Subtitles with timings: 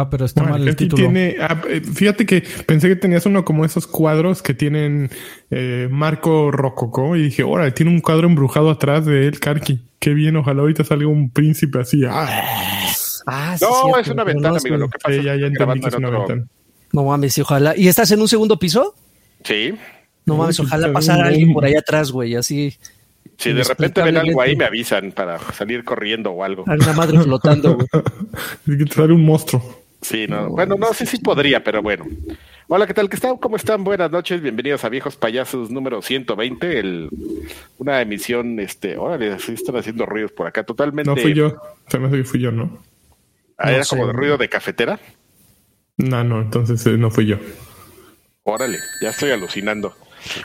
[0.00, 1.02] Ah, pero está mal el Aquí título.
[1.02, 5.10] tiene, ah, eh, fíjate que pensé que tenías uno como esos cuadros que tienen
[5.50, 9.80] eh, marco rococó y dije, órale, tiene un cuadro embrujado atrás de él, Karki.
[9.98, 12.02] Qué bien, ojalá ahorita salga un príncipe así.
[12.08, 12.28] Ah,
[13.28, 14.76] Ah, sí, No, cierto, es una ventana, no amigo.
[14.76, 16.46] Lo que pasa sí, es ya, que ya que es una en otro- ventana.
[16.92, 17.76] No mames, sí, ojalá.
[17.76, 18.94] ¿Y estás en un segundo piso?
[19.42, 19.74] Sí.
[20.26, 22.76] No mames, ojalá pasara alguien por allá atrás, güey, así.
[23.36, 26.64] Si de repente ven algo ahí, me avisan para salir corriendo o algo.
[26.68, 27.86] Una madre flotando, güey.
[28.68, 29.82] Es que te sale un monstruo.
[30.06, 30.50] Sí, no.
[30.50, 32.06] Bueno, no, sí, sí podría, pero bueno.
[32.68, 33.08] Hola, ¿qué tal?
[33.08, 33.38] ¿Qué están?
[33.38, 33.82] ¿Cómo están?
[33.82, 34.40] Buenas noches.
[34.40, 36.78] Bienvenidos a Viejos Payasos número 120.
[36.78, 37.10] El,
[37.78, 40.62] una emisión, este, órale, sí están haciendo ruidos por acá.
[40.62, 41.10] Totalmente.
[41.10, 41.56] No fui yo.
[41.88, 42.78] Se me hace que fui yo, ¿no?
[43.58, 43.96] Ah, era sé.
[43.96, 45.00] como de ruido de cafetera.
[45.96, 47.38] No, no, entonces eh, no fui yo.
[48.44, 49.92] Órale, ya estoy alucinando.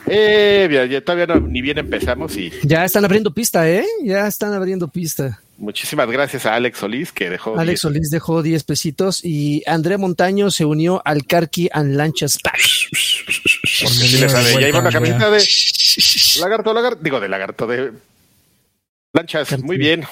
[0.07, 3.85] Eh, ya todavía no- ni bien empezamos y Ya están abriendo pista, ¿eh?
[4.03, 5.39] Ya están abriendo pista.
[5.57, 7.53] muchísimas gracias a Alex Solís que dejó.
[7.57, 7.81] Alex 10.
[7.81, 12.57] Solís dejó 10 pesitos y André Montaño se unió al Carqui and Lanchas Pack.
[13.81, 14.59] Porque sí le sabe.
[14.59, 15.43] Ya iba una camiseta de
[16.39, 17.91] lagarto, lagarto, digo de lagarto, de
[19.13, 19.59] lanchas.
[19.63, 20.03] Muy bien.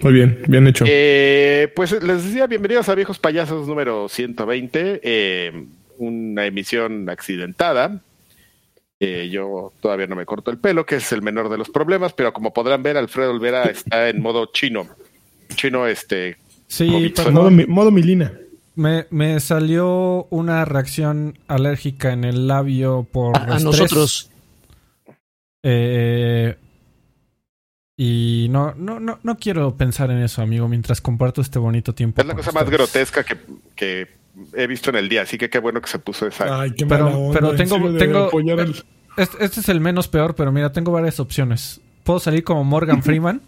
[0.00, 0.84] Muy bien, bien hecho.
[0.88, 5.64] Eh, pues les decía, bienvenidos a Viejos Payasos número 120, eh,
[5.98, 8.00] una emisión accidentada.
[9.04, 12.12] Eh, yo todavía no me corto el pelo, que es el menor de los problemas,
[12.12, 14.86] pero como podrán ver, Alfredo Olvera está en modo chino.
[15.56, 16.36] Chino, este.
[16.68, 17.34] Sí, perdón.
[17.34, 18.32] modo, mi- modo Milina.
[18.76, 24.30] Me, me salió una reacción alérgica en el labio por A, nosotros.
[25.64, 26.56] Eh,
[27.96, 32.20] y no, no, no, no quiero pensar en eso, amigo, mientras comparto este bonito tiempo.
[32.20, 33.36] Es la cosa más grotesca que,
[33.76, 34.08] que
[34.54, 36.60] he visto en el día, así que qué bueno que se puso esa.
[36.62, 38.30] Ay, qué Pero- mala onda, pero en tengo- de tengo-
[38.60, 38.84] al-
[39.16, 41.80] Este, este es el menos peor, pero mira, tengo varias opciones.
[42.04, 43.40] Puedo salir como Morgan Freeman.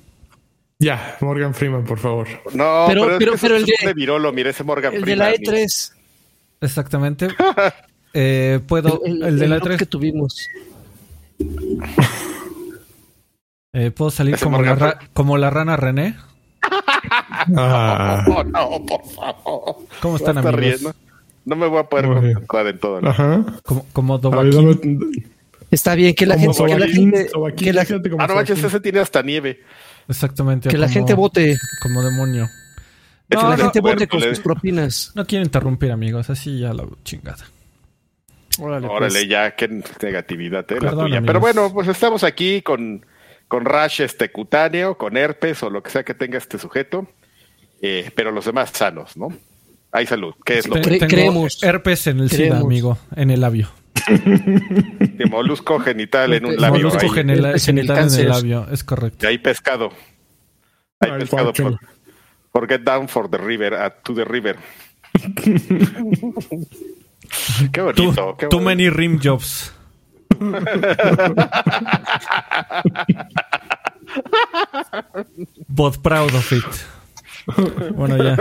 [0.78, 2.26] Ya, Morgan Freeman, por favor.
[2.52, 5.04] No, Pero- pero, es pero- que pero el de- de Virolo, mira ese Morgan El
[5.04, 5.54] de la E Freeman.
[5.56, 5.92] E3.
[6.60, 7.28] Exactamente.
[8.16, 9.02] Eh, puedo.
[9.04, 9.76] El, de la look 3.
[9.80, 10.46] que tuvimos.
[13.72, 16.16] eh, puedo salir como la, como la rana René.
[17.56, 19.76] Ah, Oh, no, por favor.
[20.00, 20.56] ¿Cómo están, amigos?
[20.60, 20.94] riendo.
[21.44, 23.00] No me voy a poder concentrar en todo.
[23.00, 23.10] ¿no?
[23.10, 23.44] ajá.
[23.64, 24.20] Como, como
[25.70, 28.26] Está bien que la como gente, que la Sobaquín, gente, Sobaquín, que la, como Ah,
[28.28, 28.66] no manches, Sobaquín.
[28.66, 29.60] ese tiene hasta nieve.
[30.08, 30.68] Exactamente.
[30.68, 32.48] que la como- gente vote, Como demonio.
[33.28, 35.12] que No, la no, gente bueno, vote con sus propinas.
[35.14, 36.30] no quiero interrumpir, amigos.
[36.30, 37.44] Así ya la chingada.
[38.60, 39.28] Órale, Órale, pues.
[39.28, 39.68] ya, qué
[40.02, 41.18] negatividad eh, la Perdón, tuya.
[41.18, 41.26] amigos.
[41.26, 43.04] Pero bueno, pues estamos aquí con,
[43.48, 47.08] con rash este cutáneo, con herpes o lo que sea que tenga este sujeto,
[47.82, 49.28] eh, pero los demás sanos, ¿no?
[49.92, 51.62] Hay salud, que es lo tengo creemos.
[51.62, 52.64] herpes en el SIDA, Creemos.
[52.64, 52.98] amigo.
[53.14, 53.68] En el labio.
[54.08, 56.82] de molusco genital en un labio.
[56.90, 57.12] Molusco el
[57.60, 58.66] genital en el labio.
[58.72, 59.24] Es correcto.
[59.24, 59.90] Y hay pescado.
[61.00, 61.78] Hay Ay, pescado por,
[62.50, 64.56] por Get Down for the River, a To the River.
[67.72, 68.36] qué Too, bonito.
[68.36, 68.60] qué too bonito.
[68.60, 69.72] many rim jobs.
[75.68, 76.64] But proud of it.
[77.94, 78.36] Bueno, ya.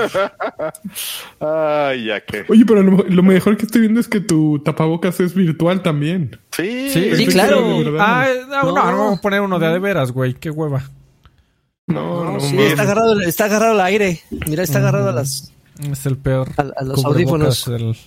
[1.89, 2.45] Ay, ya que.
[2.49, 6.39] Oye, pero lo, lo mejor que estoy viendo es que tu tapabocas es virtual también.
[6.51, 7.59] Sí, Sí, Sí, claro.
[7.99, 8.73] Ah, no, no, No.
[8.75, 10.33] vamos a poner uno de a de veras, güey.
[10.35, 10.83] Qué hueva.
[11.87, 12.69] No, no, Sí, mames.
[12.71, 14.21] está agarrado, está agarrado al aire.
[14.47, 15.51] Mira, está agarrado a las.
[15.91, 16.49] Es el peor.
[16.57, 17.65] A- a los audífonos.
[17.65, 17.97] del-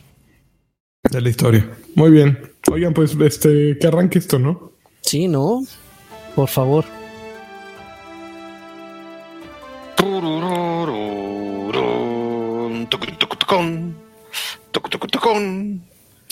[1.10, 1.68] de la historia.
[1.94, 2.52] Muy bien.
[2.72, 4.72] Oigan, pues este, que arranque esto, ¿no?
[5.02, 5.62] Sí, ¿no?
[6.34, 6.84] Por favor.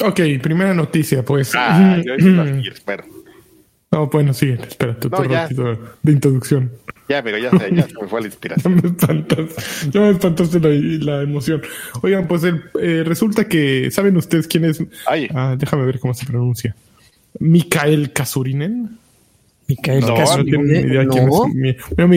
[0.02, 1.52] Ok, primera noticia, pues.
[1.54, 3.04] Ah, yo bueno.
[3.90, 5.18] No, bueno, sigue, espera, tu No,
[6.02, 6.72] de introducción.
[7.08, 7.70] Ya, amigo, ya se
[8.02, 8.74] me fue la Ya inspiración.
[8.76, 8.88] me
[9.90, 10.68] ya me espantaste la,
[11.16, 11.62] la emoción.
[12.02, 14.82] Oigan, pues el- eh, resulta que, ¿saben ustedes quién es?
[15.06, 16.74] Ay, Ah, déjame ver cómo se pronuncia.
[17.38, 18.98] Mikael Kasurinen.
[19.76, 20.30] Micael No, es.
[21.96, 22.14] Bueno,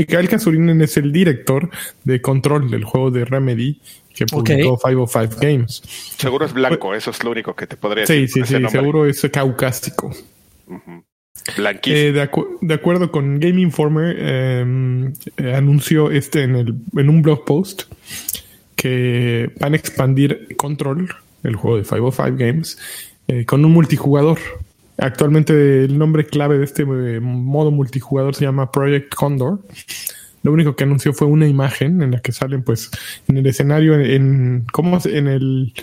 [0.97, 1.69] el director
[2.03, 3.79] de control del juego de Remedy
[4.13, 5.81] que publicó 505 Games.
[6.17, 8.27] seguro es blanco, eso es lo único que te podría decir.
[8.27, 10.11] Sí, sí, sí, seguro es caucásico.
[11.55, 12.01] Blanquísimo.
[12.01, 17.09] Eh, de, acu- de acuerdo con Game Informer, eh, eh, anunció este en, el, en
[17.09, 17.83] un blog post
[18.75, 21.07] que van a expandir Control,
[21.43, 22.77] el juego de 505 Games,
[23.27, 24.39] eh, con un multijugador.
[24.97, 29.59] Actualmente el nombre clave de este eh, modo multijugador se llama Project Condor.
[30.43, 32.89] Lo único que anunció fue una imagen en la que salen, pues,
[33.27, 35.73] en el escenario, en, ¿cómo en el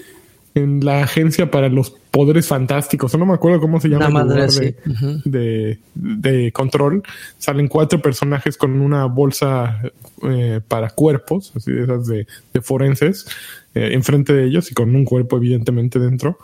[0.54, 4.20] en la agencia para los poderes fantásticos, o no me acuerdo cómo se llama Una
[4.20, 5.20] el madre lugar de, Ujú.
[5.24, 7.02] de, de control.
[7.38, 9.80] Salen cuatro personajes con una bolsa
[10.22, 13.26] eh, para cuerpos, así de esas de, de forenses,
[13.74, 16.38] eh, enfrente de ellos y con un cuerpo evidentemente dentro.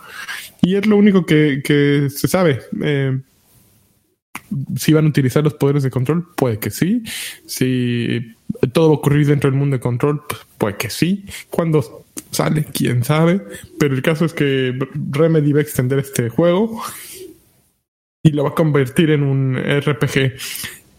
[0.61, 2.63] Y es lo único que, que se sabe.
[2.83, 3.21] Eh,
[4.77, 7.05] si van a utilizar los poderes de control, puede que sí.
[7.47, 8.35] Si
[8.73, 11.27] todo va a ocurrir dentro del mundo de control, pues, puede que sí.
[11.49, 13.41] Cuando sale, quién sabe.
[13.79, 14.79] Pero el caso es que
[15.11, 16.83] Remedy va a extender este juego
[18.23, 20.33] y lo va a convertir en un RPG.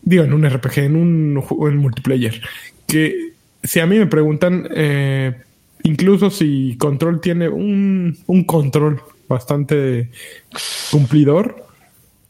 [0.04, 2.42] Digo, en un RPG, en un juego en multiplayer.
[2.88, 3.34] Que
[3.64, 5.36] si a mí me preguntan, eh,
[5.84, 10.10] incluso si Control tiene un, un control bastante
[10.90, 11.68] cumplidor,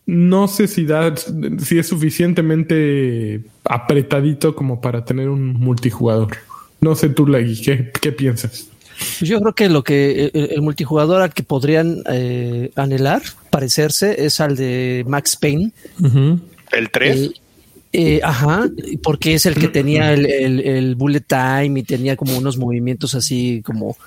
[0.05, 6.37] no sé si da, si es suficientemente apretadito como para tener un multijugador.
[6.81, 8.70] No sé tú, Leggy, ¿qué, qué piensas?
[9.19, 14.25] Pues Yo creo que lo que el, el multijugador al que podrían eh, anhelar, parecerse,
[14.25, 15.71] es al de Max Payne.
[16.71, 17.17] El 3.
[17.17, 17.31] Eh,
[17.93, 18.69] eh, ajá,
[19.03, 23.15] porque es el que tenía el, el- el bullet time y tenía como unos movimientos
[23.15, 23.97] así como,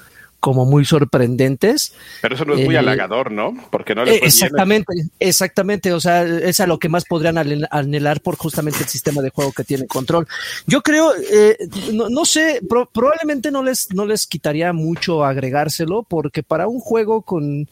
[0.45, 1.95] como muy sorprendentes.
[2.21, 3.55] pero eso no es muy halagador, ¿no?
[3.71, 4.27] Porque no le Eh, bien.
[4.27, 5.93] exactamente, exactamente.
[5.95, 9.31] O sea, es a lo que más podrían anhel- anhelar por justamente el sistema de
[9.31, 10.27] juego que tiene control.
[10.67, 11.57] Yo creo, eh,
[11.95, 16.79] no, no sé, pro- probablemente no les, no les quitaría mucho agregárselo, porque para un
[16.79, 17.67] juego con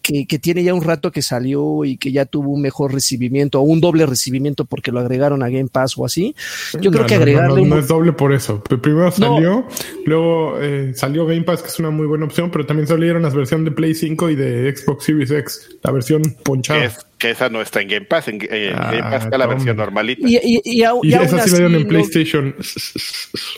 [0.00, 3.60] que, que tiene ya un rato que salió y que ya tuvo un mejor recibimiento
[3.60, 6.34] o un doble recibimiento porque lo agregaron a Game Pass o así,
[6.80, 8.62] yo creo No, que no, no, agregarle no, un no es doble por eso.
[8.62, 9.66] Primero salió,
[10.06, 13.34] luego eh, salió Game Pass, que es una muy buena opción, pero también salieron las
[13.34, 16.92] versiones de Play 5 y de Xbox Series X, la versión ponchada.
[17.20, 18.28] Que esa no está en Game Pass.
[18.28, 20.26] En, en Ah, Game Pass está la versión normalita.
[20.26, 22.54] y, y, y au- Y y aún esa sí así la dieron en no- PlayStation.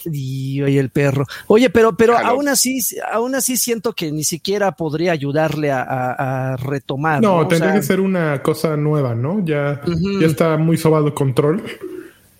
[0.06, 1.24] Y oye, el perro.
[1.46, 2.80] Oye, pero, pero aún así,
[3.10, 7.22] aún así siento que ni siquiera podría ayudarle a, a- a retomar.
[7.22, 7.36] No, ¿no?
[7.38, 9.42] O tendría sea, que ser una cosa nueva, ¿no?
[9.44, 9.80] Ya,
[10.20, 11.62] ya está muy sobado control.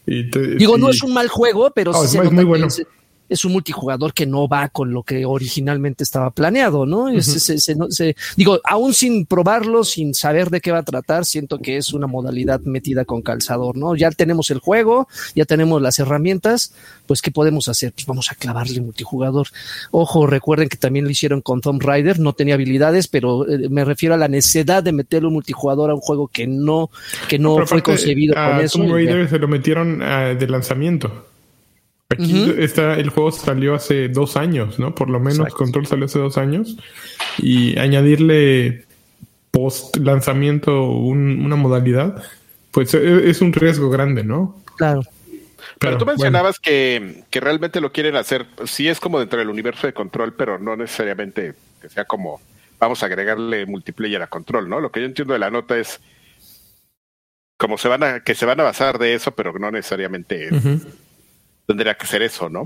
[0.06, 2.66] Y te- Digo, no es un mal juego, pero sí es se muy- bueno.
[3.28, 7.08] Es un multijugador que no va con lo que originalmente estaba planeado, ¿no?
[7.08, 7.38] Es- Ujú.
[7.38, 11.24] se- se- no- se- digo, aún sin probarlo, sin saber de qué va a tratar,
[11.24, 13.96] siento que es una modalidad metida con calzador, ¿no?
[13.96, 16.74] Ya tenemos el juego, ya tenemos las herramientas,
[17.06, 17.92] pues ¿qué podemos hacer?
[17.92, 19.48] Pues vamos a clavarle multijugador.
[19.90, 23.84] Ojo, recuerden que también lo hicieron con Tomb Raider, no tenía habilidades, pero eh, me
[23.84, 26.90] refiero a la necesidad de meterle un multijugador a un juego que no,
[27.28, 28.78] que no Pero fue aparte, concebido a con eso.
[28.78, 28.92] Tomb.
[28.92, 31.26] Raider se lo metieron ah, de lanzamiento.
[32.08, 34.94] Aquí está, el juego salió hace dos años, ¿no?
[34.94, 35.56] Por lo menos Exacto.
[35.56, 36.76] Control salió hace dos años.
[37.38, 38.84] Y añadirle
[39.50, 42.22] post lanzamiento una modalidad,
[42.70, 44.62] pues e- es un riesgo grande, ¿no?
[44.76, 45.02] Claro.
[45.78, 46.19] Pero tú bueno.
[46.19, 50.34] mencionabas que, que realmente lo quieren hacer, sí es como dentro del universo de control,
[50.34, 52.40] pero no necesariamente que sea como
[52.78, 54.81] vamos a agregarle multiplayer a control, ¿no?
[54.81, 56.00] Lo que yo entiendo de la nota es
[57.56, 60.81] como se van a, que se van a basar de eso, pero no necesariamente Ujú.
[61.72, 62.64] Tendría que ser eso, ¿no?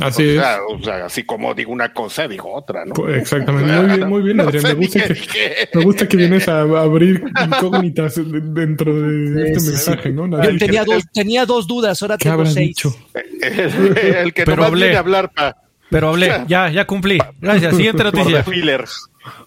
[0.00, 0.46] Así o, es.
[0.70, 2.94] o sea, así como digo una cosa, digo otra, ¿no?
[2.94, 3.72] Pues, exactamente.
[3.72, 4.62] Muy bien, muy bien, No Adrián.
[4.62, 9.60] sé me, gusta que, me gusta que vienes a abrir incógnitas de- dentro de este
[9.60, 10.26] sí, mensaje, ¿no?
[10.42, 12.68] Yo tenía dos, tenía dos dudas, ahora ¿Qué tengo seis.
[12.68, 12.92] dicho?
[13.40, 14.86] El, que hablé.
[14.86, 15.56] viene a hablar pa,
[15.90, 17.18] Pero hablé, ya, ya cumplí.
[17.40, 17.76] Gracias.
[17.76, 18.42] Siguiente noticia.
[18.42, 18.84] filler.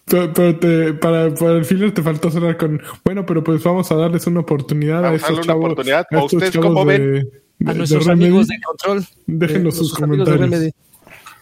[0.05, 3.91] Pero, pero te- para, para el filler te faltó cerrar con, bueno, pero pues vamos
[3.91, 5.63] a darles una oportunidad Vamos a a darle estos una chavos.
[5.65, 6.05] oportunidad.
[6.09, 7.29] a ¿O estos ustedes chavos cómo de- ven?
[7.59, 8.25] De- A de nuestros Remedy.
[8.27, 9.05] amigos de control.
[9.25, 10.73] Déjenos Eh, sus comentarios.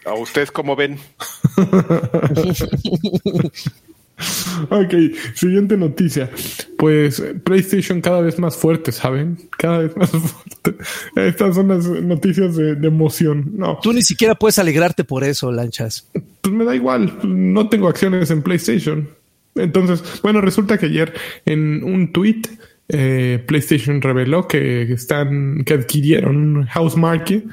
[0.04, 0.98] ¿A ustedes cómo ven?
[4.70, 4.94] Ok,
[5.34, 6.30] siguiente noticia.
[6.78, 9.36] Pues eh, PlayStation cada vez más fuerte, ¿saben?
[9.58, 10.82] Cada vez más fuerte.
[11.16, 13.50] Estas son las noticias de, de emoción.
[13.54, 16.08] No, Tú ni siquiera puedes alegrarte por eso, Lanchas.
[16.40, 17.12] pues me da igual.
[17.24, 19.06] No tengo acciones en PlayStation.
[19.54, 21.12] Entonces, bueno, resulta que ayer
[21.44, 22.42] en un tweet
[22.88, 27.44] eh, PlayStation reveló que están, que adquirieron Housemarque,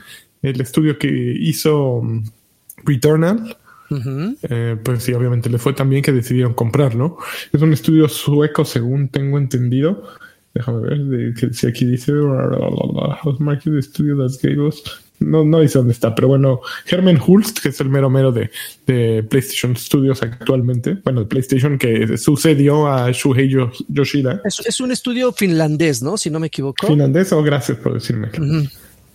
[0.42, 1.08] el estudio que
[1.40, 2.24] hizo mm,
[2.86, 3.58] Returnal.
[4.50, 7.18] Eh, pues sí, obviamente le fue tan bien que decidieron comprarlo.
[7.52, 10.04] Es un estudio sueco, según tengo entendido.
[10.54, 14.84] Déjame ver de, que, si aquí dice Housemarque the Studio that gave us.
[15.24, 18.50] No, no dice dónde está, pero bueno, Herman Hulst, que es el mero mero de,
[18.86, 24.42] de PlayStation Studios actualmente, bueno, de PlayStation que sucedió a Shuhei Yo- Yoshida.
[24.46, 26.18] Es, es un estudio finlandés, ¿no?
[26.18, 26.88] Si no me equivoco.
[26.88, 28.30] ¿Finlandés o gracias por decirme?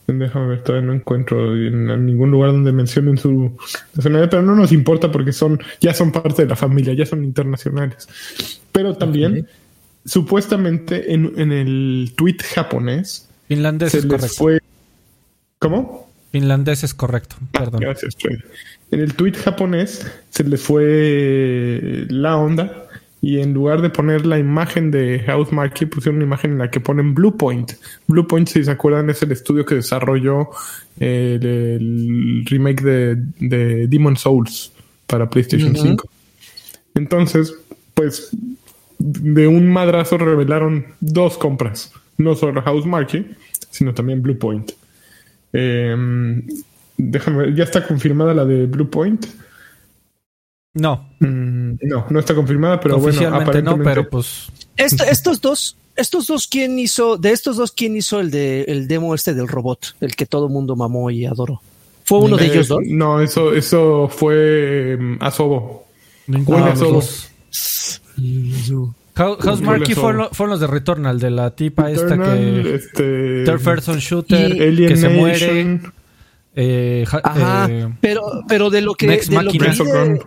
[0.07, 3.53] Déjame ver, todavía no encuentro en, ningún lugar donde mencionen su
[3.95, 7.23] nacionalidad, pero no nos importa porque son, ya son parte de la familia, ya son
[7.25, 8.09] internacionales.
[8.73, 9.47] Pero también,
[10.07, 14.37] supuestamente, en, en el tweet japonés, Finlandés se es les correcto.
[14.37, 14.61] fue.
[15.59, 16.09] ¿Cómo?
[16.31, 17.37] Finlandés es correcto.
[17.53, 17.81] Perdón.
[17.81, 18.43] Gracias, Freddy.
[18.91, 22.87] En el tweet japonés se les fue la onda
[23.21, 26.81] y en lugar de poner la imagen de Housemarque pusieron una imagen en la que
[26.81, 27.73] ponen Bluepoint.
[28.07, 30.51] Bluepoint, si se acuerdan, es el estudio que desarrolló
[31.01, 34.73] eh, el, el remake de, de Demon Souls
[35.07, 35.83] para PlayStation Ujú.
[35.83, 36.11] 5.
[36.95, 37.55] Entonces,
[37.95, 38.31] pues
[38.99, 41.93] de un madrazo revelaron dos compras.
[42.17, 43.27] No solo Housemarque,
[43.71, 44.73] sino también Bluepoint.
[45.53, 46.43] Eh,
[46.97, 49.27] déjame ¿ya está confirmada la de Bluepoint?
[50.75, 53.85] No, Mm, no, no está confirmada, pero bueno, oficialmente no, aparentemente.
[53.85, 57.17] pero pues Esto- estos dos, estos dos, ¿quién hizo?
[57.17, 59.97] De estos dos, ¿quién hizo el de el demo este del robot?
[60.01, 61.61] El que todo mundo mamó y adoró.
[62.05, 62.81] ¿Fue uno de Eh, ellos dos?
[62.87, 65.85] No, eso, eso fue mm, Asobo.
[66.29, 66.75] ninguno de a
[69.19, 72.75] House Marquee fueron, lo- fueron los de Returnal, de la tipa esta Eternal, que.
[72.75, 75.81] este, Third person shooter, que se muere.
[76.55, 79.65] Eh, ja- Ajá, eh, pero, pero de lo que, Next de lo que, Machina.
[79.73, 80.21] vi de, Resogun.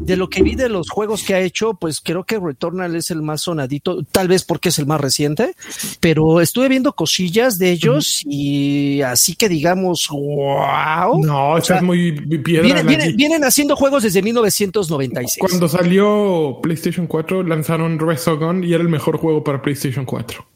[0.00, 3.10] De lo que vi de los juegos que ha hecho, pues creo que Returnal es
[3.10, 5.54] el más sonadito, tal vez porque es el más reciente,
[6.00, 11.24] pero estuve viendo cosillas de ellos y así que digamos, wow.
[11.24, 12.62] No, estás muy piedra.
[12.62, 12.96] Vienen, Lagi.
[12.96, 15.38] vienen, vienen haciendo juegos desde 1996.
[15.40, 20.46] Cuando salió PlayStation 4, lanzaron Resogun y era el mejor juego para PlayStation 4.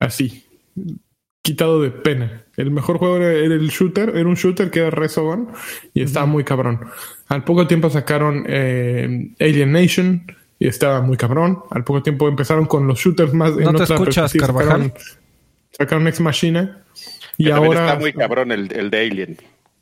[0.00, 0.44] Así.
[1.42, 2.44] Quitado de pena.
[2.56, 5.48] El mejor juego era, era el shooter, era un shooter que era Resogun
[5.94, 6.80] y estaba muy cabrón.
[7.28, 10.26] Al poco tiempo sacaron eh, Alien Nation
[10.58, 11.60] y estaba muy cabrón.
[11.70, 14.46] Al poco tiempo empezaron con los shooters más ¿No te escuchas, perspectiva.
[14.48, 14.82] Carvajal?
[14.82, 14.92] Sacaron,
[15.70, 16.84] sacaron Ex Machina
[17.38, 19.36] y Que ahora está muy cabrón el, el de Alien.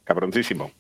[0.04, 0.70] Cabroncísimo.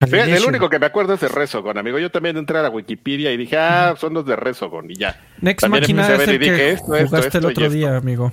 [0.00, 1.98] Fíjate, el único que me acuerdo es de Resogon, amigo.
[1.98, 5.20] Yo también entré a la Wikipedia y dije, ah, son los de Resogon y ya.
[5.40, 7.38] Next También Machina empecé a es ver el y dije, que esto, esto, jugaste esto
[7.38, 8.32] el otro día, amigo.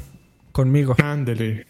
[0.56, 0.96] Conmigo.
[1.04, 1.68] ándele.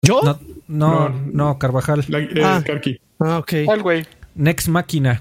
[0.00, 0.22] ¿Yo?
[0.22, 1.20] No, no, No.
[1.32, 2.02] no, Carvajal.
[2.08, 2.62] La- eh, Ah.
[2.64, 2.98] Karki.
[3.20, 3.52] Ah, ok.
[3.66, 4.06] ¿Cuál, güey?
[4.34, 5.20] Next Máquina.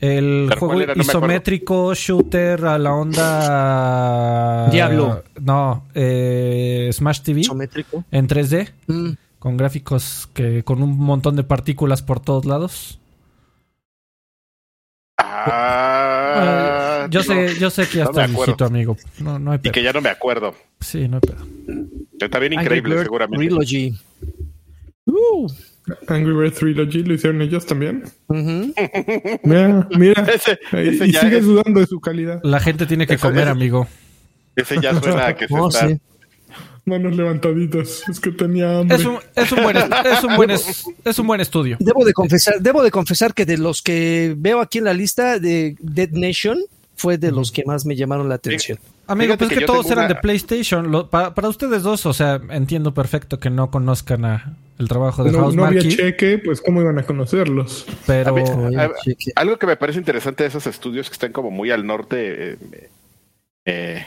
[0.00, 0.94] El ¿Pero juego era?
[0.94, 4.68] No isométrico, shooter a la onda.
[4.70, 5.24] Diablo.
[5.40, 8.04] No, eh, Smash TV Isométrico.
[8.12, 9.10] en 3D, Mm.
[9.40, 13.00] con gráficos que con un montón de partículas por todos lados.
[15.18, 16.71] Ah,
[17.10, 18.32] yo sé, yo sé que ya no acuerdo.
[18.34, 18.96] viejito, amigo.
[19.20, 19.72] No, no hay Y pedo.
[19.72, 20.54] que ya no me acuerdo.
[20.80, 21.46] Sí, no hay pedo.
[22.20, 23.46] Está bien Angry increíble, Bird seguramente.
[23.46, 23.94] Trilogy.
[25.06, 25.48] Uh,
[26.06, 28.04] Angry Bird Trilogy lo hicieron ellos también.
[28.28, 28.72] ujú.
[29.42, 30.22] Mira, mira.
[30.34, 32.40] Ese, y ese y ya sigue es- dudando de su calidad.
[32.44, 33.88] La gente tiene que Eso- comer, eso- amigo.
[34.56, 35.88] ese ya suena a que se Oh, está.
[35.88, 35.98] sí.
[36.84, 38.02] Manos levantaditas.
[38.08, 38.96] Es que tenía hambre.
[38.96, 41.76] Es un, es un buen, es un buen, es, es un buen estudio.
[41.78, 45.38] Debo de confesar, debo de confesar que de los que veo aquí en la lista
[45.38, 46.58] de Dead Nation
[47.02, 48.78] fue de los que más me llamaron la atención.
[49.08, 50.92] Amigo, pues que que todos eran una- de PlayStation.
[50.92, 55.24] Lo- pa- para ustedes dos, o sea, entiendo perfecto que no conozcan a el trabajo
[55.24, 57.84] de no, House no había cheque, pues cómo iban a conocerlos.
[58.06, 58.90] pero A a-.
[59.34, 62.56] Algo que me parece interesante de esos estudios que están como muy al norte, eh,
[63.64, 64.06] eh,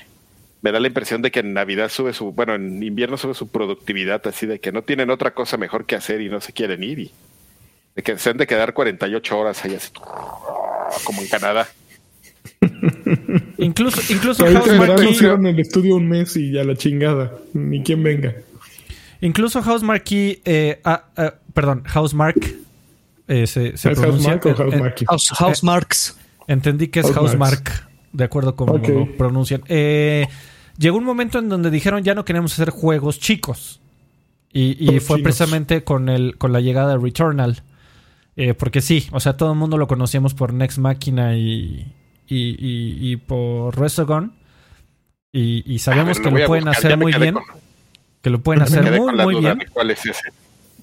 [0.62, 3.50] me da la impresión de que en Navidad sube su, bueno, en invierno sube su
[3.50, 6.82] productividad, así de que no tienen otra cosa mejor que hacer y no se quieren
[6.84, 7.12] ir y
[7.96, 9.92] de que se han de quedar 48 horas ahí así,
[11.04, 11.68] como en Canadá.
[13.58, 17.32] Incluso, incluso House en Marquee, cierran el estudio un mes y ya la chingada.
[17.54, 18.34] Ni quien venga.
[19.22, 22.40] incluso House Marquee, eh, ah, ah, perdón, House Mark,
[23.28, 24.32] eh, se, se ¿Es House pronuncia.
[24.32, 25.06] Mark o House eh, Marquee?
[25.08, 26.18] House, House Marks.
[26.48, 27.38] Entendí que es House House.
[27.38, 28.88] Mark, de acuerdo con Ok.
[28.90, 29.64] lo pronuncian.
[29.68, 30.28] Eh,
[30.78, 33.80] llegó un momento en donde dijeron ya no queremos hacer juegos chicos.
[34.58, 35.22] Y, fue chinos.
[35.22, 37.62] precisamente con el con la llegada de Returnal.
[38.38, 41.88] Eh, porque sí, o sea, todo el mundo lo conocíamos por Next Machina y,
[42.28, 44.34] y, y- y por Resogun.
[45.32, 47.34] Y, y sabemos ver, que lo pueden buscar, hacer muy bien.
[47.34, 47.44] con-
[48.22, 49.58] Que lo pueden hacer muy, muy bien.
[49.60, 50.30] de ¿Cuál es ese?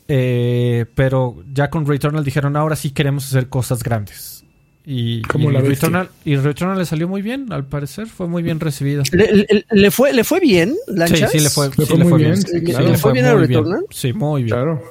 [0.08, 4.44] Eh, pero ya con Returnal dijeron, ahora sí queremos hacer cosas grandes.
[4.84, 5.60] Y, Como y la.
[5.60, 8.08] Returnal, y Returnal le salió muy bien, al parecer.
[8.08, 9.04] Fue muy bien recibido.
[9.12, 11.30] ¿Le, le- le fue, ¿Le fue bien, Sí, Lanchas?
[11.30, 12.42] sí le fue, Le sí fue le muy fue bien, bien.
[12.46, 12.84] sí, Sí, claro.
[12.86, 13.60] le ¿Le fue bien a muy bien.
[13.60, 13.84] Returnal?
[13.90, 14.56] Sí, muy bien.
[14.56, 14.82] Claro.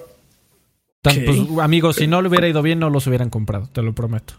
[1.02, 3.94] Tan- pues, amigos, si no le hubiera ido bien, no los hubieran comprado, te lo
[3.94, 4.36] prometo.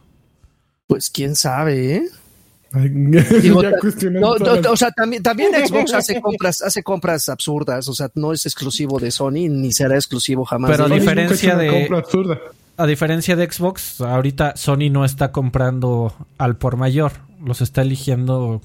[0.92, 2.02] Pues quién sabe, ¿eh?
[3.42, 8.10] Digo, No, no, o sea, también, también Xbox hace compras, hace compras absurdas, o sea,
[8.14, 10.70] no es exclusivo de Sony ni será exclusivo jamás.
[10.70, 11.88] Pero a diferencia de-.
[12.76, 18.60] A diferencia de Xbox, ahorita Sony no está comprando al por mayor, los está eligiendo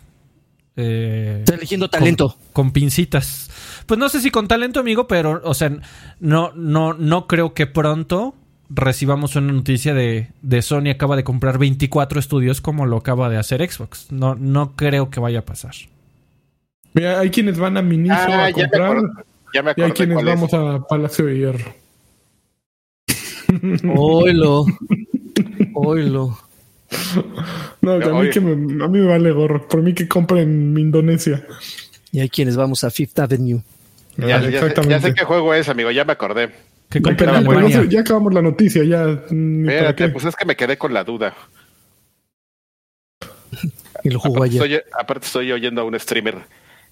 [0.78, 2.30] eh, Está eligiendo talento.
[2.30, 3.50] Con, con pincitas.
[3.86, 5.72] Pues no sé si con talento, amigo, pero, o sea,
[6.20, 8.36] no, no, no creo que pronto
[8.70, 13.38] recibamos una noticia de, de Sony acaba de comprar 24 estudios como lo acaba de
[13.38, 14.12] hacer Xbox.
[14.12, 15.74] No, no creo que vaya a pasar.
[16.94, 19.24] Mira, hay quienes van a Miniso Ah, a ya me comprar acuerdo.
[19.54, 20.36] Ya me y hay quienes cuál es.
[20.36, 21.74] vamos a Palacio de Hierro.
[23.96, 24.66] Oilo.
[25.74, 26.38] Oilo.
[27.82, 28.52] No, a No, mí, que me,
[28.84, 29.68] a mí me vale gorro.
[29.68, 31.46] Por mí que compren Indonesia.
[32.12, 33.62] Y hay quienes vamos a Fifth Avenue.
[34.18, 36.50] Ya, Ah, ya sé, ya sé qué juego es, amigo, ya me acordé.
[36.90, 37.82] Que compren no Alemania.
[37.84, 39.06] sé, ya acabamos la noticia, ya.
[39.30, 41.36] mm, ¿para Espérate, pues es que me quedé con la duda.
[44.04, 44.80] Y lo jugó Aparte ayer.
[44.84, 46.38] estoy, aparte estoy oyendo a un streamer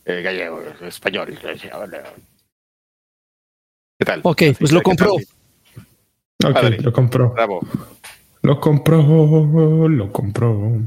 [0.06, 1.38] eh, gallego, español.
[4.00, 4.22] ¿Qué tal?
[4.24, 5.14] Ok, pues ¿qué lo compró.
[5.14, 6.80] Ok, Padre.
[6.82, 7.30] lo compró.
[7.32, 7.62] Bravo.
[8.42, 10.80] Lo compró, lo compró.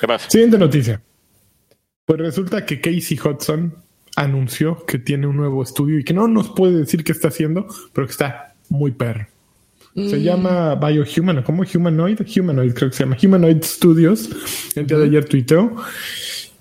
[0.00, 0.22] ¿Qué más?
[0.22, 1.00] Siguiente noticia.
[2.06, 3.74] Pues resulta que Casey Hudson
[4.18, 7.66] anunció que tiene un nuevo estudio y que no nos puede decir qué está haciendo,
[7.92, 9.26] pero que está muy perro.
[9.94, 10.08] Mm.
[10.08, 11.62] Se llama Biohuman, ¿cómo?
[11.62, 13.16] Humanoid, Humanoid creo que se llama.
[13.22, 14.28] Humanoid Studios.
[14.74, 15.76] El día de ayer tuiteó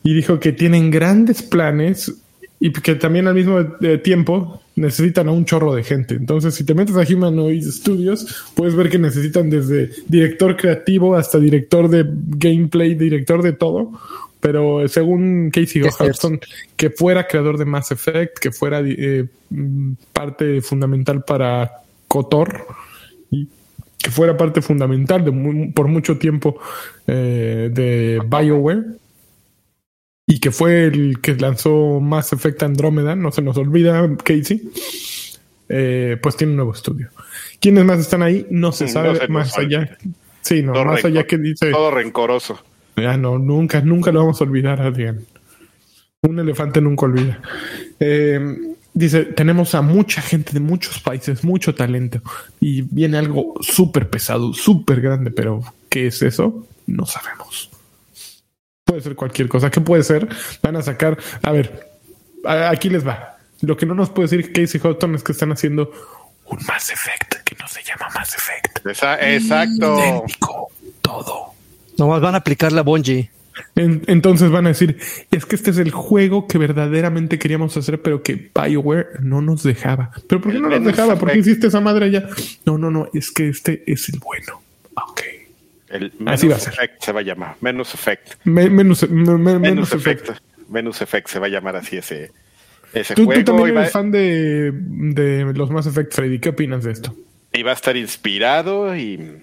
[0.03, 2.13] y dijo que tienen grandes planes
[2.59, 6.15] y que también al mismo eh, tiempo necesitan a un chorro de gente.
[6.15, 11.39] Entonces, si te metes a Humanoid Studios, puedes ver que necesitan desde director creativo hasta
[11.39, 13.91] director de gameplay, director de todo.
[14.39, 15.81] Pero según Casey.
[15.81, 16.39] Hudson,
[16.75, 21.71] que fuera creador de Mass Effect, que fuera eh, mm, parte fundamental para
[22.07, 22.67] KOTOR
[23.31, 23.47] y
[23.97, 26.59] que fuera parte fundamental de mu- por mucho tiempo
[27.07, 28.83] eh, de BioWare
[30.27, 34.69] y que fue el que lanzó Mass Effect Andromeda, no se nos olvida Casey,
[35.69, 37.09] eh, pues tiene un nuevo estudio.
[37.59, 38.45] ¿Quiénes más están ahí?
[38.51, 39.97] No se No sabe más allá.
[40.41, 42.59] Sí, no, Todo más allá que dice, Todo rencoroso.
[42.97, 45.25] Ya no, nunca, nunca lo vamos a olvidar, Adrián.
[46.23, 47.39] Un elefante nunca olvida.
[47.99, 48.39] Eh,
[48.93, 52.21] dice, tenemos a mucha gente de muchos países, mucho talento,
[52.59, 56.67] y viene algo súper pesado, súper grande, pero ¿qué es eso?
[56.87, 57.69] No sabemos.
[58.83, 59.69] Puede ser cualquier cosa.
[59.69, 60.27] ¿Qué puede ser?
[60.63, 61.89] Van a sacar, a ver,
[62.45, 63.37] a- aquí les va.
[63.61, 65.91] Lo que no nos puede decir Casey Houghton es que están haciendo
[66.45, 68.85] un Mass Effect que no se llama Mass Effect.
[68.87, 69.99] Esa- exacto.
[69.99, 71.53] Idéntico, todo.
[71.97, 73.31] Nomás van a aplicar la Bungie.
[73.75, 74.97] En- entonces van a decir,
[75.31, 79.63] es que este es el juego que verdaderamente queríamos hacer, pero que BioWare no nos
[79.63, 80.11] dejaba.
[80.27, 81.15] ¿Pero por qué El no nos dejaba?
[81.17, 81.47] ¿Por qué Effect.
[81.47, 82.27] hiciste esa madre allá?
[82.65, 84.61] No, no, no, es que este es el bueno.
[84.93, 85.21] Ok.
[85.89, 86.73] El Así Menus va a ser.
[86.73, 87.55] Effect se va a llamar.
[87.61, 88.33] Menus Effect.
[88.43, 90.21] Me- menos, me- menos Effect.
[90.29, 90.41] efecto.
[90.69, 92.31] Menus Effect se va a llamar así ese,
[92.93, 93.43] ese Tú, tú juego.
[93.43, 96.39] también y, va, eres fan de, de los Mass Effect, Freddy.
[96.39, 97.15] ¿Qué opinas de esto?
[97.53, 99.41] y va a estar inspirado y,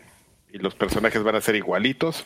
[0.52, 2.24] y los personajes van a ser igualitos.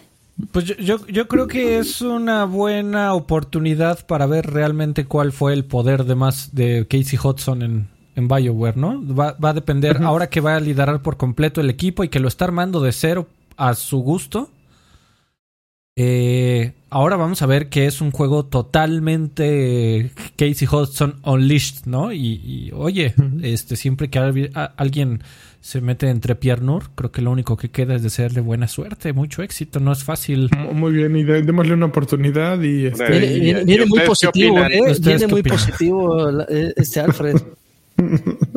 [0.53, 5.53] Pues yo, yo, yo creo que es una buena oportunidad para ver realmente cuál fue
[5.53, 9.03] el poder de más de Casey Hudson en, en BioWare, ¿no?
[9.15, 12.21] Va, va a depender, ahora que va a liderar por completo el equipo y que
[12.21, 14.51] lo está armando de cero a su gusto.
[15.97, 22.13] eh, ahora vamos a ver que es un juego totalmente Casey Hudson Unleashed, ¿no?
[22.13, 24.19] Y, y, oye, este siempre que
[24.77, 25.23] alguien
[25.61, 29.43] se mete entre Piernur, creo que lo único que queda es desearle buena suerte, mucho
[29.43, 30.49] éxito, no es fácil.
[30.73, 34.01] Muy bien, y de- démosle una oportunidad y este, Viene, ¿y- viene- y viene muy
[34.01, 34.73] positivo, opinan?
[34.73, 34.81] ¿eh?
[34.93, 35.59] ¿Ustedes Viene muy opinan?
[35.59, 37.37] positivo eh, este Alfred.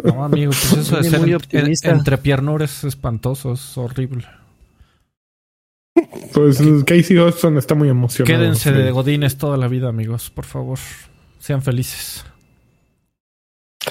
[0.04, 4.24] No, amigo, pues eso de ser muy en- entre Piernur es espantoso, es horrible.
[6.34, 8.38] pues Casey Hudson está muy emocionado.
[8.40, 10.78] Quédense de godines toda la vida, amigos, por favor.
[11.40, 12.24] Sean felices.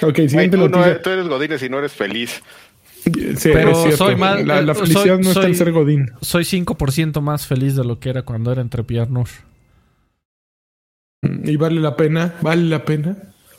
[0.02, 2.42] Ok, siguiente tú, no tú eres Godínez y no eres feliz.
[3.02, 6.10] Sí, Pero soy más- la, la eh, felicidad soy- no está soy- en ser Godín.
[6.20, 9.28] Soy 5% más feliz de lo que era cuando era entre Piernur.
[11.22, 13.16] Y vale la pena, vale la pena.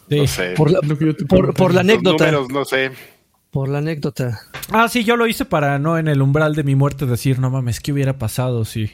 [0.10, 0.18] Sí.
[0.18, 0.54] No sé.
[0.58, 1.58] Por la, Es lo que yo te por, pregunto.
[1.64, 2.26] por la Los anécdota.
[2.26, 2.92] números, no sé.
[3.52, 4.40] Por la anécdota.
[4.72, 7.50] Ah, sí, yo lo hice para no en el umbral de mi muerte decir, no
[7.50, 8.92] mames, ¿qué hubiera pasado si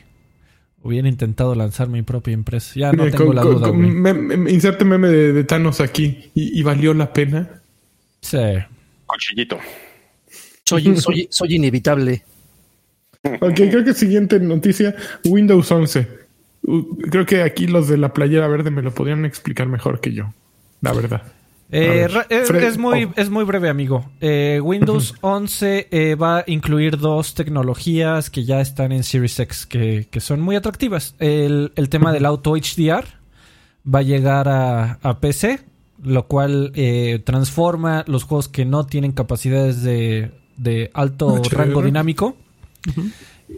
[0.82, 2.74] hubiera intentado lanzar mi propia empresa?
[2.76, 6.32] Ya no Mira, tengo con- la duda, con- inserte meme de, de Thanos aquí.
[6.34, 7.62] ¿Y, y valió la pena?
[8.22, 8.38] Sí.
[9.06, 9.58] Cuchillito.
[10.68, 12.24] Soy, soy, soy inevitable.
[13.24, 14.96] Ok, creo que siguiente noticia.
[15.26, 16.08] Windows 11.
[16.64, 20.14] Uh, creo que aquí los de la playera verde me lo podrían explicar mejor que
[20.14, 20.34] yo.
[20.82, 21.24] La verdad.
[21.70, 23.14] Eh, ver, ra- es, muy, oh.
[23.18, 24.10] es muy breve, amigo.
[24.22, 29.66] Eh, Windows 11 eh, va a incluir dos tecnologías que ya están en Series X
[29.66, 31.16] que, que son muy atractivas.
[31.20, 33.06] El, el tema del auto HDR
[33.94, 35.60] va a llegar a, a PC,
[36.04, 41.56] lo cual eh, transforma los juegos que no tienen capacidades de, de alto HDR.
[41.58, 42.36] rango dinámico,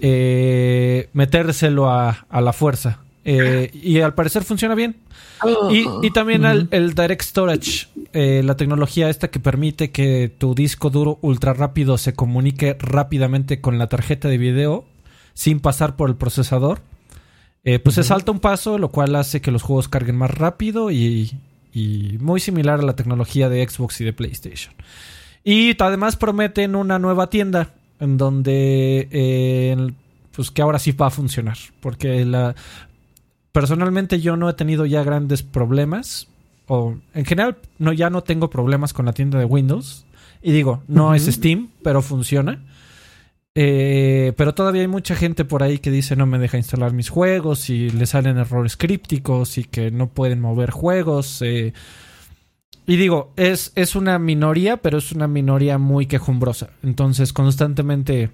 [0.01, 2.99] eh, metérselo a, a la fuerza.
[3.25, 4.97] Eh, y al parecer funciona bien.
[5.71, 10.55] Y, y también al- el Direct Storage, eh, la tecnología esta que permite que tu
[10.55, 14.85] disco duro ultra rápido se comunique rápidamente con la tarjeta de video
[15.33, 16.81] sin pasar por el procesador.
[17.63, 20.91] Eh, pues se salta un paso, lo cual hace que los juegos carguen más rápido
[20.91, 21.31] y,
[21.73, 24.73] y muy similar a la tecnología de Xbox y de PlayStation.
[25.43, 29.91] Y además prometen una nueva tienda en donde eh,
[30.31, 31.57] pues que ahora sí va a funcionar.
[31.79, 32.55] Porque la
[33.51, 36.27] personalmente yo no he tenido ya grandes problemas.
[36.67, 40.05] O en general no, ya no tengo problemas con la tienda de Windows.
[40.41, 42.63] Y digo, no es Steam, pero funciona.
[43.55, 47.09] Eh, pero todavía hay mucha gente por ahí que dice no me deja instalar mis
[47.09, 51.41] juegos y le salen errores crípticos y que no pueden mover juegos.
[51.41, 51.73] Eh.
[52.89, 56.71] Y digo, es, es una minoría, pero es una minoría muy quejumbrosa.
[56.81, 58.31] Entonces constantemente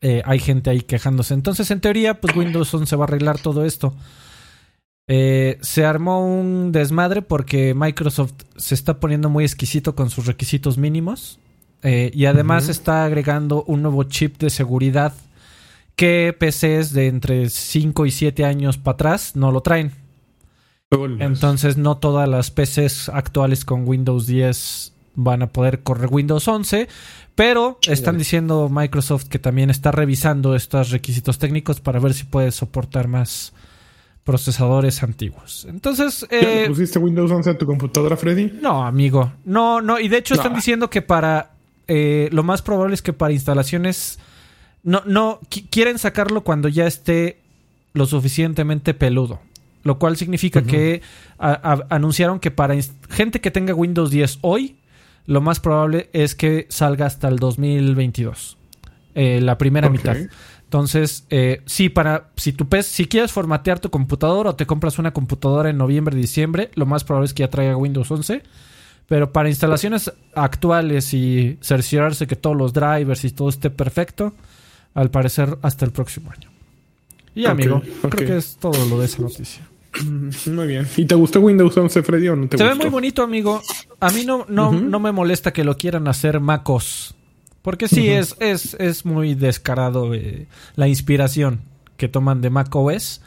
[0.00, 1.34] eh, hay gente ahí quejándose.
[1.34, 3.94] Entonces en teoría, pues Windows 11 va a arreglar todo esto.
[5.06, 11.38] se armó un desmadre porque Microsoft se está poniendo muy exquisito con sus requisitos mínimos.
[11.82, 15.14] Eh, y además está agregando un nuevo chip de seguridad
[15.94, 19.92] que PCs de entre 5 y 7 años para atrás no lo traen.
[20.90, 26.88] Entonces no todas las PCs actuales con Windows 10 van a poder correr Windows 11,
[27.34, 32.52] pero están diciendo Microsoft que también está revisando estos requisitos técnicos para ver si puede
[32.52, 33.52] soportar más
[34.24, 35.66] procesadores antiguos.
[35.68, 38.52] Entonces, eh, ¿pusiste Windows 11 a tu computadora, Freddy?
[38.60, 39.32] No, amigo.
[39.44, 41.52] No, no, y de hecho están diciendo que para
[41.86, 44.18] eh, lo más probable es que para instalaciones
[44.82, 47.40] no, no quieren sacarlo cuando ya esté
[47.92, 49.40] lo suficientemente peludo.
[49.88, 51.00] Lo cual significa que
[51.38, 52.74] anunciaron que para
[53.08, 54.76] gente que tenga Windows 10 hoy,
[55.24, 58.58] lo más probable es que salga hasta el 2022.
[59.14, 60.14] Eh, la primera mitad.
[60.64, 64.98] Entonces, eh, sí, para si tu PC, si quieres formatear tu computadora o te compras
[64.98, 68.42] una computadora en noviembre, diciembre, lo más probable es que ya traiga Windows 11.
[69.06, 74.34] Pero para instalaciones actuales y cerciorarse que todos los drivers y todo esté perfecto,
[74.92, 76.50] al parecer hasta el próximo año.
[77.34, 79.66] Y amigo, creo que es todo lo de esa noticia.
[80.46, 80.86] Muy bien.
[80.96, 83.62] ¿Y te gustó Windows 11, Freddy, o no te Se ve muy bonito, amigo.
[84.00, 87.14] A mí no, no, no me molesta que lo quieran hacer MacOS.
[87.62, 90.46] Porque sí, es, es, es muy descarado eh,
[90.76, 91.60] la inspiración
[91.96, 93.20] que toman de macOS.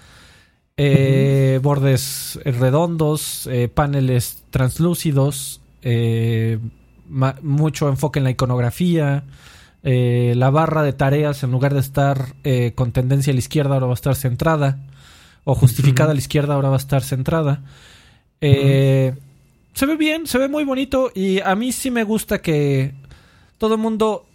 [0.77, 5.61] Eh, bordes redondos, eh, paneles translúcidos,
[7.41, 9.25] mucho enfoque en la iconografía.
[9.83, 12.33] La barra de tareas, en lugar de estar
[12.75, 14.79] con tendencia a la izquierda, ahora va a estar centrada.
[15.43, 17.63] O justificada a la izquierda, ahora va a estar centrada.
[18.39, 21.11] Se ve bien, se ve muy bonito.
[21.13, 22.93] Y a mí sí me gusta que
[23.57, 24.25] todo el mundo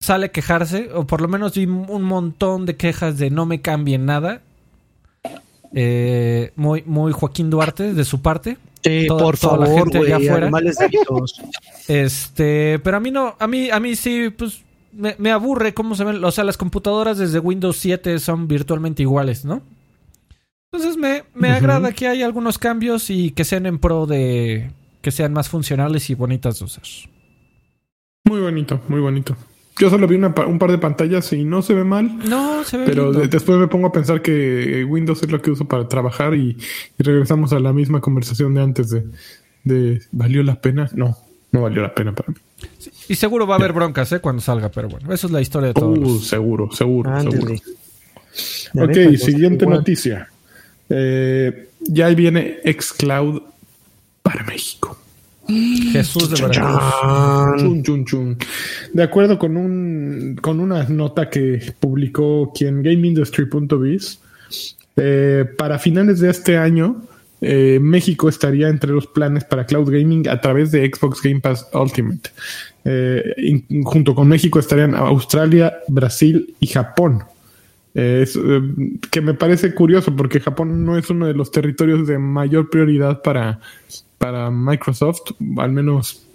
[0.00, 0.90] sale a quejarse.
[0.94, 4.42] O por lo menos vi un montón de quejas de no me cambien nada.
[5.72, 8.58] muy, muy Joaquín Duarte de su parte
[9.08, 10.50] por favor, la gente allá afuera.
[11.88, 14.60] Este, pero a mí no, a mí, a mí sí, pues
[14.92, 16.22] me, aburre cómo se ven.
[16.22, 19.62] O sea, las computadoras desde Windows 7 son virtualmente iguales, ¿no?
[20.70, 25.10] Entonces me, me agrada que haya algunos cambios y que sean en pro de que
[25.10, 26.84] sean más funcionales y bonitas de usar.
[28.24, 29.36] Muy bonito, muy bonito.
[29.78, 32.18] Yo solo vi un par de pantallas y no se ve mal.
[32.28, 35.66] No, se ve Pero después me pongo a pensar que Windows es lo que uso
[35.66, 36.56] para trabajar y,
[36.98, 38.90] regresamos a la misma conversación de antes
[39.64, 40.90] de, ¿valió la pena?
[40.94, 41.16] No,
[41.52, 42.36] no valió la pena para mí.
[43.08, 44.20] y seguro va a haber broncas ¿eh?
[44.20, 45.98] cuando salga, pero bueno, eso es la historia de todos.
[45.98, 47.54] Uh, seguro, seguro, seguro.
[48.74, 50.28] Ok, siguiente noticia.
[50.90, 53.42] Eh, ya viene Xcloud
[54.22, 54.98] para México.
[55.92, 57.62] Jesús de Veracruz.
[58.92, 64.18] De acuerdo con un con una nota que publicó quien GameIndustry.biz,
[64.96, 67.02] eh, para finales de este año,
[67.40, 71.66] eh, México estaría entre los planes para cloud gaming a través de Xbox Game Pass
[71.72, 72.30] Ultimate.
[72.84, 77.22] Eh, junto con México estarían Australia, Brasil y Japón.
[77.94, 83.22] Que me parece curioso porque Japón no es uno de los territorios de mayor prioridad
[83.22, 83.60] para,
[84.18, 86.28] para Microsoft, al menos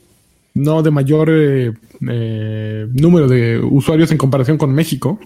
[0.53, 1.73] no de mayor eh,
[2.09, 5.19] eh, número de usuarios en comparación con México.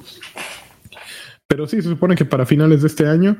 [1.48, 3.38] Pero sí, se supone que para finales de este año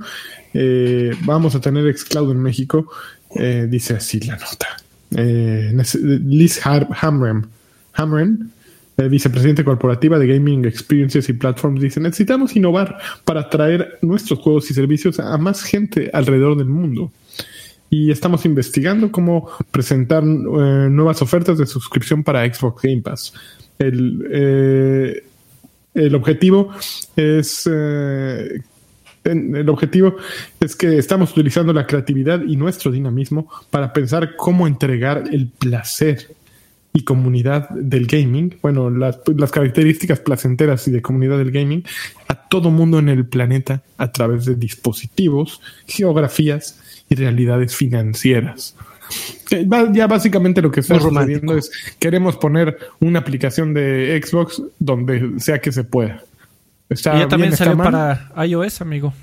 [0.54, 2.90] eh, vamos a tener Xcloud en México.
[3.68, 4.78] dice así la nota.
[5.12, 7.48] Liz Hamren,
[7.94, 8.52] Hamren
[8.98, 14.74] vicepresidente corporativa de Gaming Experiences y Platforms, dice, necesitamos innovar para traer nuestros juegos y
[14.74, 17.12] servicios a más gente alrededor del mundo
[17.90, 20.26] y estamos investigando cómo presentar eh,
[20.90, 23.34] nuevas ofertas de suscripción para Xbox Game Pass.
[23.80, 25.24] El, eh,
[25.94, 26.74] el objetivo
[27.16, 28.62] es eh,
[29.24, 30.16] el objetivo
[30.60, 36.30] es que estamos utilizando la creatividad y nuestro dinamismo para pensar cómo entregar el placer
[36.98, 41.84] y comunidad del gaming, bueno, las, las, características placenteras y de comunidad del gaming
[42.28, 48.76] a todo mundo en el planeta a través de dispositivos, geografías y realidades financieras.
[49.92, 55.62] Ya básicamente lo que está sucediendo es queremos poner una aplicación de Xbox donde sea
[55.62, 56.24] que se pueda.
[56.90, 59.14] Está y ya también bien, salió para iOS, amigo.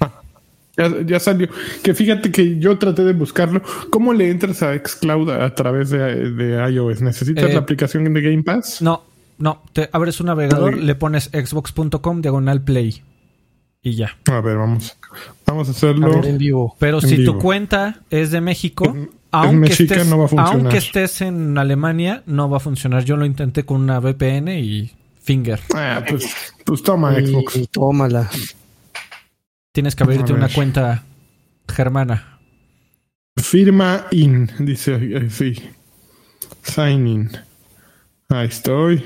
[0.76, 1.48] Ya, ya salió.
[1.82, 3.62] Que fíjate que yo traté de buscarlo.
[3.90, 7.00] ¿Cómo le entras a Xcloud a, través de, de iOS?
[7.02, 8.82] ¿Necesitas Eh, la aplicación de Game Pass?
[8.82, 9.04] No,
[9.38, 9.62] no.
[9.72, 10.80] Te abres un navegador, Ay.
[10.80, 13.02] le pones xbox.com diagonal play.
[13.82, 14.16] Y ya.
[14.30, 14.96] A ver, vamos.
[15.46, 16.08] Vamos a A hacerlo.
[16.10, 16.74] ver, en vivo.
[16.80, 17.34] Pero En si vivo.
[17.34, 18.96] tu cuenta es de México,
[19.30, 20.54] aunque, mexica, estés, no va a funcionar.
[20.60, 23.04] aunque estés en Alemania, no va a funcionar.
[23.04, 24.90] Yo lo intenté con una VPN y
[25.22, 25.60] Finger.
[25.74, 26.26] Ah, pues,
[26.64, 27.56] pues toma Y, Xbox.
[27.56, 28.28] y tómala.
[29.74, 31.02] Tienes que abrirte una cuenta
[31.68, 32.38] germana.
[33.37, 35.54] Firma in, dice eh, sí.
[36.62, 37.30] Sign in.
[38.28, 39.02] Ahí estoy.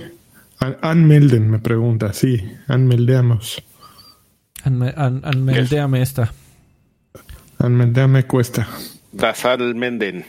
[0.61, 3.63] An- Anmelden me pregunta, sí, anmeldeamos.
[4.63, 6.35] Anme- an- Anmeldéame esta.
[7.59, 8.69] Anmeldeame cuesta.
[9.13, 10.27] Dasal Menden.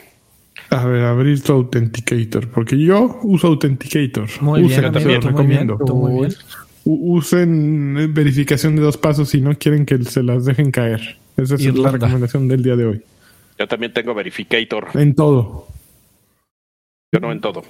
[0.70, 4.30] A ver, abrir tu Authenticator, porque yo uso Authenticator.
[4.40, 5.78] Muy bien, los tú muy bien, recomiendo.
[5.86, 6.34] tú muy bien.
[6.86, 11.18] Usen eh, verificación de dos pasos si no quieren que se las dejen caer.
[11.38, 13.02] Esa es la recomendación del día de hoy.
[13.58, 14.88] Yo también tengo Verificator.
[14.94, 15.68] En todo.
[17.12, 17.64] Yo no en todo.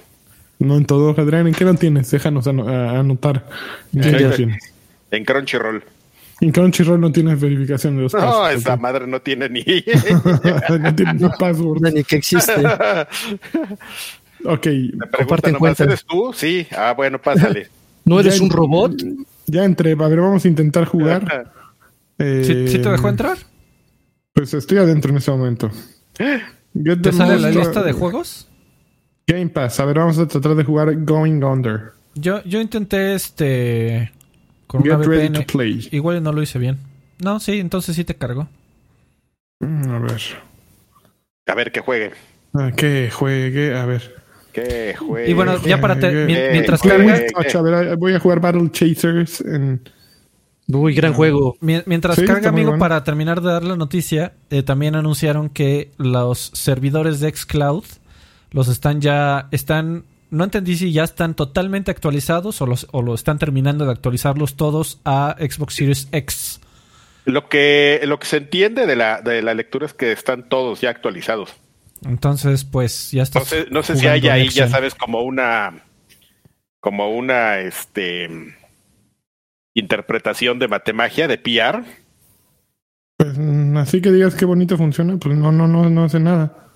[0.58, 1.46] No en todo, Adrián.
[1.46, 2.10] ¿En qué no tienes?
[2.10, 3.48] Déjanos anotar.
[3.94, 4.24] ¿En qué Sí.
[4.24, 4.74] no tienes?
[5.10, 5.82] En Crunchyroll.
[6.40, 8.30] En Crunchyroll no tienes verificación de dos pasos.
[8.30, 9.64] No, esa madre no tiene ni.
[10.80, 11.92] no tienes ni password.
[11.92, 12.52] Ni que existe.
[14.42, 14.66] Ok.
[14.94, 15.84] Me preguntan cuenta.
[15.84, 16.32] ¿eres tú?
[16.34, 16.66] Sí.
[16.74, 17.68] Ah, bueno, pásale.
[18.04, 19.02] ¿No eres Ya un robot?
[19.46, 19.92] Ya entré.
[19.92, 21.52] A ver, vamos a intentar jugar.
[22.18, 23.38] Eh, ¿Sí, sí te dejó entrar?
[24.32, 25.70] Pues estoy adentro en ese momento.
[26.74, 28.46] Get ¿Te sale la lista de juegos?
[29.26, 29.80] Game Pass.
[29.80, 31.92] A ver, vamos a tratar de jugar Going Under.
[32.14, 34.12] Yo, yo intenté este.
[34.66, 35.32] Con una Get ready VPN.
[35.44, 35.88] to play.
[35.92, 36.78] Igual no lo hice bien.
[37.22, 38.48] No, sí, entonces sí te cargó.
[39.60, 40.20] Mm, A ver.
[41.46, 42.12] A ver, que juegue.
[42.54, 43.76] Ah, que juegue.
[43.76, 44.19] A ver.
[44.52, 45.30] Que juegue.
[45.30, 46.84] Y bueno, ya para te- mi- mientras.
[46.84, 46.96] A
[47.62, 49.80] ver, voy a jugar Battle Chasers en.
[50.72, 51.56] Uy, gran juego.
[51.60, 52.80] mi- mientras Sí, carga, amigo, bueno.
[52.80, 57.84] para terminar de dar la noticia, eh, también anunciaron que los servidores de Xcloud
[58.52, 63.14] los están ya, están, no entendí si ya están totalmente actualizados o, los, o lo
[63.14, 66.60] están terminando de actualizarlos todos a Xbox Series X.
[67.24, 70.80] Lo que, lo que se entiende de la, de la lectura es que están todos
[70.80, 71.50] ya actualizados.
[72.04, 73.40] Entonces, pues ya está.
[73.40, 75.82] No sé, no sé si hay ahí, ya sabes, como una,
[76.80, 78.28] como una, este,
[79.74, 81.84] interpretación de matemagia, de PR.
[83.16, 86.68] Pues mm, así que digas qué bonito funciona, pues no, no, no, no hace nada.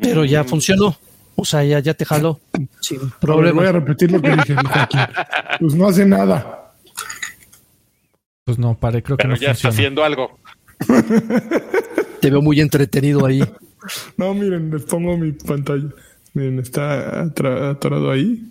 [0.00, 0.96] Pero ya funcionó.
[1.34, 2.40] O sea, ya, ya te jaló.
[2.80, 3.62] Sin problema.
[3.62, 4.54] voy a repetir lo que dije.
[5.58, 6.74] Pues no hace nada.
[8.44, 9.74] Pues no, pare, creo que no ya está funciona.
[9.74, 10.38] haciendo algo.
[12.20, 13.42] Te veo muy entretenido ahí.
[14.16, 15.88] No, miren, les pongo mi pantalla.
[16.34, 18.44] Miren, está atorado ahí.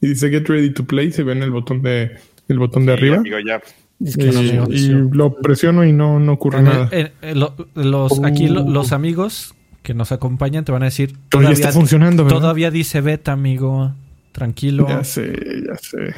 [0.00, 1.10] Y dice Get Ready to Play.
[1.12, 2.16] Se ve en el botón de,
[2.48, 3.16] el botón de Sí, arriba.
[3.16, 3.60] amigo, ya.
[4.00, 6.88] Es Y, no lo presiono y no, no ocurre nada.
[6.92, 7.10] en
[7.40, 8.70] lo- los, aquí lo- Uh.
[8.70, 12.38] los amigos que nos acompañan te van a decir ya está funcionando, ¿verdad?
[12.38, 13.92] todavía dice beta, amigo.
[14.32, 14.86] Tranquilo.
[14.88, 15.32] Ya sé,
[15.66, 16.14] ya sé.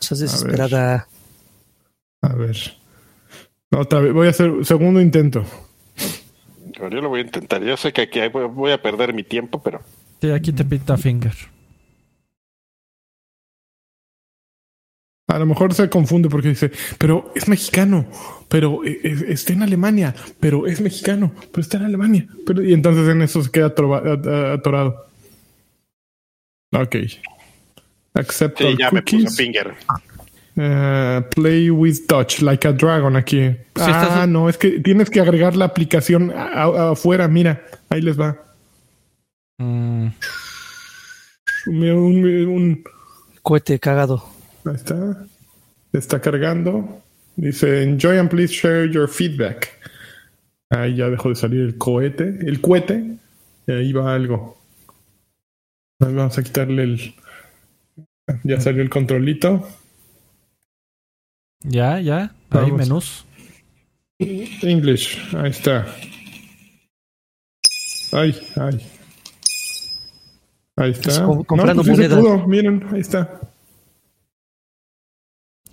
[0.00, 1.06] Estás desesperada.
[2.22, 2.56] A ver.
[3.70, 5.44] Otra vez, voy a hacer segundo intento.
[6.82, 7.62] Pero yo lo voy a intentar.
[7.62, 9.82] Yo sé que aquí voy, a perder mi tiempo, pero
[10.20, 11.32] Sí, aquí te pinta Finger.
[15.28, 18.04] A lo mejor se confunde porque dice, pero es mexicano,
[18.48, 22.26] pero eh, eh, está en Alemania, pero es mexicano, pero está en Alemania.
[22.44, 25.06] Pero, y entonces en eso se queda atorado.
[26.72, 26.96] Ok.
[28.14, 29.24] Accept sí, ya me cookies.
[29.26, 29.74] puso finger.
[30.56, 33.40] Eh, play with touch, like a dragon aquí.
[33.40, 37.26] ah, estás- no, es que tienes que agregar la aplicación afuera.
[37.28, 38.36] Mira, ahí les va.
[39.58, 40.08] Mm,
[41.66, 42.84] Un, un- un-
[43.42, 44.24] Cohete cagado.
[44.64, 45.26] Ahí está.
[45.92, 47.02] Está cargando.
[47.36, 49.68] Dice, enjoy and please share your feedback.
[50.70, 53.16] Ahí ya dejó de salir el cohete, el cohete.
[53.66, 54.58] Y ahí va algo.
[56.00, 57.14] Ahí Vamos a quitarle el...
[58.44, 59.66] Ya salió el controlito.
[61.64, 62.34] Ya, ya.
[62.50, 62.78] Vamos.
[62.78, 63.26] menús.
[64.18, 65.18] English.
[65.34, 65.86] Ahí está.
[68.12, 68.86] Ay, ay.
[70.76, 71.24] Ahí está.
[71.24, 72.46] Comprando no, pues sí pudo.
[72.46, 73.40] Miren, ahí está.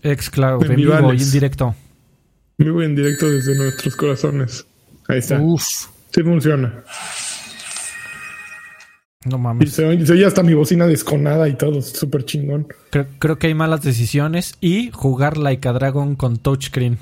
[0.02, 1.76] Xcloud, En en vivo y en directo.
[2.58, 4.66] Vivo en directo desde nuestros corazones.
[5.08, 5.40] Ahí está.
[5.40, 5.64] Uf.
[6.12, 6.84] Sí funciona.
[9.26, 9.74] No Y mames.
[9.74, 12.68] se oye, se oye hasta mi bocina desconada y todo, súper chingón.
[12.90, 16.98] Creo, creo que hay malas decisiones y jugar Like a Dragon con touchscreen.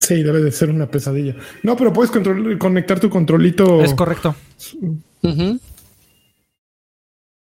[0.00, 1.34] Sí, debe de ser una pesadilla.
[1.62, 3.82] No, pero puedes control- conectar tu controlito.
[3.82, 4.34] Es correcto.
[5.22, 5.58] Ujú.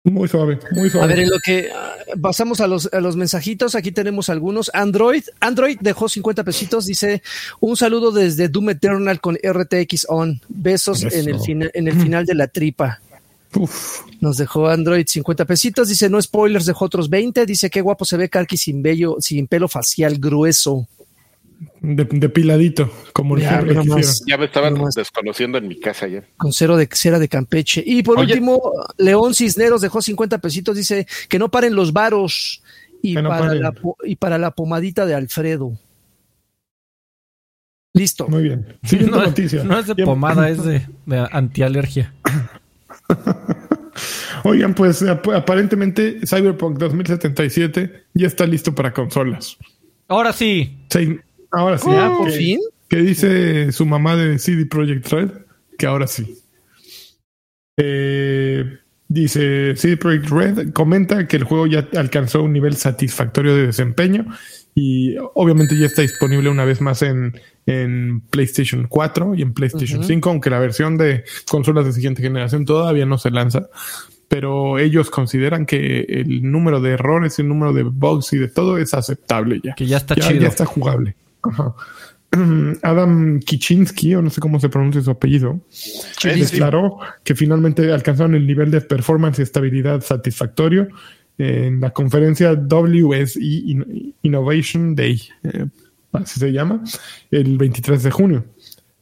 [0.04, 1.06] Muy suave, muy suave.
[1.06, 4.70] A ver, en lo que ah, pasamos a los, a los mensajitos, aquí tenemos algunos.
[4.74, 7.24] Android, Android dejó 50 pesitos, dice
[7.62, 10.41] un saludo desde Doom Eternal con RTX on.
[10.50, 11.18] Besos Eso.
[11.18, 13.00] en el, fina- en el final de la tripa.
[13.54, 18.04] Uf, Nos dejó Android 50 pesitos, dice no spoilers, dejó otros 20, dice qué guapo
[18.06, 20.88] se ve Karki sin vello, sin pelo facial grueso.
[21.80, 23.64] de- depiladito, como el Ya.
[24.28, 24.96] Ya me estaban Nomás.
[24.96, 26.28] desconociendo en mi casa ayer.
[26.36, 27.82] con cero de cera de Campeche.
[27.86, 28.34] Y por Oye.
[28.34, 28.62] último,
[28.98, 32.62] León Cisneros dejó 50 pesitos, dice que no paren los varos
[33.02, 33.62] y, no para, paren.
[33.62, 35.80] la, po- y para la pomadita de Alfredo.
[37.94, 38.28] Listo.
[38.28, 38.78] Muy bien.
[38.84, 39.64] Siguiente No, noticia.
[39.64, 42.14] no es de pomada, es de, de antialergia.
[44.44, 49.58] Oigan, pues ap- aparentemente Cyberpunk 2077 ya está listo para consolas.
[50.08, 50.78] Ahora sí.
[50.89, 51.18] Sí,
[51.52, 51.89] ahora sí.
[51.89, 52.60] Ya, por que- fin.
[52.88, 55.30] Que dice su mamá de CD Projekt Red
[55.78, 56.38] que ahora sí.
[57.78, 58.63] Eh,
[59.08, 64.26] dice CD Projekt Red comenta que el juego ya alcanzó un nivel satisfactorio de desempeño
[64.78, 70.00] y obviamente ya está disponible una vez más en, en PlayStation 4 y en PlayStation
[70.00, 70.08] Ujú.
[70.10, 73.70] 5, aunque la versión de consolas de siguiente generación todavía no se lanza.
[74.28, 78.78] Pero ellos consideran que el número de errores, el número de bugs y de todo
[78.78, 79.76] es aceptable ya.
[79.76, 80.42] Que ya está ya, chido.
[80.42, 81.16] ya está jugable.
[81.42, 81.74] Ajá.
[82.82, 85.62] Adam Kichinsky, o no sé cómo se pronuncia su apellido,
[86.22, 90.90] declaró que finalmente alcanzaron el nivel de performance y estabilidad satisfactorio
[91.38, 95.65] en la conferencia WSE In- Innovation Day, eh,
[96.13, 96.84] así se llama,
[97.32, 98.45] el 23 de junio.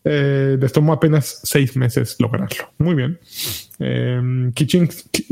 [0.06, 2.72] Eh, les tomó apenas seis meses lograrlo.
[2.78, 3.20] Muy bien.
[3.86, 4.52] Eh,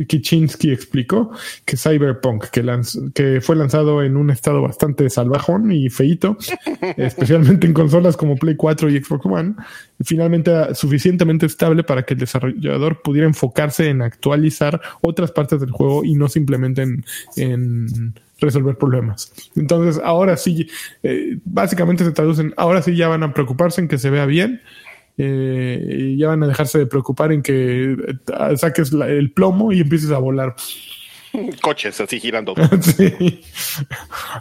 [0.08, 1.32] Kichinsky explicó
[1.66, 6.38] que Cyberpunk, que, lanz- que fue lanzado en un estado bastante salvajón y feito,
[6.98, 9.56] especialmente en consolas como Play 4 y Xbox One,
[10.04, 15.72] finalmente era suficientemente estable para que el desarrollador pudiera enfocarse en actualizar otras partes del
[15.72, 17.06] juego y no simplemente en,
[17.38, 19.32] en resolver problemas.
[19.56, 20.68] Entonces, ahora sí,
[21.04, 24.62] eh, básicamente se traducen, ahora sí ya van a preocuparse en que se vea bien.
[25.18, 29.72] Eh, y ya van a dejarse de preocupar en que eh, saques la- el plomo
[29.72, 30.56] y empieces a volar.
[31.62, 32.54] Coches así girando.
[32.82, 33.42] Sí.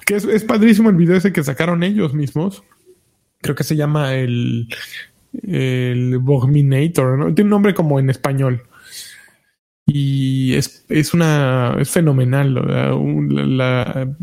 [0.07, 2.63] Que es, es padrísimo el video ese que sacaron ellos mismos.
[3.43, 4.69] Creo que se llama el,
[5.45, 7.27] el Bogminator, ¿no?
[7.35, 8.63] Tiene un nombre como en español.
[9.93, 12.57] Y es, es una es fenomenal.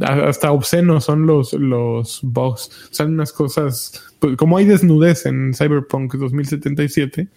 [0.01, 2.88] hasta obscenos son los, los bugs.
[2.91, 4.13] Son unas cosas.
[4.19, 7.27] pues, como hay desnudez en Cyberpunk 2077,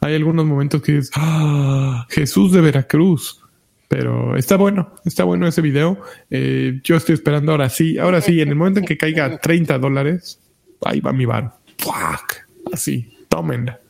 [0.00, 2.06] hay algunos momentos que es ¡Ah!
[2.10, 3.40] Jesús de Veracruz.
[3.88, 5.98] Pero está bueno, está bueno ese video.
[6.28, 9.38] Eh, yo estoy esperando ahora sí, ahora sí, en el momento en que caiga a
[9.38, 10.40] 30 dólares,
[10.84, 11.56] ahí va mi bar.
[11.78, 12.34] Fuck.
[12.70, 13.80] Así, tómenla.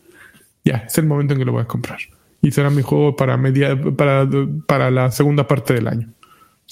[0.64, 1.98] Ya, es el momento en que lo voy a comprar.
[2.42, 4.28] Y será mi juego para media, para,
[4.66, 6.12] para la segunda parte del año.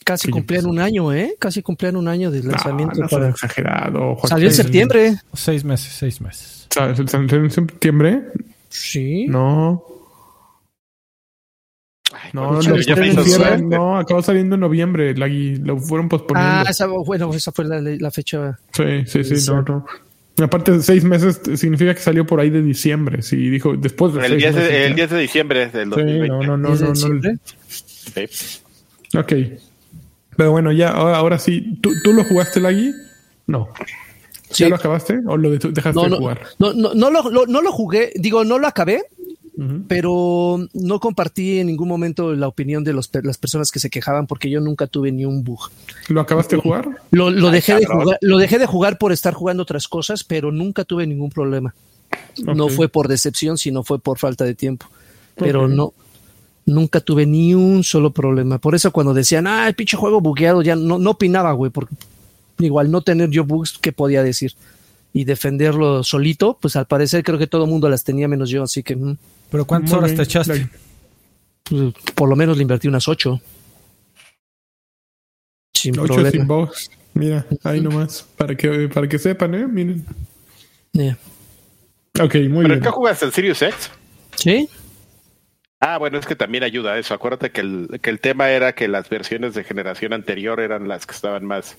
[0.05, 1.35] Casi cumplían un año, ¿eh?
[1.39, 3.01] Casi cumplían un año de lanzamiento.
[3.01, 3.29] no para...
[3.31, 4.15] exagerado.
[4.17, 4.29] Joaquín.
[4.29, 5.17] Salió en septiembre.
[5.33, 6.67] Seis meses, seis meses.
[6.71, 6.95] ¿Salió
[7.43, 8.23] en septiembre?
[8.69, 9.27] Sí.
[9.29, 9.83] No.
[12.13, 13.63] Ay, No, lo ya suerte.
[13.63, 15.17] no, acabó saliendo en noviembre.
[15.17, 16.51] La, lo fueron posponiendo.
[16.51, 18.59] Ah, esa, bueno, esa fue la, la fecha.
[18.73, 19.51] Sí, sí, sí, Sí.
[19.51, 19.87] no, no.
[20.43, 23.23] Aparte de seis meses significa que salió por ahí de diciembre.
[23.23, 24.97] Si dijo después de El seis 10 meses, de, el ¿no?
[24.97, 26.29] 10 de diciembre del Sí, 2020.
[26.29, 26.95] no, no, no, 10 de no, no.
[26.95, 27.39] diciembre.
[27.69, 29.17] Sí.
[29.17, 29.33] Ok.
[30.37, 31.79] Pero bueno, ya, ahora, ahora sí.
[31.81, 32.93] ¿Tú, tú lo jugaste, Lagui?
[33.47, 33.69] No.
[34.51, 34.65] Sí.
[34.65, 36.41] ¿Ya lo acabaste o lo de- dejaste No, de no, jugar?
[36.59, 39.03] no, no, no lo, lo- no lo jugué, digo, no lo acabé,
[39.87, 44.27] Pero no compartí en ningún momento la opinión de los, las personas que se quejaban
[44.27, 45.71] porque yo nunca tuve ni un bug.
[46.09, 46.89] ¿Lo acabaste de jugar?
[47.13, 50.51] Lo, lo dejé de jugar, lo dejé de jugar por estar jugando otras cosas, pero
[50.51, 51.73] nunca tuve ningún problema.
[52.43, 54.87] No fue por decepción, sino fue por falta de tiempo.
[55.37, 55.93] Pero no,
[56.67, 58.59] nunca tuve ni un solo problema.
[58.59, 61.95] Por eso cuando decían, ah, el pinche juego bugueado, ya no, no opinaba, güey, porque
[62.59, 64.55] igual no tener yo bugs, ¿qué podía decir?
[65.15, 68.65] Y defenderlo solito, pues al parecer creo que todo el mundo las tenía menos yo,
[68.65, 69.17] así que mm,
[69.51, 70.69] ¿Pero cuántas Muy horas bien, te echaste?
[71.63, 73.41] Pues, por lo menos le invertí unas ocho.
[75.73, 76.31] Sin Ocho problema.
[76.31, 76.91] sin box.
[77.15, 78.27] Mira, ahí nomás.
[78.37, 79.67] Para que, para que sepan, ¿eh?
[79.67, 80.05] Miren.
[80.93, 81.17] Yeah.
[82.21, 82.73] Ok, muy ¿Pero bien.
[82.73, 83.27] en qué jugaste?
[83.27, 83.91] ¿El Sirius X?
[84.37, 84.69] ¿Sí?
[85.79, 87.15] Ah, bueno, es que también ayuda a eso.
[87.15, 91.07] Acuérdate que el, que el tema era que las versiones de generación anterior eran las
[91.07, 91.77] que estaban más,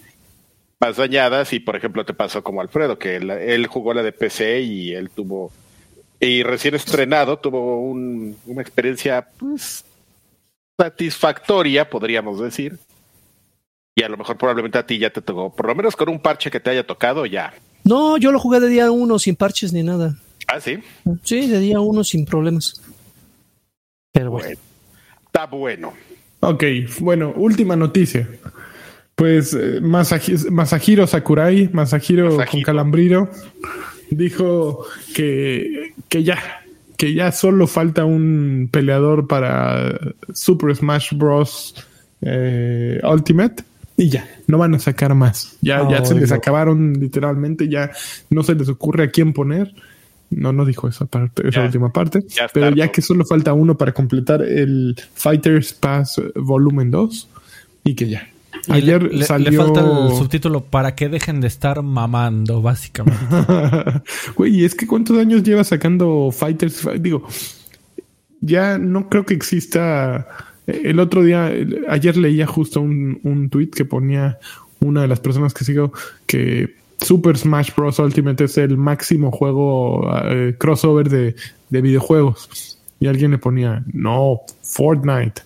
[0.80, 4.12] más dañadas y, por ejemplo, te pasó como Alfredo, que él, él jugó la de
[4.12, 5.52] PC y él tuvo,
[6.20, 9.86] y recién estrenado, tuvo un- una experiencia pues,
[10.80, 12.78] satisfactoria, podríamos decir.
[13.98, 16.20] Y a lo mejor probablemente a ti ya te tocó, por lo menos con un
[16.20, 17.54] parche que te haya tocado, ya.
[17.86, 20.18] No, yo lo jugué de día uno sin parches ni nada.
[20.48, 20.80] Ah, sí.
[21.24, 22.82] Sí, de día uno sin problemas.
[24.12, 24.48] Pero bueno.
[24.48, 24.62] Bueno,
[25.26, 25.94] está bueno.
[26.42, 26.64] Ok,
[27.00, 28.28] bueno, última noticia.
[29.16, 33.30] Pues eh, Masahi- Masahiro Sakurai, Masahiro con calambriro,
[34.12, 34.86] dijo
[35.16, 36.38] que, que ya,
[36.98, 39.98] que ya solo falta un peleador para
[40.34, 41.76] Super Smash Bros.
[42.22, 43.64] eh, Ultimate
[43.98, 45.58] y ya, no van a sacar más.
[45.62, 46.36] Ya, ya se les no.
[46.36, 47.92] acabaron literalmente, ya
[48.30, 49.74] no se les ocurre a quién poner.
[50.32, 51.66] No, no dijo esa parte, esa Ya.
[51.68, 52.26] última parte.
[52.28, 57.30] Ya pero ya que solo falta uno para completar el Fighters Pass eh, Volumen 2
[57.86, 58.28] y que ya.
[58.70, 59.52] Ayer le, le- salió.
[59.52, 63.20] le falta el subtítulo para que dejen de estar mamando, básicamente.
[64.36, 66.82] Güey, es que ¿cuántos años lleva sacando Fighters?
[66.82, 67.28] Fi- Digo,
[68.42, 70.28] ya no creo que exista.
[70.68, 71.52] El otro día,
[71.90, 74.40] ayer leía justo un, un tweet que ponía
[74.80, 75.94] una de las personas que sigo
[76.26, 78.00] que Super Smash Bros.
[78.00, 81.36] Ultimate es el máximo juego eh, crossover de,
[81.70, 82.80] de videojuegos.
[83.00, 85.42] Y alguien le ponía, no, Fortnite.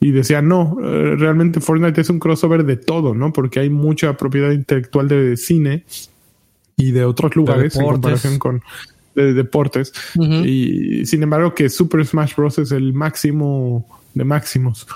[0.00, 3.32] Y decía, no, eh, realmente Fortnite es un crossover de todo, ¿no?
[3.32, 5.84] Porque hay mucha propiedad intelectual de cine
[6.76, 8.62] y de otros lugares en comparación con
[9.14, 9.92] de deportes.
[10.14, 12.58] Y sin embargo que Super Smash Bros.
[12.58, 14.86] es el máximo de máximos.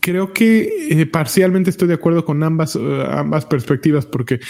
[0.00, 4.40] Creo que eh, parcialmente estoy de acuerdo con ambas, eh, ambas perspectivas porque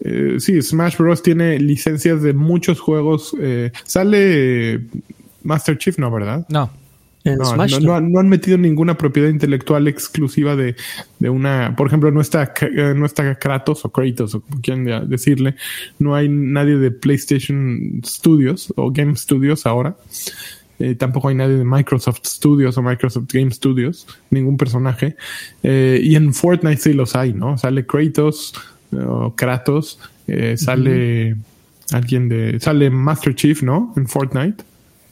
[0.00, 1.22] eh, sí, Smash Bros.
[1.22, 3.34] tiene licencias de muchos juegos.
[3.38, 4.80] eh, sale
[5.42, 6.10] Master Chief, ¿no?
[6.10, 6.46] ¿Verdad?
[6.48, 6.70] No.
[7.26, 10.76] En No, Smash, no, han, no han metido ninguna propiedad intelectual exclusiva de,
[11.18, 11.74] de una.
[11.76, 12.54] Por ejemplo, no está,
[12.94, 15.56] no está Kratos o Kratos o como quieran de- decirle.
[15.98, 19.96] No hay nadie de PlayStation Studios o Game Studios ahora.
[20.78, 24.06] Eh, tampoco hay nadie de Microsoft Studios o Microsoft Game Studios.
[24.30, 25.16] Ningún personaje.
[25.62, 27.58] Eh, y en Fortnite sí los hay, ¿no?
[27.58, 28.52] Sale Kratos
[28.92, 29.98] eh, o Kratos.
[30.28, 31.34] eh, sale
[31.92, 32.60] alguien de.
[32.60, 33.92] Sale Master Chief, ¿no?
[33.96, 34.62] En Fortnite.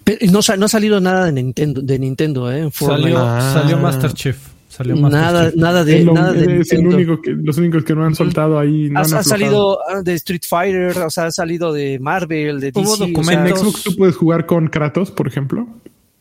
[0.05, 2.69] Pero no, no ha salido nada de Nintendo, de Nintendo, ¿eh?
[2.73, 3.53] Salió, Ah.
[3.55, 4.37] salió Master Chief.
[4.69, 5.57] Salió Master nada, Chief.
[5.61, 6.97] nada de, es, lo- nada de es el Nintendo.
[6.97, 8.91] único que, los únicos que no han soltado ahí.
[8.91, 9.23] No Ha, han ha aflojado.
[9.25, 12.81] salido ah, de Street Fighter, o sea, ha salido de Marvel, de DC.
[12.81, 13.61] Hubo o sea, En documentos.
[13.61, 15.67] Xbox tú puedes jugar con Kratos, por ejemplo.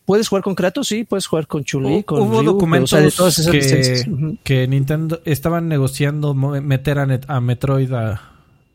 [0.06, 3.04] puedes jugar con Kratos, sí, puedes jugar con Chun-Li, con Hubo Ryu, documentos o sea,
[3.06, 4.06] de todas esas que, licencias.
[4.44, 8.22] Que Nintendo estaban negociando meter a, Net- a Metroid a,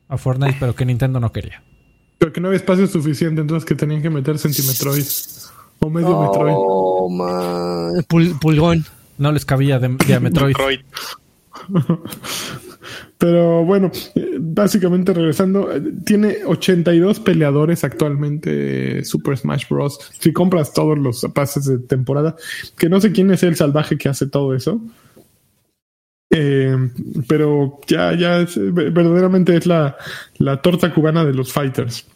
[0.08, 1.62] a Fortnite, pero que Nintendo no quería.
[2.18, 5.04] Pero que no había espacio suficiente, entonces que tenían que meter Centimetroid.
[5.80, 6.54] O medio Metroid.
[6.56, 8.02] Oh, man.
[8.08, 8.84] Pul- pulgón.
[9.18, 10.56] No les cabía de, de a Metroid.
[10.56, 10.80] Metroid.
[13.18, 13.90] Pero bueno,
[14.38, 19.98] básicamente regresando, eh, tiene 82 peleadores actualmente eh, Super Smash Bros.
[20.18, 22.36] Si compras todos los pases de temporada,
[22.76, 24.80] que no sé quién es el salvaje que hace todo eso.
[26.40, 26.76] Eh,
[27.26, 29.96] pero ya, ya es- verdaderamente es la,
[30.38, 32.06] la torta cubana de los fighters.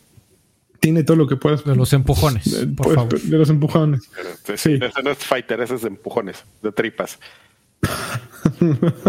[0.78, 1.64] Tiene todo lo que puedas.
[1.64, 3.20] De los empujones, eh, por pues, favor.
[3.20, 4.02] de los empujones.
[4.34, 4.78] Este- Sí.
[4.80, 7.18] Ese no es fighter, ese es de empujones, de tripas.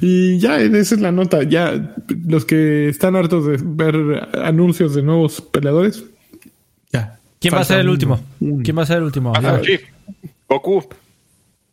[0.00, 1.42] y ya, esa es la nota.
[1.42, 1.94] Ya,
[2.26, 6.04] los que están hartos de ver anuncios de nuevos peleadores,
[6.92, 7.18] ya.
[7.40, 8.20] ¿Quién va a ser el último?
[8.40, 8.62] uno.
[8.64, 9.32] ¿Quién va a ser el último?
[10.48, 10.74] Goku.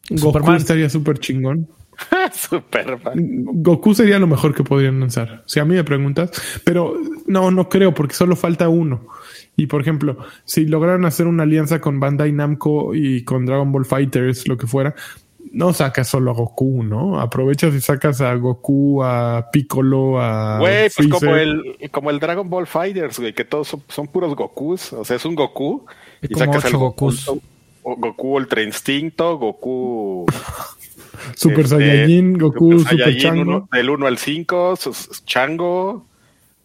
[0.10, 0.56] Goku Superman.
[0.58, 1.68] estaría súper chingón.
[2.34, 3.14] Superman.
[3.16, 5.44] Goku sería lo mejor que podrían lanzar.
[5.46, 6.32] Si a mí me preguntas,
[6.64, 6.96] pero
[7.28, 9.08] no, no creo, porque solo falta uno.
[9.56, 13.86] Y por ejemplo, si lograran hacer una alianza con Bandai Namco y con Dragon Ball
[13.86, 14.96] Fighters, lo que fuera,
[15.52, 17.20] no sacas solo a Goku, ¿no?
[17.20, 20.60] Aprovechas y sacas a Goku, a Piccolo, a.
[20.60, 24.36] Güey, pues como el, como el Dragon Ball Fighters, güey, que todos son, son puros
[24.36, 24.94] Gokus.
[24.94, 25.86] O sea, es un Goku.
[26.22, 27.32] Y como sacas al Goku, Gokus.
[27.84, 30.26] Goku Ultra Instinto, Goku.
[31.36, 33.42] Super este, Saiyajin, Goku, Super, Saiyajin, Chango.
[33.42, 34.74] uno- del 1 al 5,
[35.26, 36.06] Chango.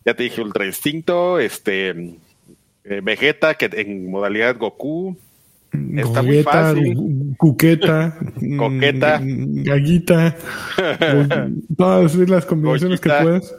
[0.04, 1.90] Ya te dije Ultra Instinto, este.
[1.90, 5.16] eh, Vegeta, que en modalidad Goku.
[5.72, 6.96] Está muy Gogeta, fácil.
[6.96, 8.18] Gu- Cuqueta,
[8.56, 9.18] Coqueta.
[9.20, 10.36] mm, Gaguita,
[10.76, 13.54] Gu- todas las combinaciones que puedas.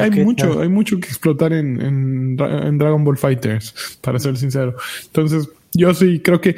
[0.00, 4.74] Hay mucho, hay mucho que explotar en, en Dragon Ball Fighters, para ser sincero.
[5.06, 6.56] Entonces, yo sí creo que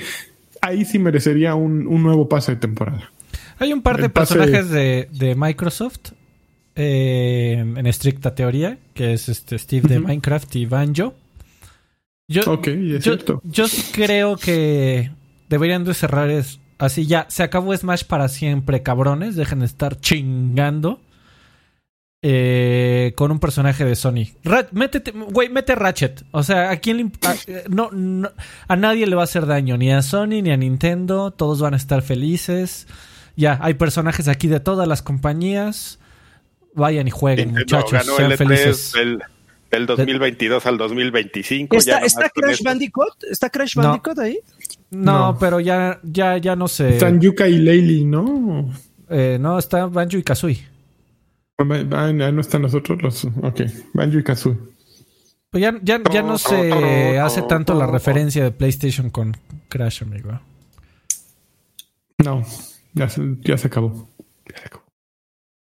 [0.61, 3.11] ahí sí merecería un, un nuevo pase de temporada.
[3.59, 6.13] Hay un par de pase- personajes de, de Microsoft
[6.77, 9.99] eh, en estricta teoría, que es este Steve de.
[10.01, 11.15] Minecraft y Banjo.
[12.29, 13.41] Yo, Ok, y es yo, cierto.
[13.45, 15.11] yo sí creo que
[15.49, 17.27] deberían de cerrar es así ya.
[17.31, 19.35] Se acabó Smash para siempre, cabrones.
[19.35, 21.01] Dejen de estar chingando.
[22.23, 24.27] eh, con un personaje de Sony.
[24.73, 26.25] Métete, güey, mete Ratchet.
[26.33, 28.31] O sea, ¿a quién le imp- a, eh, no, no-
[28.67, 31.31] a nadie le va a hacer daño, ni a Sony ni a Nintendo.
[31.31, 32.89] Todos van a estar felices.
[33.39, 36.01] Ya, hay personajes aquí de todas las compañías.
[36.75, 37.93] Vayan y jueguen, Nintendo muchachos.
[37.93, 38.93] ganó Sean el E3 felices.
[38.93, 39.19] del,
[39.71, 41.77] del 2022 al 2025.
[41.77, 42.63] ¿Está, ya Crash.
[42.65, 43.25] Bandicoot?
[43.31, 43.83] ¿Está Crash No.
[43.83, 44.41] Bandicoot ahí?
[44.91, 45.39] No, No.
[45.39, 46.95] pero ya, ya, ya no sé.
[46.95, 48.75] Están Yuka y Leili, ¿no?
[49.09, 50.67] Eh, no, está Banjo y Kazooie.
[51.59, 53.25] Ah, no están nosotros los.
[53.25, 53.61] Ok,
[53.95, 54.59] Banjo y Kazooie.
[55.51, 59.37] Pues ya, ya, ya no se hace tanto la referencia de PlayStation con
[59.69, 60.41] Crash, amigo.
[62.25, 62.45] No,
[62.95, 64.09] ya se, ya se acabó.
[64.51, 64.85] Ya se acabó.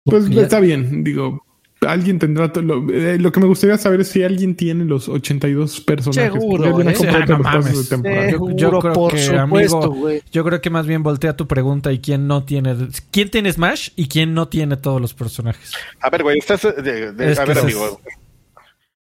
[0.05, 1.45] Pues Ya- está bien, digo.
[1.87, 2.53] Alguien tendrá.
[2.57, 6.31] Lo, eh, lo que me gustaría saber es si alguien tiene los 82 personajes.
[6.35, 6.95] Seguro, ha ¿eh?
[7.09, 7.89] Ah, no mames.
[7.89, 8.25] de temporada.
[8.27, 10.11] Yo- Seguro, yo creo por que, supuesto, amigo.
[10.31, 12.77] Yo creo que más bien voltea tu pregunta y quién no tiene.
[13.11, 15.73] ¿Quién tiene Smash y quién no tiene todos los personajes?
[16.01, 16.61] A ver, güey, estás.
[16.63, 17.99] de- de- Es a ver, amigo.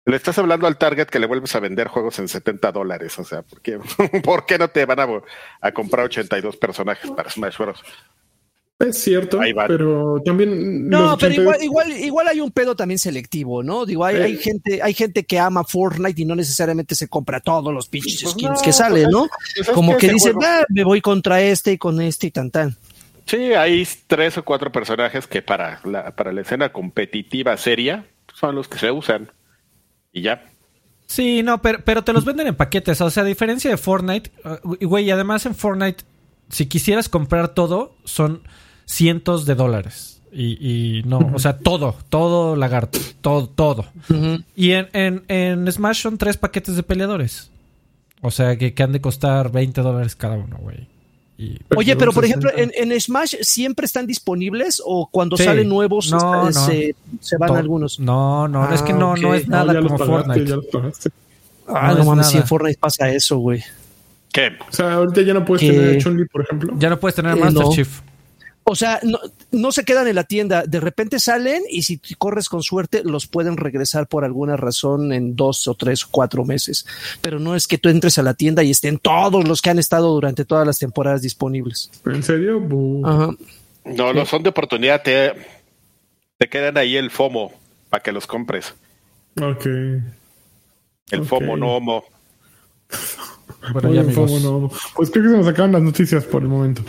[0.06, 3.18] Le estás hablando al Target que le vuelves a vender juegos en 70 dólares.
[3.18, 3.78] O sea, ¿por qué,
[4.24, 5.06] ¿por qué no te van a,
[5.60, 7.80] a comprar 82 personajes para Smash Bros?
[8.78, 9.68] Es cierto, Ahí van.
[9.68, 10.88] pero también.
[10.90, 13.86] No, los pero 82 igual, igual, igual hay un pedo también selectivo, ¿no?
[13.86, 14.22] Digo, hay, Eh.
[14.24, 18.20] hay gente, hay gente que ama Fortnite y no necesariamente se compra todos los pinches
[18.24, 19.28] Pues skins no, que salen, pues ¿no?
[19.28, 22.26] Pues es Como que ese dice, juego- "Ah, me voy contra este y con este
[22.26, 22.76] y tan tan.
[23.26, 28.54] Sí, hay tres o cuatro personajes que para la, para la escena competitiva seria son
[28.56, 29.30] los que se usan.
[30.14, 30.42] Y ya.
[31.06, 33.00] Sí, no, pero, pero te los venden en paquetes.
[33.02, 36.04] O sea, a diferencia de Fortnite, uh, güey, y además en Fortnite,
[36.48, 38.42] si quisieras comprar todo, son
[38.86, 40.22] cientos de dólares.
[40.32, 43.86] Y, y no, o sea, todo, todo lagarto, todo, todo.
[44.56, 47.50] Y en, en, en Smash son tres paquetes de peleadores.
[48.20, 50.88] O sea, que, que han de costar 20 dólares cada uno, güey.
[51.36, 52.48] Y- Oye, pero por 60.
[52.48, 55.42] ejemplo, en, en Smash siempre están disponibles o cuando Sí.
[55.44, 56.52] salen nuevos No, no.
[56.52, 57.98] Se, se van to- algunos.
[57.98, 59.18] No, no, es que Ah, no, ok.
[59.18, 61.10] no es No, nada ya los como pagaste, Fortnite.
[61.66, 62.44] Ah, no no, es mames, si nada.
[62.44, 63.64] en Fortnite pasa eso, güey.
[64.32, 64.52] ¿Qué?
[64.68, 66.74] O sea, ahorita ya no puedes Que- tener a Chun-Li, por ejemplo.
[66.78, 67.70] Ya no puedes tener Eh, Master no.
[67.72, 68.00] Chief.
[68.64, 69.18] O sea, no,
[69.52, 73.26] no se quedan en la tienda, de repente salen y si corres con suerte los
[73.26, 76.86] pueden regresar por alguna razón en dos o tres o cuatro meses.
[77.20, 79.78] Pero no es que tú entres a la tienda y estén todos los que han
[79.78, 81.90] estado durante todas las temporadas disponibles.
[82.06, 82.62] ¿En serio?
[83.04, 83.34] Ajá.
[83.84, 85.02] No, no son de oportunidad.
[85.02, 85.34] Te,
[86.38, 87.52] te quedan ahí el FOMO
[87.90, 88.74] para que los compres.
[89.40, 89.66] Ok.
[91.10, 91.24] El.
[91.26, 92.04] FOMO no homo.
[93.72, 94.42] Bueno, ya, amigos.
[94.42, 94.70] no.
[94.94, 96.82] Pues creo que se nos acaban las noticias por el momento.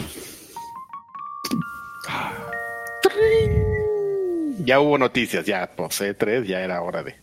[4.64, 7.16] Ya hubo noticias, ya posee tres, ya era hora de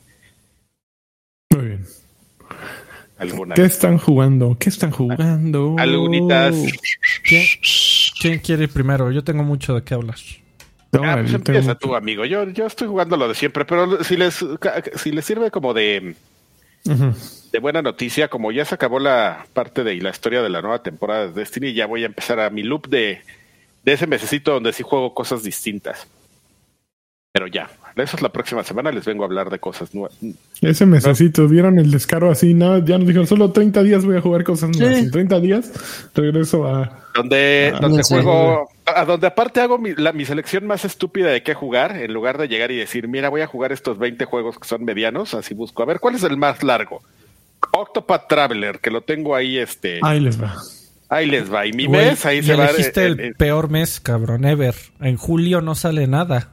[1.51, 1.87] Muy bien.
[3.19, 3.55] alguna.
[3.55, 4.57] ¿Qué están jugando?
[4.59, 5.77] ¿Qué están jugando?
[5.79, 6.55] Algunitas.
[7.25, 7.47] ¿Quién,
[8.21, 9.11] quién quiere ir primero?
[9.11, 10.17] Yo tengo mucho de qué hablar.
[10.93, 11.79] No, Ah, pues yo tengo empieza mucho.
[11.89, 12.25] tú, amigo.
[12.27, 14.45] Yo, yo estoy jugando lo de siempre, pero si les,
[14.97, 16.15] si les sirve como de,
[16.85, 20.83] de buena noticia, como ya se acabó la parte de la historia de la nueva
[20.83, 23.21] temporada de Destiny, ya voy a empezar a mi loop de,
[23.85, 26.07] de ese mesecito donde sí juego cosas distintas.
[27.33, 30.15] Pero ya, eso es la próxima semana, les vengo a hablar de cosas nuevas.
[30.61, 32.53] Ese mesecito, ¿vieron el descaro así?
[32.53, 34.99] No, ya nos dijeron, solo 30 días voy a jugar cosas nuevas.
[34.99, 35.05] Sí.
[35.05, 35.73] En 30 días
[36.15, 36.99] regreso a...
[37.15, 38.15] Donde, donde no sé.
[38.17, 42.13] juego, a donde aparte hago mi, la, mi selección más estúpida de qué jugar, en
[42.13, 45.33] lugar de llegar y decir, mira, voy a jugar estos 20 juegos que son medianos,
[45.33, 47.03] así busco, a ver, ¿cuál es el más largo?
[47.73, 50.55] Octopath Traveler, que lo tengo ahí, este, Ahí les va.
[51.09, 52.67] ahí les va, y mi Güey, mes, ahí se va.
[52.67, 54.75] elegiste eh, el eh, peor mes, cabrón, ever.
[55.01, 56.51] En julio no sale nada.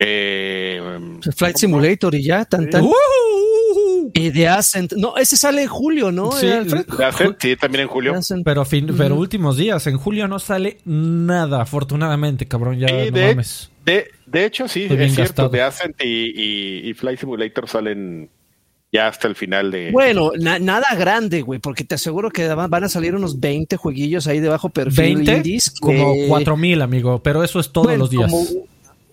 [0.00, 0.80] Eh,
[1.36, 2.82] Flight Simulator y ya, tan tan.
[2.84, 2.94] ¡Uh!
[4.14, 4.94] Y The Ascent.
[4.94, 6.32] No, ese sale en julio, ¿no?
[6.32, 6.64] Sí, Eh,
[7.56, 8.12] también en julio.
[8.14, 8.44] The.
[8.44, 13.10] Pero, fin, pero últimos días, en julio no sale nada, afortunadamente, cabrón, ya Sí, no
[13.18, 13.70] de, mames.
[13.84, 15.48] de, de hecho, sí, Estoy es cierto, gastado.
[15.50, 18.30] de Ascent y, y, y Flight Simulator salen
[18.92, 19.92] ya hasta el final de...
[19.92, 23.76] Bueno, na- nada grande, güey, porque te aseguro que van van a salir unos 20
[23.76, 25.18] jueguillos ahí de bajo perfil.
[25.20, 25.36] ¿20?
[25.36, 28.28] indies que- Como cuatro mil, amigo, pero eso es todos Bueno, los días.
[28.30, 28.44] como-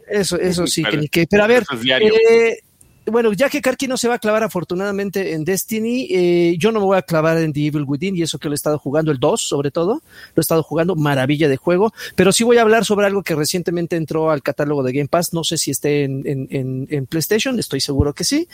[0.10, 1.28] eso, eso sí, Pero- que.
[1.28, 1.64] Pero a ver,
[2.30, 2.58] eh,
[3.10, 6.80] bueno, ya que Karki no se va a clavar afortunadamente en Destiny, eh, yo no
[6.82, 9.12] me voy a clavar en The Evil Within y eso que lo he estado jugando,
[9.14, 9.93] el 2 sobre todo,
[10.36, 13.34] lo he estado jugando, maravilla de juego, pero sí voy a hablar sobre algo que
[13.34, 17.05] recientemente entró al catálogo de Game Pass, no sé si esté en, en- en- en
[17.05, 18.45] PlayStation, estoy seguro que sí.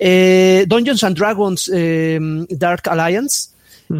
[0.00, 2.18] Eh, Dungeons and Dragons eh,
[2.50, 3.50] Dark Alliance.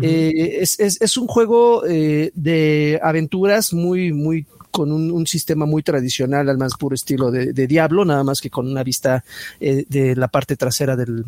[0.00, 5.66] Eh, es, es- es un juego eh, de aventuras muy, muy con un, un sistema
[5.66, 9.22] muy tradicional al más puro estilo de, de Diablo, nada más que con una vista
[9.60, 11.24] eh, de la parte trasera del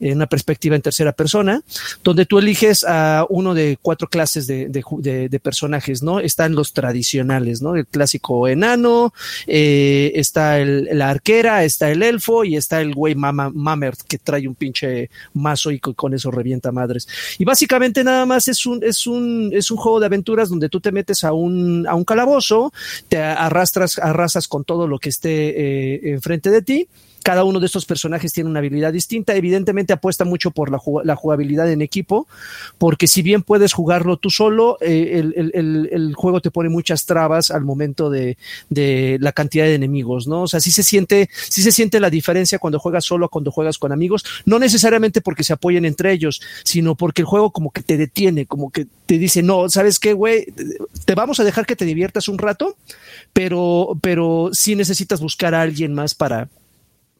[0.00, 1.62] en una perspectiva en tercera persona,
[2.04, 6.20] donde tú eliges a uno de cuatro clases de, de de- de personajes, ¿no?
[6.20, 7.74] Están los tradicionales, ¿no?
[7.76, 9.12] El clásico enano,
[9.46, 14.18] eh, está el, la arquera, está el elfo y está el güey mama, mamer que
[14.18, 17.08] trae un pinche mazo y co- con eso revienta madres.
[17.38, 20.80] Y básicamente nada más es un, es un, es un juego de aventuras donde tú
[20.80, 22.72] te metes a un, a un calabozo,
[23.08, 25.30] te arrastras, arrasas con todo lo que esté
[25.96, 26.88] eh, enfrente de ti
[27.22, 29.34] Cada uno de estos personajes tiene una habilidad distinta.
[29.34, 32.26] Evidentemente apuesta mucho por la, jugabilidad en equipo,
[32.78, 37.64] porque si bien puedes jugarlo tú solo, eh, el, juego te pone muchas trabas al
[37.64, 38.36] momento de,
[39.20, 40.42] la cantidad de enemigos, ¿no?
[40.42, 43.50] O sea, sí se siente, sí se siente la diferencia cuando juegas solo a cuando
[43.50, 47.70] juegas con amigos, no necesariamente porque se apoyen entre ellos, sino porque el juego como
[47.70, 50.46] que te detiene, como que te dice, no, ¿sabes qué, güey?
[51.04, 52.76] Te vamos a dejar que te diviertas un rato,
[53.32, 56.48] pero, pero sí necesitas buscar a alguien más para,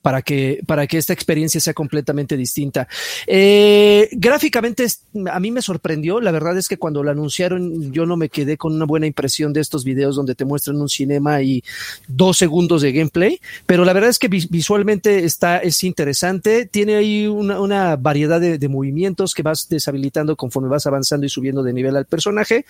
[0.02, 2.88] para que, para que esta experiencia sea completamente distinta.
[3.26, 4.86] Eh, gráficamente
[5.30, 8.56] a mí me sorprendió, la verdad es que cuando lo anunciaron yo no me quedé
[8.56, 11.62] con una buena impresión de estos videos donde te muestran un cinema y
[12.06, 17.26] dos segundos de gameplay, pero la verdad es que visualmente está, es interesante, tiene ahí
[17.26, 22.04] una, variedad de, movimientos que vas deshabilitando conforme vas avanzando y subiendo de nivel al
[22.04, 22.66] personaje.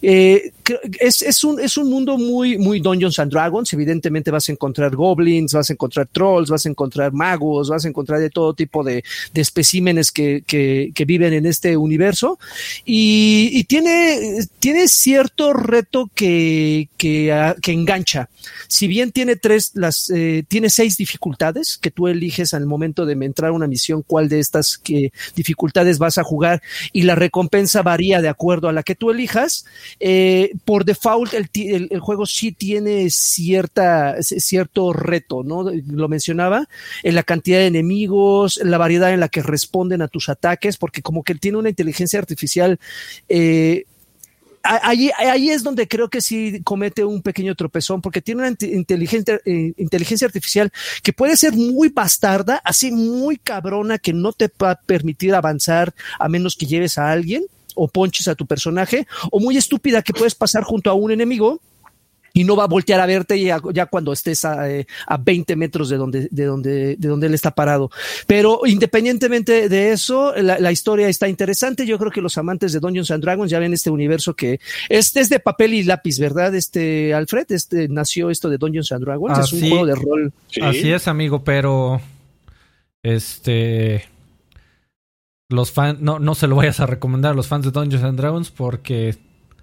[0.00, 0.52] Eh,
[1.00, 4.94] es, es, un, es un mundo muy, muy Dungeons and Dragons, evidentemente vas a encontrar
[4.94, 8.82] goblins, vas a encontrar trolls, vas a encontrar magos, vas a encontrar de todo tipo
[8.82, 12.38] de, de especímenes que, que, viven en este universo.
[12.84, 18.28] Y, tiene, tiene cierto reto que, que, ah, engancha.
[18.68, 23.12] Si bien tiene tres, las, eh, tiene seis dificultades que tú eliges al momento de
[23.24, 26.62] entrar a una misión, cuál de estas que, dificultades vas a jugar
[26.92, 29.64] y la recompensa varía de acuerdo a la que tú elijas.
[29.98, 35.70] Eh, por default, el, el, el, juego sí tiene cierta, cierto reto, ¿no?
[35.70, 36.59] Lo mencionaba
[37.02, 41.02] en la cantidad de enemigos, la variedad en la que responden a tus ataques, porque
[41.02, 42.78] como que tiene una inteligencia artificial
[43.28, 43.84] eh,
[44.62, 49.72] Ahí, ahí, es donde creo que sí comete un pequeño tropezón, porque tiene una eh,
[49.78, 50.70] inteligencia artificial
[51.02, 55.94] que puede ser muy bastarda, así muy cabrona, que no te va a permitir avanzar
[56.18, 57.44] a menos que lleves a alguien
[57.74, 61.62] o ponches a tu personaje, o muy estúpida que puedes pasar junto a un enemigo
[62.32, 65.56] y no va a voltear a verte ya, ya cuando estés a, eh, a, 20
[65.56, 67.90] metros de donde, de, donde, de donde él está parado.
[68.26, 71.86] Pero independientemente de eso, la, la, historia está interesante.
[71.86, 75.20] Yo creo que los amantes de Dungeons and Dragons ya ven este universo que este
[75.20, 76.54] es de papel y lápiz, ¿verdad?
[76.54, 80.32] Este Alfred, este nació esto de Dungeons and Dragons, es un juego de rol.
[80.62, 82.00] Así es, amigo, pero
[83.02, 84.04] este
[85.48, 88.18] los fans no, no se lo vayas a recomendar a los fans de Dungeons and
[88.18, 89.16] Dragons porque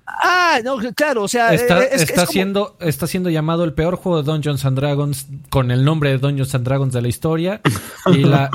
[0.10, 4.24] Ah, no, claro, o sea, está, eh, está siendo está siendo llamado el peor juego
[4.24, 7.60] de Dungeons and Dragons con el nombre de Dungeons and Dragons de la historia
[8.06, 8.50] y la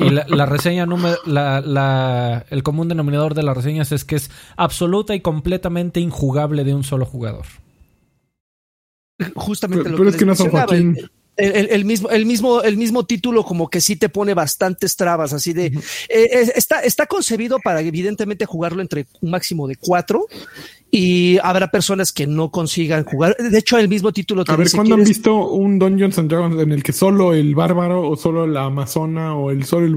[0.00, 4.32] y, la, reseña número la, la, el común denominador de las reseñas es que es
[4.56, 7.46] absoluta y completamente injugable de un solo jugador.
[9.36, 10.96] Justamente pero, lo que es que no son Joaquín
[11.36, 15.52] el, mismo, el, mismo, el mismo título como que sí te pone bastantes trabas, así
[15.52, 15.66] de...
[16.08, 20.26] Eh, está, está concebido para evidentemente jugarlo entre un máximo de cuatro
[20.90, 23.36] y habrá personas que no consigan jugar.
[23.36, 24.44] De hecho, el mismo título...
[24.44, 27.54] Te A ver, ¿cuándo han visto un Dungeons and Dragons en el que solo el
[27.54, 29.96] bárbaro o solo la amazona o el solo el,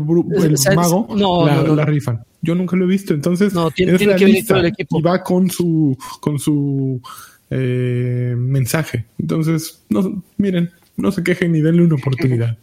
[0.75, 2.23] mago la, rifan?
[2.41, 4.99] Yo nunca lo he visto, entonces no, tiene, que venir todo el equipo.
[4.99, 7.01] y va con su con su
[7.49, 9.05] eh, mensaje.
[9.19, 12.57] Entonces, no, miren, no se quejen ni denle una oportunidad.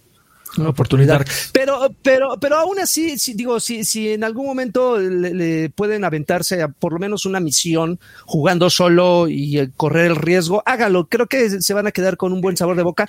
[0.59, 1.27] Una oportunidad.
[1.53, 6.63] Pero, pero, pero aún así, si, digo, si, si en algún momento le, pueden aventarse
[6.63, 11.09] a por lo menos una misión jugando solo y eh, correr el riesgo, hágalo.
[11.09, 13.07] Creo que se van a quedar con un buen sabor de boca,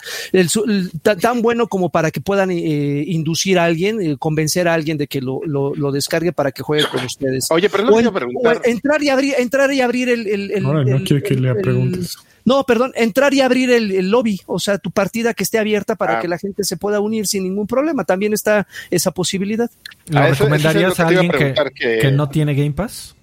[1.21, 5.07] tan bueno como para que puedan eh, inducir a alguien, eh, convencer a alguien de
[5.07, 7.47] que lo, lo, descargue para que juegue con ustedes.
[7.49, 8.61] Oye, pero no preguntar.
[8.65, 12.17] entrar y abrir, entrar y abrir el, el, no, no quiero que le preguntes.
[12.47, 16.17] No, perdón, entrar y abrir el, lobby, o sea, tu partida que esté abierta para
[16.17, 16.21] ah.
[16.21, 18.05] que la gente se pueda unir sin ningún problema.
[18.05, 19.69] También está esa posibilidad.
[20.07, 23.17] ¿Lo ah, recomendarías a alguien que, no tiene Game Pass?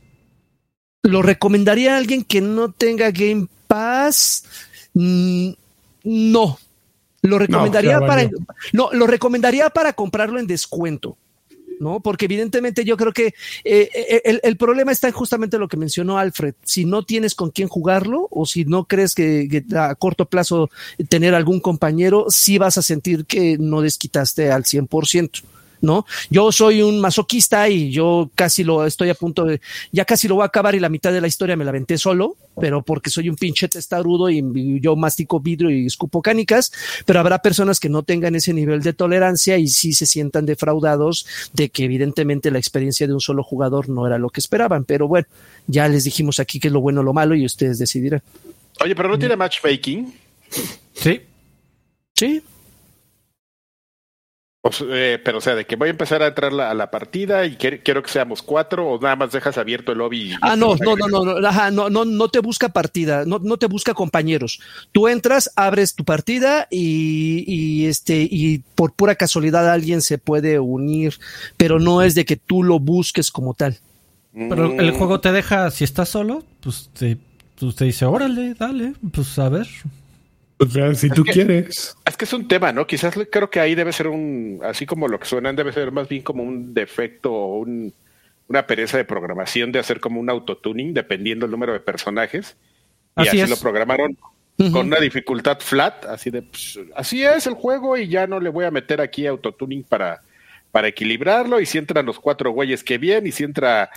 [1.02, 4.44] ¿Lo recomendaría a alguien que no tenga Game Pass?
[4.92, 5.52] Mm,
[6.04, 6.58] no.
[7.22, 8.28] Lo recomendaría para
[8.74, 11.16] no, lo recomendaría para comprarlo en descuento.
[11.80, 12.00] ¿No?
[12.00, 13.88] Porque evidentemente yo creo que eh,
[14.24, 16.54] eh, el, problema está en justamente lo que mencionó Alfred.
[16.64, 20.70] Si no tienes con quién jugarlo o si no crees que, a corto plazo
[21.08, 25.42] tener algún compañero, sí vas a sentir que no desquitaste al 100%.
[25.84, 26.06] ¿No?
[26.30, 29.60] Yo soy un masoquista y yo casi lo estoy a punto de,
[29.92, 31.98] ya casi lo voy a acabar y la mitad de la historia me la aventé
[31.98, 34.42] solo, pero porque soy un pinche testarudo y,
[34.80, 36.72] yo mastico vidrio y escupo canicas,
[37.06, 41.26] pero habrá personas que no tengan ese nivel de tolerancia y sí se sientan defraudados
[41.52, 45.06] de que evidentemente la experiencia de un solo jugador no era lo que esperaban, pero
[45.06, 45.26] bueno,
[45.66, 48.22] ya les dijimos aquí que es lo bueno o lo malo y ustedes decidirán.
[48.82, 50.12] Oye, pero no tiene matchmaking.
[50.94, 51.20] Sí.
[52.14, 52.42] Sí.
[54.88, 57.56] Eh, pero o sea, de que voy a empezar a entrar a la partida y
[57.56, 60.34] quiero que seamos cuatro o nada más dejas abierto el lobby.
[60.40, 63.92] ah, no, no, no, no, no, no, no, te busca partida, no, no te busca
[63.92, 64.60] compañeros.
[64.92, 70.58] Tú entras, abres tu partida y, y este, y por pura casualidad alguien se puede
[70.58, 71.18] unir,
[71.56, 73.78] pero no es de que tú lo busques como tal.
[74.32, 77.18] Pero el juego te deja, si estás solo, pues te,
[77.58, 79.68] pues te dice, órale, dale, pues a ver,
[80.56, 81.96] pues si tú quieres.
[82.04, 82.86] Es que es un tema, ¿no?
[82.86, 86.08] Quizás creo que ahí debe ser un, así como lo que suenan, debe ser más
[86.08, 87.92] bien como un defecto o un,
[88.48, 92.56] una pereza de programación de hacer como un autotuning dependiendo del número de personajes.
[93.16, 94.16] Y así, lo programaron
[94.56, 98.50] con una dificultad flat, así de, pues, así es el juego y ya no le
[98.50, 100.20] voy a meter aquí autotuning para,
[100.70, 101.60] para equilibrarlo.
[101.60, 103.26] Y si entran los cuatro güeyes, que bien.
[103.26, 103.90] Y si entra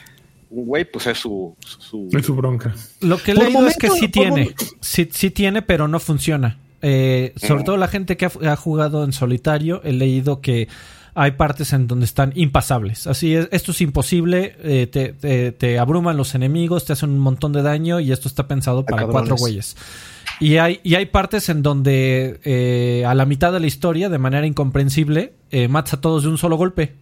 [0.50, 2.10] un güey, pues es su, su...
[2.12, 2.74] Es su bronca.
[3.02, 6.60] Lo que he leído es que sí tiene, sí, sí, tiene, pero no funciona.
[6.82, 10.68] Eh, sobre todo la gente que ha, jugado en solitario, he leído que
[11.16, 13.08] hay partes en donde están impasables.
[13.08, 17.52] Así es, esto es imposible, eh, te, te, abruman los enemigos, te hacen un montón
[17.54, 19.76] de daño y esto está pensado para cuatro güeyes.
[20.40, 24.20] Y hay, y hay partes en donde eh, a la mitad de la historia, de
[24.20, 25.34] manera incomprensible,
[25.70, 26.94] matas a todos de un solo golpe.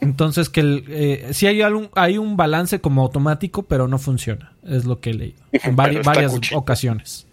[0.00, 4.52] Entonces, que el, eh, sí hay, algún, hay un balance como automático, pero no funciona.
[4.64, 6.06] Es lo que he leído en varias
[6.54, 7.26] ocasiones.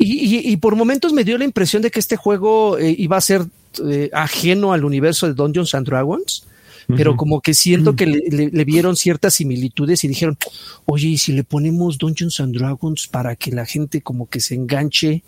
[0.00, 3.44] Y, por momentos me dio la impresión de que este juego eh, iba a ser
[3.84, 6.46] eh, ajeno al universo de Dungeons and Dragons,
[6.86, 10.38] pero como que siento que le, vieron ciertas similitudes y dijeron,
[10.86, 14.54] oye, ¿y si le ponemos Dungeons and Dragons para que la gente como que se
[14.54, 15.22] enganche?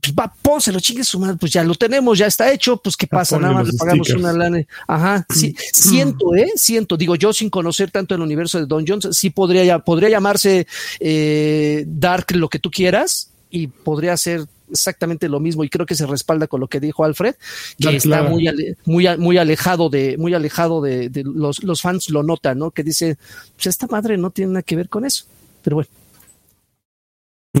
[0.00, 3.06] Pues va, pónselo, chingue su madre, pues ya lo tenemos, ya está hecho, pues qué
[3.06, 4.62] pasa, nada más le pagamos una lana.
[4.86, 5.56] Ajá, sí, mm.
[5.72, 9.78] siento, eh, siento, digo, yo sin conocer tanto el universo de Don Jones, sí podría,
[9.80, 10.66] podría llamarse
[11.00, 15.94] eh, Dark lo que tú quieras y podría ser exactamente lo mismo y creo que
[15.94, 17.36] se respalda con lo que dijo Alfred
[17.78, 18.48] que está muy
[18.84, 23.16] muy muy alejado de muy alejado de, los, los fans lo notan no que dice
[23.54, 25.24] pues esta madre no tiene nada que ver con eso
[25.62, 25.90] pero bueno.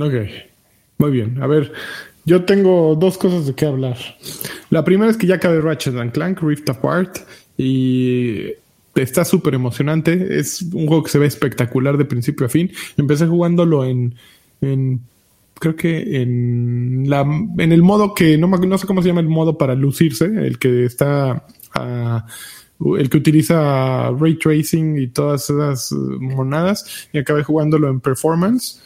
[0.00, 0.14] Ok,
[0.98, 1.72] muy bien a ver
[2.26, 3.96] yo tengo dos cosas de qué hablar.
[4.68, 7.18] La primera es que ya acabé Ratchet and Clank Rift Apart
[7.56, 8.48] y
[8.96, 10.38] está súper emocionante.
[10.38, 12.70] Es un juego que se ve espectacular de principio a fin.
[12.96, 14.16] Empecé jugándolo en,
[14.60, 15.00] en
[15.54, 19.28] creo que en la en el modo que no, no sé cómo se llama el
[19.28, 22.26] modo para lucirse, el que está ah,
[22.98, 28.82] el que utiliza ray tracing y todas esas monadas y acabé jugándolo en performance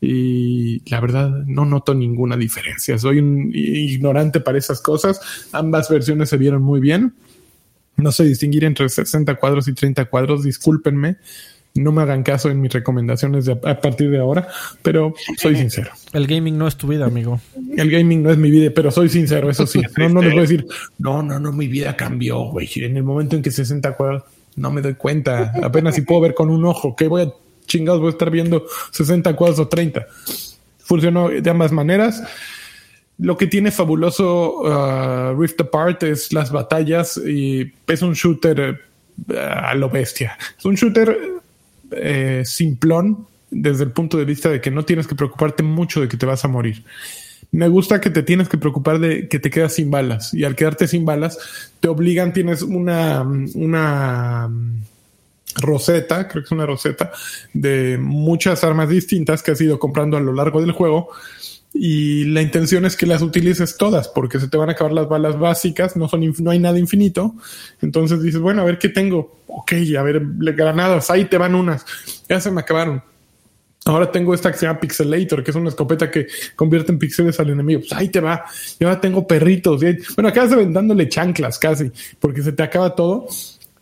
[0.00, 2.98] y la verdad no noto ninguna diferencia.
[2.98, 5.20] Soy un ignorante para esas cosas.
[5.52, 7.14] Ambas versiones se vieron muy bien.
[7.96, 11.16] No sé distinguir entre 60 cuadros y 30 cuadros, discúlpenme.
[11.74, 14.48] No me hagan caso en mis recomendaciones a partir de ahora,
[14.82, 15.90] pero soy sincero.
[16.12, 17.40] El gaming no es tu vida, amigo.
[17.76, 19.80] El gaming no es mi vida, pero soy sincero, eso sí.
[19.96, 20.66] No, no les voy a decir,
[20.98, 22.68] no, no, no, mi vida cambió, güey.
[22.76, 24.24] En el momento en que 60 cuadros,
[24.56, 25.52] no me doy cuenta.
[25.62, 27.32] Apenas si puedo ver con un ojo, que voy a
[27.66, 30.06] chingados voy a estar viendo 60 cuadros o 30.
[30.78, 32.22] Funcionó de ambas maneras.
[33.18, 38.80] Lo que tiene fabuloso uh, Rift Apart es las batallas y es un shooter
[39.28, 40.38] uh, a lo bestia.
[40.58, 41.40] Es un shooter
[41.90, 46.08] eh, simplón desde el punto de vista de que no tienes que preocuparte mucho de
[46.08, 46.84] que te vas a morir.
[47.52, 50.54] Me gusta que te tienes que preocupar de que te quedas sin balas y al
[50.54, 51.36] quedarte sin balas
[51.80, 53.22] te obligan, tienes una,
[53.54, 54.48] una
[55.56, 57.10] roseta, creo que es una roseta,
[57.52, 61.10] de muchas armas distintas que has ido comprando a lo largo del juego.
[61.72, 65.08] Y la intención es que las utilices todas, porque se te van a acabar las
[65.08, 67.36] balas básicas, no, son, no hay nada infinito.
[67.80, 69.38] Entonces dices, bueno, a ver qué tengo.
[69.46, 71.84] Ok, a ver, granadas, ahí te van unas.
[72.28, 73.02] Ya se me acabaron.
[73.86, 77.40] Ahora tengo esta que se llama Pixelator, que es una escopeta que convierte en píxeles
[77.40, 77.80] al enemigo.
[77.80, 78.44] Pues ahí te va.
[78.78, 79.80] Y ahora tengo perritos.
[80.16, 83.26] bueno, acabas dándole chanclas casi, porque se te acaba todo.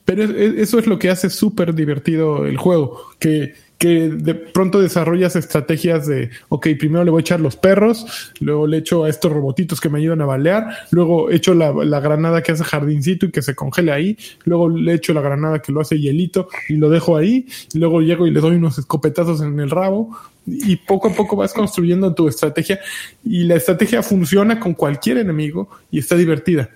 [0.08, 5.36] Pero eso es lo que hace súper divertido el juego, que, que de pronto desarrollas
[5.36, 9.30] estrategias de, ok, primero le voy a echar los perros, luego le echo a estos
[9.30, 13.42] robotitos que me ayudan a balear, luego echo la, granada que hace jardincito y que
[13.42, 17.18] se congele ahí, luego le echo la granada que lo hace hielito y lo dejo
[17.18, 21.36] ahí, luego llego y le doy unos escopetazos en el rabo, y poco a poco
[21.36, 22.80] vas construyendo tu estrategia,
[23.22, 26.70] y la estrategia funciona con cualquier enemigo y está divertida.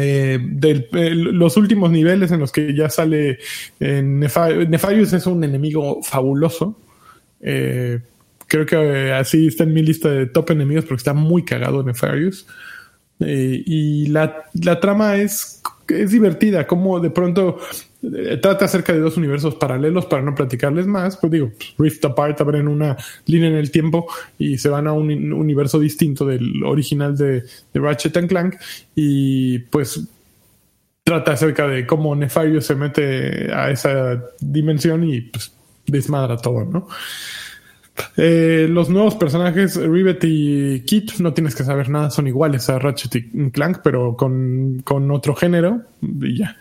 [0.00, 3.38] Eh, eh, los últimos niveles en los que ya sale
[3.80, 6.78] eh, Nefarius es un enemigo fabuloso.
[7.40, 12.46] creo que así está en mi lista de top enemigos porque está muy cagado Nefarius.
[13.18, 17.87] y la, la, trama es, es divertida, como de pronto eh,
[18.40, 22.68] trata acerca de dos universos paralelos para no platicarles más, pues digo, Rift Apart abren
[22.68, 22.96] una
[23.26, 24.06] línea en el tiempo
[24.38, 27.44] y se van a un universo distinto del original de,
[27.74, 28.56] Ratchet and Clank
[28.94, 30.00] y pues
[31.02, 35.52] trata acerca de cómo Nefarious se mete a esa dimensión y pues
[35.86, 36.88] desmadra todo, ¿no?
[38.16, 42.78] Eh, los nuevos personajes, Rivet y Kit, no tienes que saber nada, son iguales a
[42.78, 46.56] Ratchet y Clank, pero con, con otro género y ya.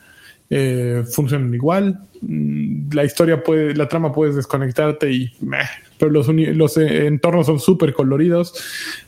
[0.49, 1.99] Eh, funcionan igual.
[2.21, 5.67] Mm, la historia puede, la trama puedes desconectarte y meh,
[5.99, 8.53] pero los, los eh, entornos son súper coloridos.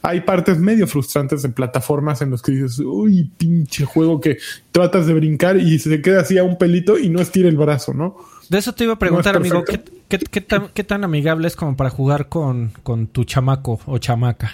[0.01, 4.37] Hay partes medio frustrantes en plataformas en los que dices, uy, pinche juego que
[4.71, 7.93] tratas de brincar y se queda así a un pelito y no estira el brazo,
[7.93, 8.17] ¿no?
[8.49, 12.73] De eso te iba a preguntar, amigo, ¿qué, tan, amigable es como para jugar con,
[12.83, 14.51] con tu chamaco o chamaca?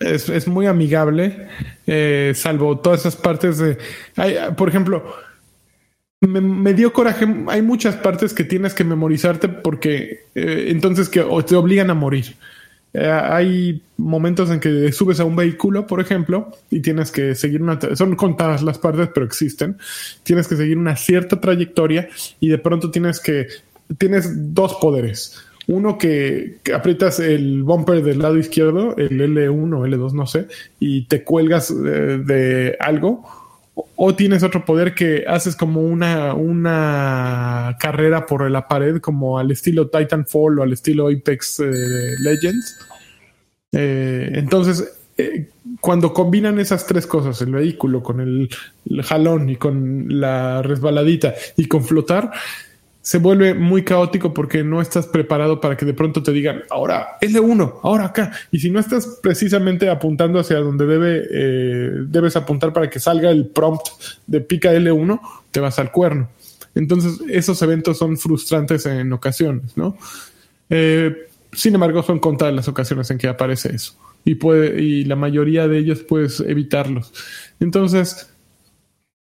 [0.00, 1.48] Es, es muy amigable,
[1.86, 3.78] eh, salvo todas esas partes de...
[4.16, 5.04] Hay, por ejemplo,
[6.20, 7.26] me, dio coraje.
[7.48, 12.36] Hay muchas partes que tienes que memorizarte porque eh, entonces que te obligan a morir.
[12.92, 17.62] Eh, hay momentos en que subes a un vehículo, por ejemplo, y tienes que seguir
[17.62, 17.78] una.
[17.94, 19.78] Son contadas las partes, pero existen.
[20.22, 22.08] Tienes que seguir una cierta trayectoria
[22.40, 23.46] y de pronto tienes que.
[23.98, 25.36] Tienes dos poderes.
[25.66, 30.48] Uno que, aprietas el bumper del lado izquierdo, el L1 o L2, no sé,
[30.80, 33.39] y te cuelgas eh, de algo
[33.96, 39.50] o tienes otro poder que haces como una, una carrera por la pared, como al
[39.50, 42.78] estilo Titanfall o al estilo Apex eh, Legends.
[43.72, 45.48] Eh, entonces, eh,
[45.80, 48.48] cuando combinan esas tres cosas, el vehículo con el,
[49.02, 52.30] jalón y con la resbaladita y con flotar,
[53.10, 57.18] se vuelve muy caótico porque no estás preparado para que de pronto te digan, ahora
[57.20, 58.30] L1, ahora acá.
[58.52, 63.32] Y si no estás precisamente apuntando hacia donde debe, eh, debes apuntar para que salga
[63.32, 63.84] el prompt
[64.28, 66.28] de pica L1, te vas al cuerno.
[66.76, 69.98] Entonces, esos eventos son frustrantes en ocasiones, ¿no?
[70.68, 73.96] Eh, sin embargo, son contadas las ocasiones en que aparece eso.
[74.24, 77.12] Y, puede, y la mayoría de ellos puedes evitarlos.
[77.58, 78.30] Entonces,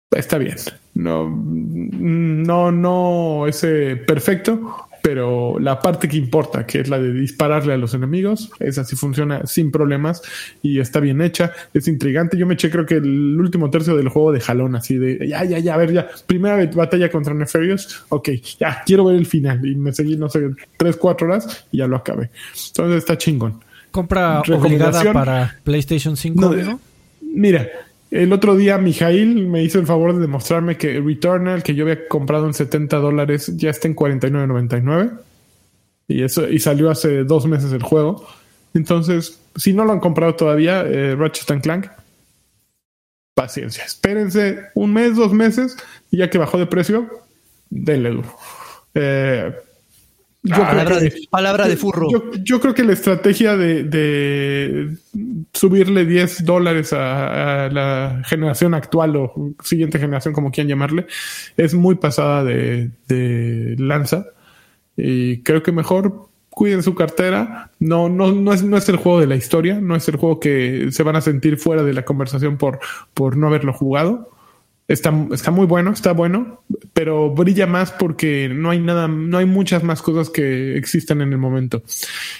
[0.09, 0.55] está bien.
[0.97, 7.13] No, no, no es eh, perfecto, pero la parte que importa, que es la de
[7.13, 10.23] dispararle a los enemigos, esa sí funciona sin problemas
[10.63, 12.35] y está bien hecha, es intrigante.
[12.35, 15.43] Yo me eché creo que el último tercio del juego de jalón, así de ya,
[15.43, 18.29] ya, ya, a ver, ya, primera batalla contra Nefarious, ok,
[18.59, 21.87] ya, quiero ver el final y me seguí, no sé, tres, cuatro horas y ya
[21.87, 22.31] lo acabé.
[22.69, 23.61] Entonces está chingón.
[23.91, 26.79] Compra obligada para PlayStation 5, ¿no?
[27.21, 27.69] Mira,
[28.11, 32.07] el otro día Mijail me hizo el favor de demostrarme que Returnal, que yo había
[32.07, 35.19] comprado en 70 dólares, ya está en 49.99.
[36.07, 38.25] Y eso, y salió hace dos meses el juego.
[38.73, 41.87] Entonces, si no lo han comprado todavía, eh, Ratchet Clank,
[43.33, 43.83] paciencia.
[43.83, 45.75] Espérense un mes, dos meses,
[46.09, 47.09] y ya que bajó de precio,
[47.69, 48.35] denle duro.
[48.93, 49.53] Eh,
[50.49, 52.07] palabra, de, furro.
[52.43, 54.95] Yo, creo que la estrategia de,
[55.53, 61.07] subirle 10 dólares a, la generación actual o siguiente generación, como quieran llamarle,
[61.55, 64.25] es muy pasada de, lanza.
[64.95, 67.71] Y creo que mejor cuiden su cartera.
[67.79, 70.39] No, no, no es, no es el juego de la historia, no es el juego
[70.39, 72.79] que se van a sentir fuera de la conversación por,
[73.13, 74.31] por no haberlo jugado.
[74.87, 76.63] Está, está muy bueno, está bueno,
[76.93, 81.33] pero brilla más porque no hay nada, no hay muchas más cosas que existen en
[81.33, 81.83] el momento.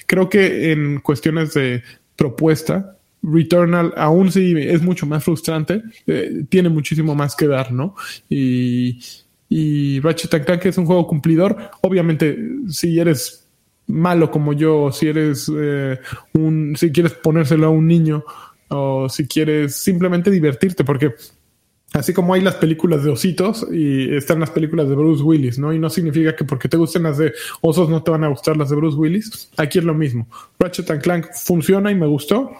[0.06, 1.84] Creo que en cuestiones de
[2.16, 7.96] propuesta, Returnal, aún si es mucho más frustrante, eh, tiene muchísimo más que dar, ¿no?
[8.30, 9.00] Y,
[9.50, 11.58] y Ratchet Clank es un juego cumplidor.
[11.82, 12.38] Obviamente,
[12.70, 13.46] si eres
[13.88, 16.00] malo como yo, si eres eh,
[16.34, 18.24] un, si quieres ponérselo a un niño,
[18.70, 21.14] o si quieres simplemente divertirte, porque
[21.94, 25.74] Así como hay las películas de ositos y están las películas de Bruce Willis, ¿no?
[25.74, 28.58] Y no significa que porque te gusten las de osos no te van a gustar
[28.58, 29.50] las de Bruce Willis.
[29.58, 30.28] Aquí es lo mismo.
[30.60, 32.52] Ratchet Clank funciona y me gustó,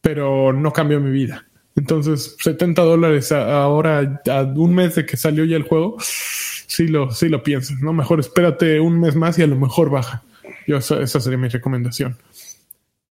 [0.00, 1.44] pero no cambió mi vida.
[1.74, 7.10] Entonces, 70 dólares ahora, a un mes de que salió ya el juego, sí lo,
[7.10, 7.92] sí lo piensas, ¿no?
[7.92, 10.22] Mejor espérate un mes más y a lo mejor baja.
[10.66, 12.16] Yo, esa, esa sería mi recomendación.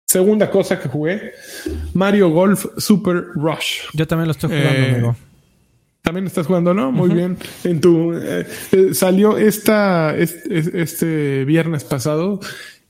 [0.05, 1.33] Segunda cosa que jugué,
[1.93, 3.81] Mario Golf Super Rush.
[3.93, 5.15] Yo también lo estoy jugando, eh, amigo.
[6.07, 6.89] También estás jugando, ¿no?
[6.89, 7.35] Muy bien.
[7.65, 12.39] En tu eh, eh, salió esta este, viernes pasado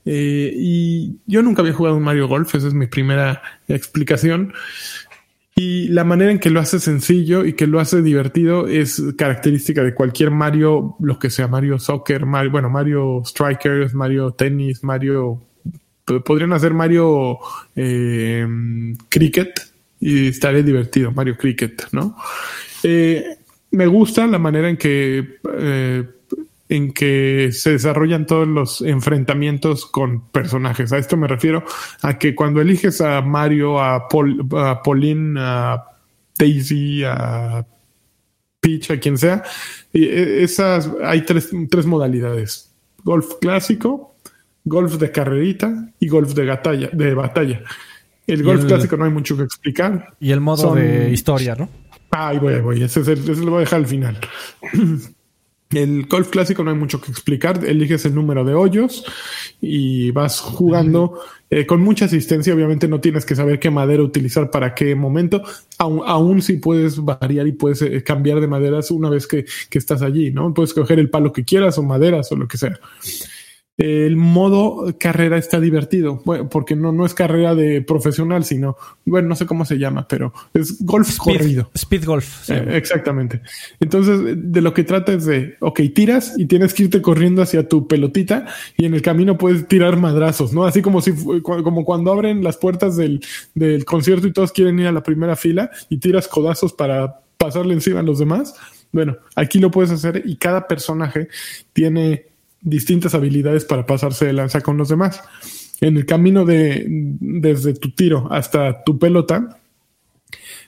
[0.04, 2.54] eh, y yo nunca había jugado un Mario Golf.
[2.54, 4.52] Esa es mi primera explicación.
[5.56, 9.82] Y la manera en que lo hace sencillo y que lo hace divertido es característica
[9.82, 15.42] de cualquier Mario, lo que sea Mario Soccer, Mario, bueno, Mario Strikers, Mario Tennis, Mario.
[16.24, 17.40] Podrían hacer Mario
[19.08, 19.60] Cricket
[19.98, 22.14] y estaría divertido, Mario Cricket, ¿no?
[22.82, 23.38] Eh,
[23.70, 26.04] me gusta la manera en que eh,
[26.68, 30.92] en que se desarrollan todos los enfrentamientos con personajes.
[30.92, 31.64] A esto me refiero
[32.02, 35.84] a que cuando eliges a Mario, a, Paul, a Pauline, a
[36.38, 37.66] Daisy, a
[38.60, 39.42] Peach, a quien sea,
[39.92, 44.16] e, esas hay tres, tres modalidades: golf clásico,
[44.64, 46.90] golf de carrerita y golf de batalla.
[46.92, 47.62] De batalla.
[48.26, 50.14] El golf clásico no hay mucho que explicar.
[50.20, 51.70] Y el modo de historia, ¿no?
[52.10, 52.82] Ah, ahí voy, ahí voy.
[52.82, 54.18] Ese, ese lo voy a dejar al final.
[55.70, 57.62] El golf clásico no hay mucho que explicar.
[57.62, 59.04] Eliges el número de hoyos
[59.60, 62.54] y vas jugando eh, con mucha asistencia.
[62.54, 65.42] Obviamente no tienes que saber qué madera utilizar para qué momento.
[65.76, 69.78] Aún, aún si puedes variar y puedes eh, cambiar de maderas una vez que, que,
[69.78, 70.54] estás allí, ¿no?
[70.54, 72.80] Puedes coger el palo que quieras o maderas o lo que sea
[73.78, 79.28] el modo carrera está divertido, bueno, porque no, no es carrera de profesional, sino, bueno,
[79.28, 81.70] no sé cómo se llama, pero es golf corrido.
[81.74, 82.50] Speed golf.
[82.50, 83.40] Eh, exactamente.
[83.78, 87.68] Entonces, de lo que trata es de, ok, tiras y tienes que irte corriendo hacia
[87.68, 90.64] tu pelotita y en el camino puedes tirar madrazos, ¿no?
[90.64, 91.12] Así como si,
[91.42, 93.20] como cuando abren las puertas del,
[93.54, 97.74] del concierto y todos quieren ir a la primera fila y tiras codazos para pasarle
[97.74, 98.54] encima a los demás.
[98.90, 101.28] Bueno, aquí lo puedes hacer y cada personaje
[101.72, 102.26] tiene
[102.60, 105.22] distintas habilidades para pasarse de lanza con los demás.
[105.80, 109.58] En el camino de desde tu tiro hasta tu pelota,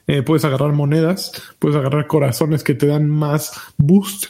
[0.06, 4.26] eh, puedes agarrar monedas, puedes agarrar corazones que te dan más boost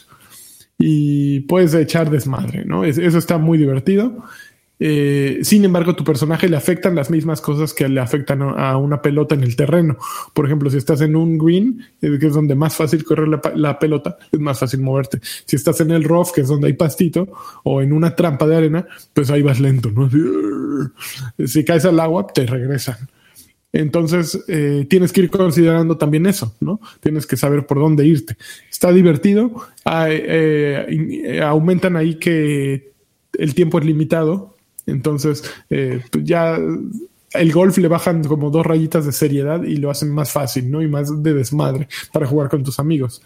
[0.77, 2.83] y puedes echar desmadre, ¿no?
[2.83, 4.23] eso está muy divertido.
[4.83, 8.99] Eh, sin embargo, tu personaje le afectan las mismas cosas que le afectan a una
[8.99, 9.95] pelota en el terreno.
[10.33, 13.77] Por ejemplo, si estás en un green, eh, que es donde más fácil correr la,
[13.77, 15.19] pelota, es más fácil moverte.
[15.45, 17.27] Si estás en el rough, que es donde hay pastito,
[17.63, 20.09] o en una trampa de arena, pues ahí vas lento, ¿no?
[21.45, 23.07] Si caes al agua, te regresan.
[23.71, 26.79] Entonces, eh, tienes que ir considerando también eso, ¿no?
[27.01, 28.35] Tienes que saber por dónde irte.
[28.67, 29.51] Está divertido.
[31.43, 32.93] aumentan ahí que
[33.37, 34.55] el tiempo es limitado.
[34.85, 36.57] Entonces, eh, pues ya
[37.33, 40.81] el golf le bajan como dos rayitas de seriedad y lo hacen más fácil, ¿no?
[40.81, 43.21] Y más de desmadre para jugar con tus amigos.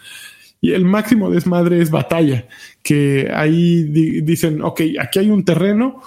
[0.62, 2.48] Y el máximo desmadre es batalla,
[2.82, 3.84] que ahí
[4.22, 6.02] dicen, ok, aquí hay un terreno,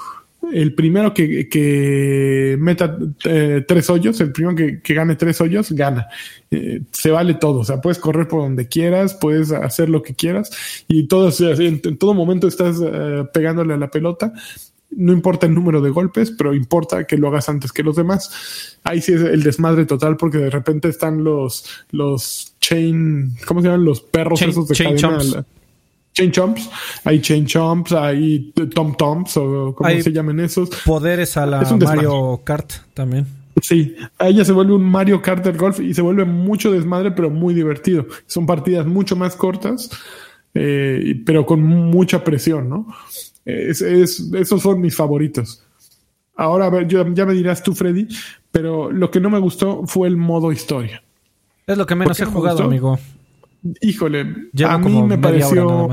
[0.53, 6.07] el primero que, meta eh, tres hoyos, el primero que, gane tres hoyos, gana.
[6.51, 10.15] Eh, se vale todo, o sea, puedes correr por donde quieras, puedes hacer lo que
[10.15, 10.51] quieras
[10.89, 12.79] y todo, en, en todo momento estás
[13.33, 14.33] pegándole a la pelota
[14.91, 18.79] no importa el número de golpes, pero importa que lo hagas antes que los demás.
[18.85, 23.69] Ahí sí es el desmadre total porque de repente están los, los chain, ¿cómo se
[23.69, 23.85] llaman?
[23.85, 25.45] Los perros esos de chain cadena.
[26.15, 26.71] chain chomps,
[27.05, 30.71] hay chain chomps, hay tom toms o como se llaman esos.
[30.85, 33.27] Poderes a la Mario Kart también.
[33.61, 37.11] Sí, ahí ya se vuelve un Mario Kart del golf y se vuelve mucho desmadre,
[37.11, 38.07] pero muy divertido.
[38.27, 39.91] Son partidas mucho más cortas,
[40.55, 42.87] eh, pero con mucha presión, ¿no?
[43.49, 45.65] Es, esos son mis favoritos.
[46.37, 48.07] Ahora, a ver, yo, ya me dirás tú, Freddy,
[48.53, 51.03] pero lo que no me gustó fue el modo historia.
[51.67, 52.99] Es lo que menos he jugado, amigo.
[53.81, 55.89] Híjole, a mí me pareció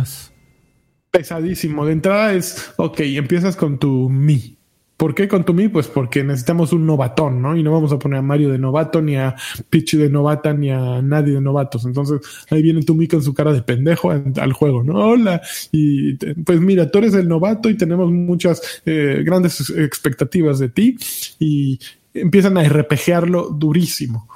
[1.09, 1.85] pesadísimo.
[1.85, 4.57] De entrada es, ok, empiezas con tu mi.
[4.97, 5.67] ¿Por qué con Tumi?
[5.67, 7.57] Pues porque necesitamos un novatón, ¿no?
[7.57, 9.35] Y no vamos a poner a Mario de novato, ni a
[9.69, 11.83] Peach de novata, ni a nadie de novatos.
[11.85, 14.93] Entonces ahí viene Tumi con su cara de pendejo al juego, ¿no?
[14.93, 15.41] Hola.
[15.71, 20.97] Y pues mira, tú eres el novato y tenemos muchas eh, grandes expectativas de ti
[21.39, 21.77] y
[22.13, 24.29] empiezan a RPGearlo durísimo.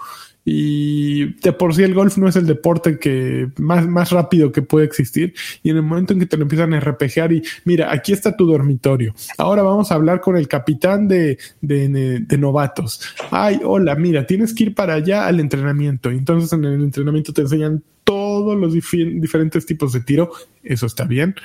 [0.45, 4.61] Y de por sí el golf no es el deporte que más, más rápido que
[4.61, 5.33] puede existir.
[5.63, 8.35] Y en el momento en que te lo empiezan a RPGear y mira, aquí está
[8.35, 9.13] tu dormitorio.
[9.37, 13.01] Ahora vamos a hablar con el capitán de, de, novatos.
[13.31, 16.09] Ay, hola, mira, tienes que ir para allá al entrenamiento.
[16.09, 20.31] Entonces en el entrenamiento te enseñan todos los diferentes tipos de tiro.
[20.63, 21.35] Eso está bien.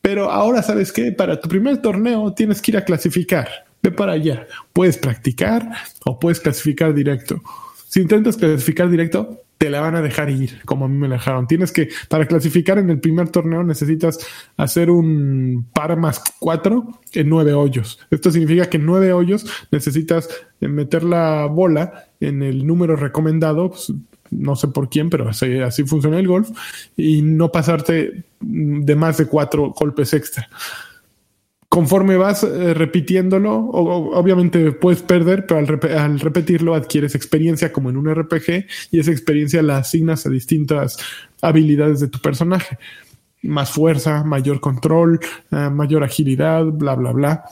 [0.00, 1.12] Pero ahora, ¿sabes qué?
[1.12, 3.48] Para tu primer torneo tienes que ir a clasificar.
[3.82, 4.46] Ve para allá.
[4.72, 5.70] Puedes practicar
[6.04, 7.40] o puedes clasificar directo
[7.94, 11.46] si intentas clasificar directo, te la van a dejar ir, como a mí me dejaron.
[11.46, 14.18] Tienes que, para clasificar en el primer torneo, necesitas
[14.56, 18.00] hacer un par más cuatro en nueve hoyos.
[18.10, 20.28] Esto significa que en nueve hoyos necesitas
[20.58, 23.92] meter la bola en el número recomendado, pues,
[24.28, 26.50] no sé por quién, pero así, así funciona el golf,
[26.96, 30.48] y no pasarte de más de cuatro golpes extra
[31.74, 38.14] conforme vas eh, repitiéndolo, obviamente puedes perder, pero al, repetirlo adquieres experiencia como en un
[38.14, 40.98] RPG y esa experiencia la asignas a distintas
[41.42, 42.78] habilidades de tu personaje.
[43.42, 45.18] Más fuerza, mayor control,
[45.50, 47.44] eh, mayor agilidad, bla, bla, bla.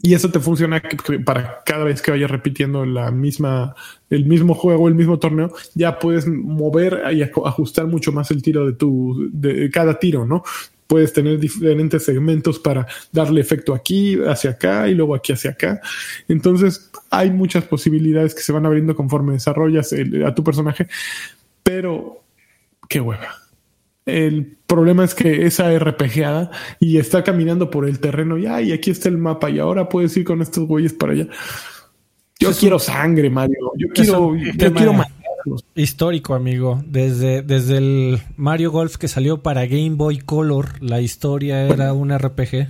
[0.00, 0.80] Y eso te funciona
[1.24, 3.74] para cada vez que vayas repitiendo la misma,
[4.10, 8.64] el mismo juego, el mismo torneo, ya puedes mover y ajustar mucho más el tiro
[8.64, 10.44] de tu, de cada tiro, ¿no?
[10.86, 15.80] Puedes tener diferentes segmentos para darle efecto aquí, hacia acá y luego aquí hacia acá.
[16.28, 19.94] Entonces, hay muchas posibilidades que se van abriendo conforme desarrollas
[20.26, 20.86] a tu personaje,
[21.62, 22.22] pero
[22.88, 23.34] qué hueva.
[24.06, 28.90] El problema es que esa RPGada y está caminando por el terreno y, y aquí
[28.90, 31.28] está el mapa y ahora puedes ir con estos güeyes para allá.
[32.38, 33.72] Yo quiero sangre, Mario.
[33.76, 34.92] Yo quiero, yo quiero
[35.74, 36.82] Histórico, amigo.
[36.86, 42.16] Desde, desde el Mario Golf que salió para Game Boy Color, la historia era un
[42.16, 42.68] RPG.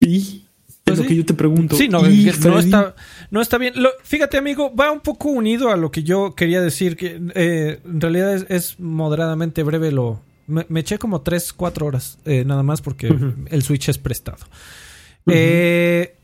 [0.00, 0.44] ¿Y?
[0.84, 1.76] es pues lo que yo te pregunto.
[1.76, 2.94] Sí, no, no, está,
[3.30, 3.72] no está bien.
[4.02, 8.00] fíjate, amigo, va un poco unido a lo que yo quería decir, que eh, en
[8.00, 9.90] realidad es, moderadamente breve.
[9.92, 13.14] Lo, me, eché como 3, 4 horas, eh, nada más porque
[13.48, 14.44] el Switch es prestado.
[15.26, 16.16] eh,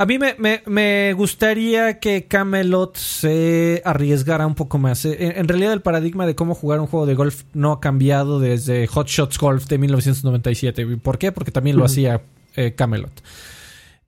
[0.00, 5.04] A mí me, gustaría que Camelot se arriesgara un poco más.
[5.04, 8.40] Eh, en, realidad el paradigma de cómo jugar un juego de golf no ha cambiado
[8.40, 10.96] desde Hot Shots Golf de 1997.
[10.96, 11.32] ¿Por qué?
[11.32, 12.22] Porque también lo hacía
[12.56, 13.12] eh, Camelot.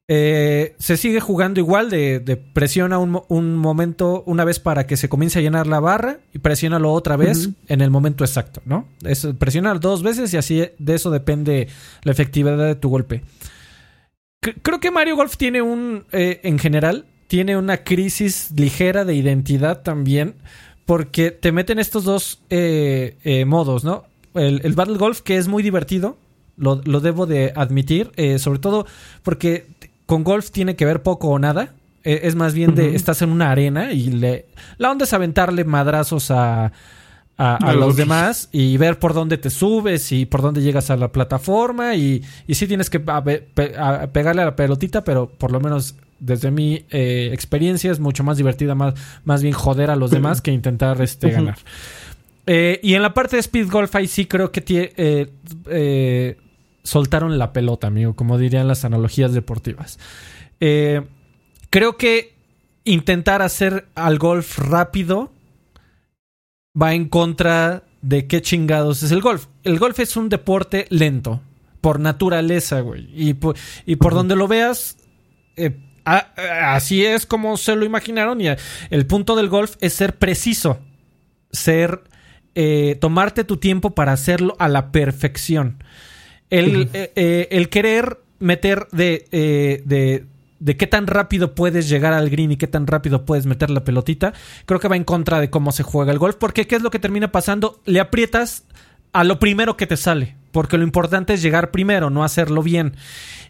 [0.09, 5.41] Eh, se sigue jugando igual de, presiona un, momento una vez para que se comience
[5.41, 8.89] a llenar la barra y presiónalo otra vez en el momento exacto, ¿no?
[9.05, 11.69] Es presionar dos veces y así de eso depende
[12.03, 13.23] la efectividad de tu golpe
[14.43, 19.83] creo que Mario Golf tiene un, eh, en general, tiene una crisis ligera de identidad
[19.83, 20.35] también,
[20.85, 24.05] porque te meten estos dos eh, eh, modos, ¿no?
[24.35, 26.17] El, Battle Golf, que es muy divertido,
[26.57, 28.87] lo, debo de admitir, sobre todo
[29.23, 29.67] porque
[30.07, 31.75] con golf tiene que ver poco o nada.
[32.03, 34.47] es más bien de, estás en una arena y le,
[34.79, 36.73] la onda es aventarle madrazos a
[37.39, 41.11] a, los demás y ver por dónde te subes y por dónde llegas a la
[41.11, 46.53] plataforma y, y sí tienes que pegarle a la pelotita, pero por lo menos desde
[46.53, 50.53] mi eh, experiencia es mucho más divertida, más, más bien joder a los demás que
[50.53, 51.59] intentar este, ganar.
[52.47, 54.63] Eh, y en la parte de Speed Golf ahí sí creo que
[54.97, 56.37] eh,
[56.85, 59.99] soltaron la pelota, amigo, como dirían las analogías deportivas.
[60.59, 62.35] creo que
[62.85, 65.33] intentar hacer al golf rápido
[66.81, 69.47] va en contra de qué chingados es el golf.
[69.63, 71.41] El golf es un deporte lento,
[71.81, 73.09] por naturaleza, güey.
[73.15, 73.57] Y por,
[73.87, 74.97] y por donde lo veas,
[75.57, 78.41] eh, así es como se lo imaginaron.
[78.41, 78.49] Y
[78.91, 80.81] el punto del golf es ser preciso,
[81.51, 82.03] ser,
[82.55, 85.83] eh, tomarte tu tiempo para hacerlo a la perfección.
[86.51, 90.27] El, eh, el querer meter de, de
[90.63, 93.83] de qué tan rápido puedes llegar al green y qué tan rápido puedes meter la
[93.83, 94.33] pelotita,
[94.65, 96.37] creo que va en contra de cómo se juega el golf.
[96.37, 97.81] Porque ¿qué es lo que termina pasando?
[97.85, 98.65] Le aprietas
[99.13, 100.37] a lo primero que te sale.
[100.53, 102.95] Porque lo importante es llegar primero, no hacerlo bien.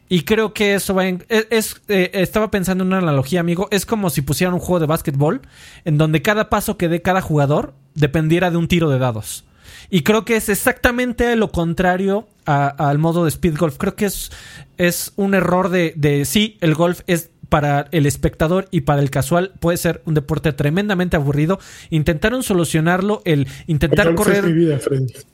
[0.08, 1.24] Y creo que eso va en...
[1.28, 3.68] Es, eh, estaba pensando en una analogía, amigo.
[3.70, 5.42] Es como si pusieran un juego de básquetbol
[5.84, 9.44] en donde cada paso que dé cada jugador dependiera de un tiro de dados.
[9.90, 13.76] Y creo que es exactamente lo contrario al modo de speed golf.
[13.78, 14.30] Creo que es,
[14.78, 19.10] es un error de, de sí, el golf es para el espectador y para el
[19.10, 21.60] casual puede ser un deporte tremendamente aburrido.
[21.90, 24.46] Intentaron solucionarlo, el intentar correr.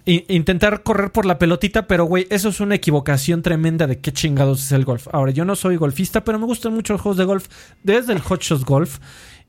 [0.04, 4.64] intentar correr por la pelotita, pero güey, eso es una equivocación tremenda de qué chingados
[4.64, 5.06] es el golf.
[5.12, 7.46] Ahora, yo no soy golfista, pero me gustan mucho los juegos de golf
[7.84, 8.98] desde el Hot Shots Golf.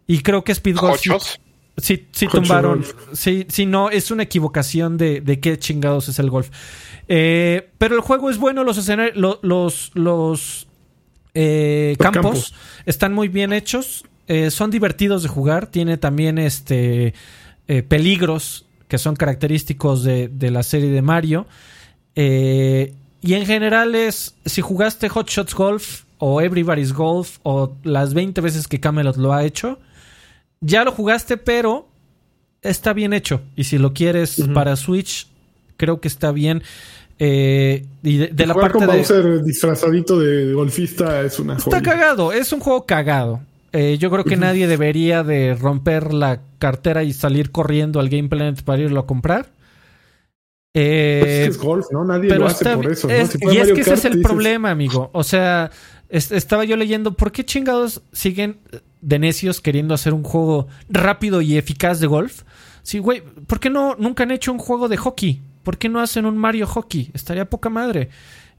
[0.05, 1.01] Y creo que Speed Golf.
[1.81, 2.83] Sí, sí tumbaron.
[3.13, 6.49] Sí, sí, no, es una equivocación de, de qué chingados es el golf.
[7.07, 10.67] Eh, pero el juego es bueno, los escenarios, los, los,
[11.33, 12.53] eh, campos,
[12.85, 17.13] están muy bien hechos, eh, son divertidos de jugar, tiene también este
[17.87, 21.45] peligros que son característicos de, de la serie de Mario.
[22.15, 28.41] y en general es, si jugaste Hot Shots Golf o Everybody's Golf o las 20
[28.41, 29.79] veces que Camelot lo ha hecho,
[30.61, 31.87] ya lo jugaste, pero
[32.61, 33.41] está bien hecho.
[33.55, 35.27] Y si lo quieres para Switch,
[35.77, 36.63] creo que está bien.
[37.21, 42.61] Eh, y de, la parte de disfrazadito de golfista es una Está cagado, es un
[42.61, 43.41] juego cagado.
[43.71, 48.29] Eh, yo creo que nadie debería de romper la cartera y salir corriendo al Game
[48.29, 49.47] Planet para irlo a comprar.
[50.73, 52.05] Eh, es, golf, ¿no?
[52.05, 53.09] Nadie lo hace por eso.
[53.09, 55.09] y es que ese es el problema, amigo.
[55.13, 55.71] O sea,
[56.09, 58.59] estaba yo leyendo, ¿por qué chingados siguen
[59.01, 62.43] de necios queriendo hacer un juego rápido y eficaz de golf?
[62.83, 65.41] Sí, güey, ¿por qué no nunca han hecho un juego de hockey?
[65.63, 67.11] ¿Por qué no hacen un Mario Hockey?
[67.13, 68.09] Estaría poca madre.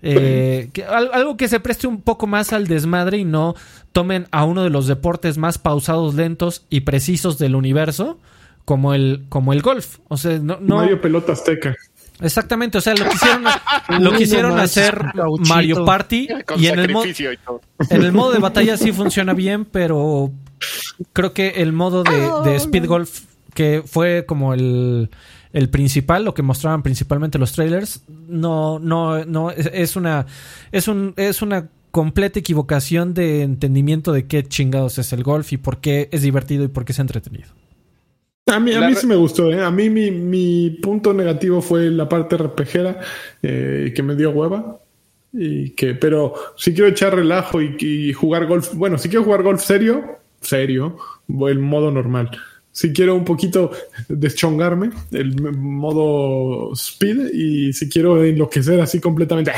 [0.02, 3.54] Eh, algo que se preste un poco más al desmadre y no
[3.92, 8.18] tomen a uno de los deportes más pausados, lentos y precisos del universo
[8.64, 9.98] como el, como el golf.
[10.08, 11.76] O sea, no, Mario Pelota Azteca.
[12.20, 13.44] Exactamente, o sea, lo quisieron,
[14.00, 15.04] lo quisieron hacer.
[15.48, 17.60] Mario Party Con y en el, mo- sacrificio y todo.
[17.88, 20.30] en el modo de batalla sí funciona bien, pero
[21.12, 23.22] creo que el modo de, de Speed Golf,
[23.54, 25.10] que fue como el,
[25.52, 30.26] el principal, lo que mostraban principalmente los trailers, no, no, no, es una,
[30.72, 35.56] es un, es una completa equivocación de entendimiento de qué chingados es el golf y
[35.56, 37.48] por qué es divertido y por qué es entretenido.
[38.46, 39.62] A mí, a mí sí me gustó, ¿eh?
[39.62, 43.00] A mí mi, mi punto negativo fue la parte RPGera,
[43.42, 44.80] eh, que me dio hueva.
[45.32, 49.44] Y que, pero si quiero echar relajo y, y jugar golf, bueno, si quiero jugar
[49.44, 50.96] golf serio, serio,
[51.28, 52.30] el modo normal.
[52.72, 53.72] Si quiero un poquito
[54.08, 59.52] deschongarme, el modo speed, y si quiero enloquecer así completamente,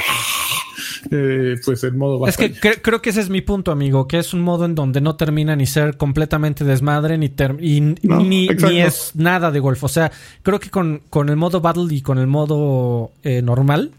[1.10, 2.60] eh, pues el modo Es que batalla.
[2.76, 5.16] cre- creo que ese es mi punto, amigo, que es un modo en donde no
[5.16, 7.26] termina ni ser completamente desmadre ni
[7.60, 9.82] y No, ni, ni es nada de golf.
[9.84, 10.12] O sea,
[10.42, 13.90] creo que con, con el modo battle y con el modo eh, normal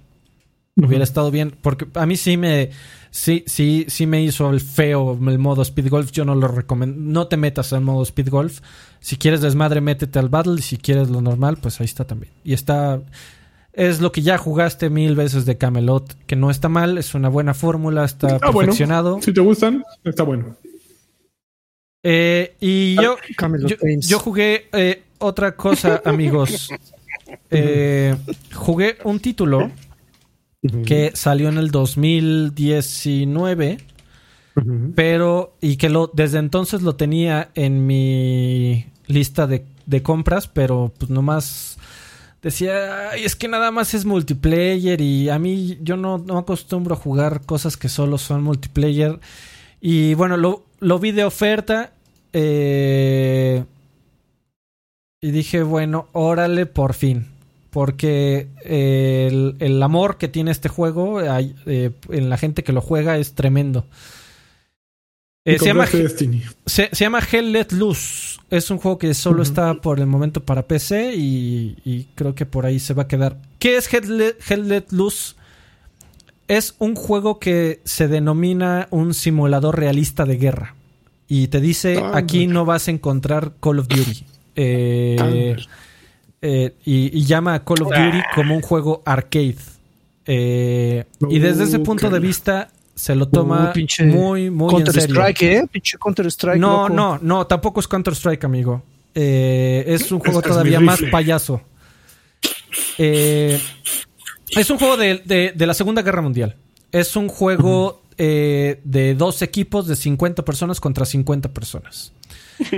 [0.75, 2.71] hubiera estado bien, porque a mí sí me
[3.11, 6.11] sí sí sí me hizo el feo el modo speed golf.
[6.11, 6.95] Yo no lo recomiendo.
[6.99, 8.59] No te metas al modo speed golf.
[8.99, 12.31] Si quieres desmadre, métete al battle y si quieres lo normal, pues ahí está también.
[12.43, 13.01] Y está
[13.73, 17.29] es lo que ya jugaste mil veces de Camelot, que no está mal, es una
[17.29, 18.59] buena fórmula, está Ah, bueno.
[18.69, 19.19] perfeccionado.
[19.21, 20.55] Si te gustan, está bueno.
[22.03, 24.07] Eh, y yo, Camelot yo, Games.
[24.07, 26.69] yo jugué eh, otra cosa, amigos.
[27.49, 28.15] Eh,
[28.53, 29.71] jugué un título
[30.85, 33.77] que salió en el 2019,
[34.95, 40.93] pero y que lo desde entonces lo tenía en mi lista de, de compras, pero
[40.97, 41.77] pues nomás
[42.43, 46.93] decía, "Ay, es que nada más es multiplayer y a mí yo no, no acostumbro
[46.93, 49.19] a jugar cosas que solo son multiplayer.
[49.81, 51.91] Y bueno, lo, lo vi de oferta
[52.33, 53.63] eh,
[55.21, 57.27] y dije, bueno, órale por fin.
[57.69, 62.81] Porque eh, el, el amor que tiene este juego eh, en la gente que lo
[62.81, 63.85] juega es tremendo.
[65.45, 66.43] Eh, se, llama, Destiny.
[66.65, 68.32] se, se llama Hell Let Loose.
[68.55, 72.45] Es un juego que solo está por el momento para PC y, y creo que
[72.45, 73.37] por ahí se va a quedar.
[73.57, 75.35] ¿Qué es Hell Let, Hell Let Loose?
[76.47, 80.75] Es un juego que se denomina un simulador realista de guerra.
[81.27, 84.23] Y te dice, Ah, aquí no vas a encontrar Call of Duty.
[84.55, 85.61] Eh, Ah.
[86.41, 89.55] eh, y, y llama a Call of Duty como un juego arcade.
[90.27, 94.93] Eh, y desde ese punto de vista se lo toma Uh, muy, muy en Counter
[95.01, 95.15] serio.
[95.15, 95.67] Strike, ¿eh?
[95.71, 96.59] Pinche Counter Strike.
[96.59, 96.93] No, loco.
[96.93, 98.83] no, no, tampoco es Counter Strike, amigo.
[99.15, 101.61] Eh, es un juego Este es todavía más payaso.
[102.97, 103.59] Eh,
[104.55, 106.55] es un juego de, de- de la Segunda Guerra Mundial.
[106.91, 112.11] Es un juego eh, de dos equipos de 50 personas contra 50 personas.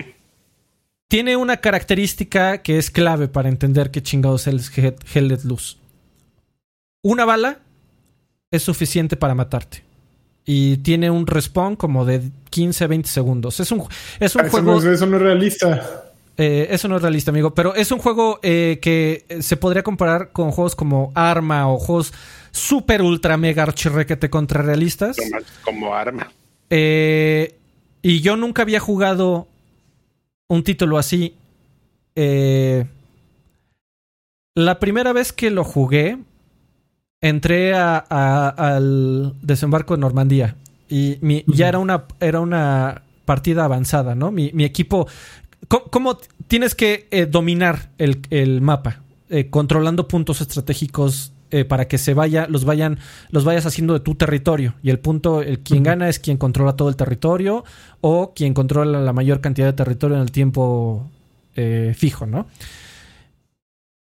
[1.07, 5.77] Tiene una característica que es clave para entender qué chingados es Hell Let Loose.
[7.03, 7.59] Una bala
[8.51, 9.84] es suficiente para matarte.
[10.45, 13.59] Y tiene un respawn como de 15 a 20 segundos.
[13.59, 13.81] Es un,
[14.19, 14.79] es un Eso, juego.
[14.79, 16.03] no, eso no es realista.
[16.37, 17.55] Eh, eso no es realista, amigo.
[17.55, 21.77] Pero es un juego eh, que eh, se podría comparar con juegos como Arma o
[21.77, 22.13] juegos
[22.51, 25.17] super ultra mega archirrequete contra realistas.
[25.17, 26.31] Como, como arma.
[26.69, 27.57] Eh,
[28.01, 29.47] y yo nunca había jugado
[30.47, 31.35] un título así.
[32.15, 32.85] Eh,
[34.53, 36.17] la primera vez que lo jugué,
[37.29, 40.55] entré a- a- al desembarco de Normandía.
[40.89, 44.31] Y mi- ya era una, era una partida avanzada, ¿no?
[44.31, 45.07] Mi, mi equipo.
[45.67, 49.01] ¿Cómo, cómo tienes que eh, dominar el, el mapa?
[49.29, 52.99] Eh, controlando puntos estratégicos eh, para que se vaya, los vayan,
[53.31, 54.75] los vayas haciendo de tu territorio.
[54.83, 57.63] Y el punto, el quien gana es quien controla todo el territorio
[58.01, 61.09] o quien controla la mayor cantidad de territorio en el tiempo
[61.55, 62.45] eh, fijo, ¿no?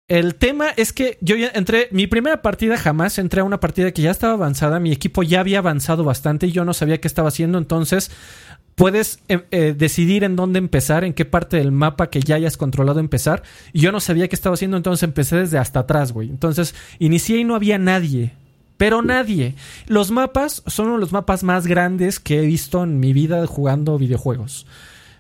[0.09, 3.93] El tema es que yo ya entré, mi primera partida jamás entré a una partida
[3.93, 7.07] que ya estaba avanzada, mi equipo ya había avanzado bastante y yo no sabía qué
[7.07, 8.11] estaba haciendo, entonces
[8.75, 12.57] puedes eh, eh, decidir en dónde empezar, en qué parte del mapa que ya hayas
[12.57, 13.43] controlado empezar,
[13.75, 16.31] y yo no sabía qué estaba haciendo, entonces empecé desde hasta atrás, güey.
[16.31, 18.33] Entonces inicié y no había nadie,
[18.79, 19.57] pero nadie.
[19.89, 23.47] Los mapas son uno de los mapas más grandes que he visto en mi vida
[23.47, 24.67] jugando videojuegos.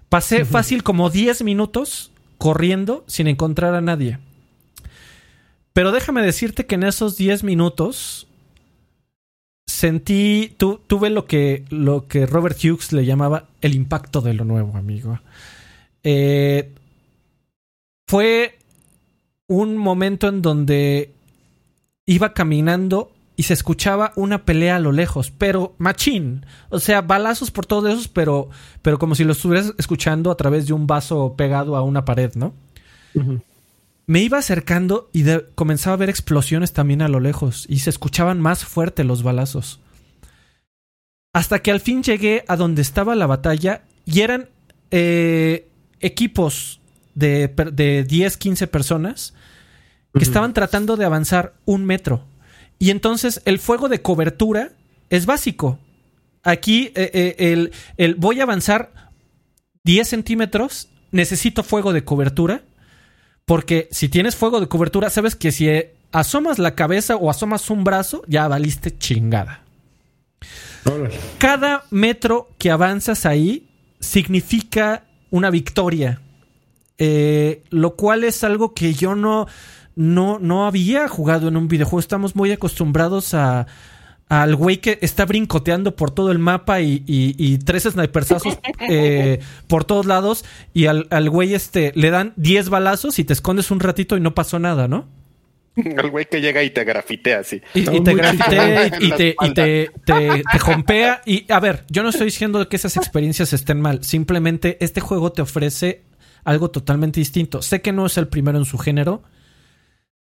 [0.09, 4.19] Pasé fácil como 10 minutos corriendo sin encontrar a nadie.
[5.78, 8.26] Pero déjame decirte que en esos 10 minutos
[9.64, 14.44] sentí, tu- tuve lo que, lo que Robert Hughes le llamaba el impacto de lo
[14.44, 15.20] nuevo, amigo.
[16.02, 16.72] Eh,
[18.09, 18.59] fue
[19.46, 21.12] un momento en donde
[22.06, 26.44] iba caminando y se escuchaba una pelea a lo lejos, pero machín.
[26.70, 28.48] O sea, balazos por todos esos, pero,
[28.82, 32.32] pero como si lo estuvieras escuchando a través de un vaso pegado a una pared,
[32.34, 32.52] ¿no?
[34.09, 37.90] Me iba acercando y de- comenzaba a ver explosiones también a lo lejos y se
[37.90, 39.80] escuchaban más fuerte los balazos.
[41.32, 44.48] Hasta que al fin llegué a donde estaba la batalla y eran
[44.90, 45.68] eh,
[46.01, 46.80] equipos
[47.14, 49.35] de, de 10, 15 personas
[50.14, 52.24] que estaban tratando de avanzar un metro.
[52.78, 54.72] Y entonces el fuego de cobertura
[55.10, 55.78] es básico.
[56.43, 59.10] Aquí eh, eh, el, el voy a avanzar
[59.85, 62.62] 10 centímetros, necesito fuego de cobertura.
[63.48, 67.70] Porque si tienes fuego de cobertura, sabes que si eh, asomas la cabeza o asomas
[67.70, 69.62] un brazo, ya valiste chingada.
[71.38, 73.66] Cada metro que avanzas ahí
[74.00, 76.20] significa una victoria.
[76.98, 79.46] Eh, lo cual es algo que yo no,
[79.96, 82.00] no, no había jugado en un videojuego.
[82.00, 83.66] Estamos muy acostumbrados a
[84.28, 89.40] al güey que está brincoteando por todo el mapa y, y, y tres snipersazos eh,
[89.66, 90.44] por todos lados
[90.74, 94.20] y al, al güey este le dan 10 balazos y te escondes un ratito y
[94.20, 95.06] no pasó nada, ¿no?
[95.84, 97.60] El güey que llega y te grafitea así.
[97.74, 101.22] Y, te grafitea y te, y te, te, te jompea.
[101.24, 104.02] Y a ver, yo no estoy diciendo que esas experiencias estén mal.
[104.02, 106.02] Simplemente este juego te ofrece
[106.44, 107.62] algo totalmente distinto.
[107.62, 109.22] Sé que no es el primero en su género.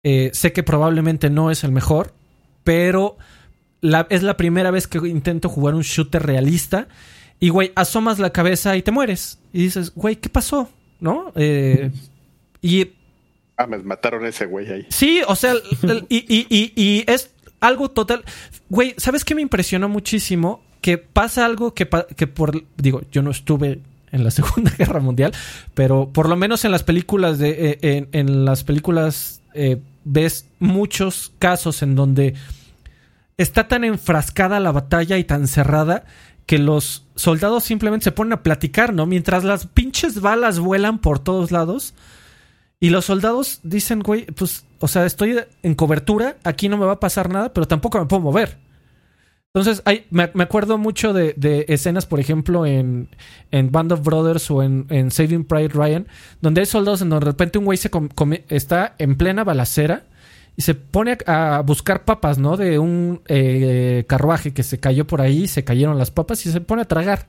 [0.03, 2.13] Eh, sé que probablemente no es el mejor.
[2.63, 3.17] Pero
[3.81, 6.87] la- es la primera vez que intento jugar un shooter realista.
[7.39, 9.39] Y, güey, asomas la cabeza y te mueres.
[9.53, 10.69] Y dices, güey, ¿qué pasó?
[10.99, 11.31] ¿No?
[11.35, 11.91] Eh,
[12.61, 12.91] y
[13.59, 14.85] Ah, me mataron a ese güey ahí.
[14.89, 15.53] Sí, o sea,
[16.09, 18.23] y, y- y- y es algo total.
[18.69, 20.61] Güey, ¿sabes qué me impresionó muchísimo?
[20.81, 22.63] Que pasa algo que, que por.
[22.77, 23.81] Digo, yo no estuve
[24.11, 25.33] en la Segunda Guerra Mundial,
[25.73, 27.49] pero por lo menos en las películas de.
[27.49, 32.35] eh, en, en las películas eh, ves muchos casos en donde
[33.37, 36.05] está tan enfrascada la batalla y tan cerrada
[36.45, 39.05] que los soldados simplemente se ponen a platicar, ¿no?
[39.05, 41.93] Mientras las pinches balas vuelan por todos lados.
[42.79, 46.93] Y los soldados dicen, güey, pues, o sea, estoy en cobertura, aquí no me va
[46.93, 48.57] a pasar nada, pero tampoco me puedo mover.
[49.53, 53.09] Entonces, me, acuerdo mucho de, de escenas, por ejemplo, en,
[53.49, 56.07] en Band of Brothers o en, Saving Private Ryan,
[56.41, 57.89] donde hay soldados en donde de repente un güey se
[58.49, 60.03] está en plena balacera
[60.57, 62.57] y se pone a, buscar papas, ¿no?
[62.57, 66.61] De un eh, carruaje que se cayó por ahí, se cayeron las papas y se
[66.61, 67.27] pone a tragar.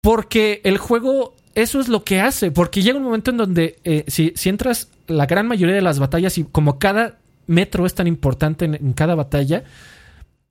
[0.00, 2.52] Porque el juego, eso es lo que hace.
[2.52, 5.98] Porque llega un momento en donde, eh, si, si entras la gran mayoría de las
[5.98, 7.18] batallas y como cada
[7.48, 9.64] metro es tan importante en, en cada batalla,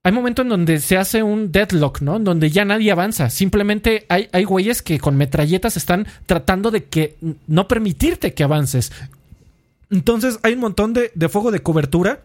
[0.04, 2.18] hay momentos en donde se hace un deadlock, ¿no?
[2.18, 3.30] En donde ya nadie avanza.
[3.30, 7.16] Simplemente hay, hay güeyes que con metralletas están tratando de que
[7.48, 8.92] no permitirte que avances.
[9.90, 12.22] Entonces hay un montón de, fuego de cobertura.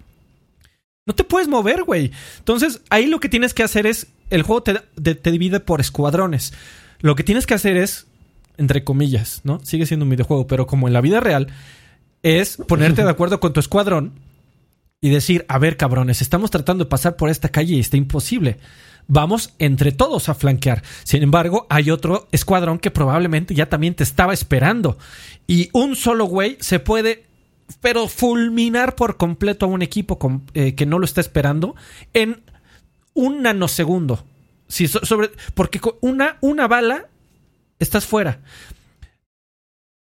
[1.07, 2.11] No te puedes mover, güey.
[2.39, 6.53] Entonces ahí lo que tienes que hacer es, el juego te- te divide por escuadrones.
[7.01, 8.07] Lo que tienes que hacer es,
[8.57, 9.61] entre comillas, ¿no?
[9.65, 11.49] Sigue siendo un videojuego, pero como en la vida real,
[12.23, 14.13] es ponerte de acuerdo con tu escuadrón
[15.03, 18.57] y decir, a ver, cabrones, estamos tratando de pasar por esta calle y está imposible.
[19.07, 20.83] Vamos entre todos a flanquear.
[21.03, 24.97] Sin embargo, hay otro escuadrón que probablemente ya también te estaba esperando.
[25.47, 27.27] Y un solo güey se puede,
[27.81, 30.19] pero fulminar por completo a un equipo
[30.55, 31.75] eh, que no lo está esperando
[32.13, 32.43] en
[33.15, 34.25] un nanosegundo.
[34.69, 37.09] So- sobre, porque una, una bala
[37.79, 38.41] estás fuera.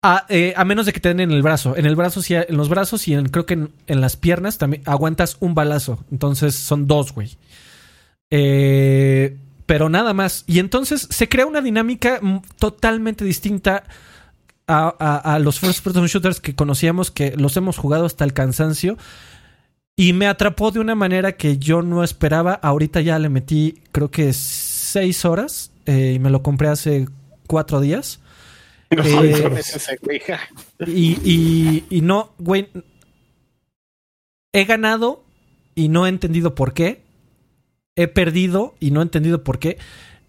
[0.02, 1.76] A, eh, a menos de que te den en el brazo.
[1.76, 4.56] En el brazo, sí, en los brazos y en, creo que en, en las piernas
[4.58, 6.04] también aguantas un balazo.
[6.12, 7.36] Entonces son dos, güey.
[8.30, 9.36] Eh,
[9.66, 10.44] pero nada más.
[10.46, 12.20] Y entonces se crea una dinámica
[12.58, 13.84] totalmente distinta
[14.66, 18.32] a, a- a los first person shooters que conocíamos, que los hemos jugado hasta el
[18.32, 18.96] cansancio.
[19.98, 22.52] Y me atrapó de una manera que yo no esperaba.
[22.54, 25.70] Ahorita ya le metí, creo que seis horas.
[25.86, 27.08] eh, y me lo compré hace
[27.46, 28.20] cuatro días.
[28.90, 29.42] No Eh.
[30.86, 32.68] Y, y, y no, güey.
[34.52, 35.22] He ganado
[35.74, 37.02] y no he entendido por qué.
[37.96, 39.78] He perdido y no he entendido por qué.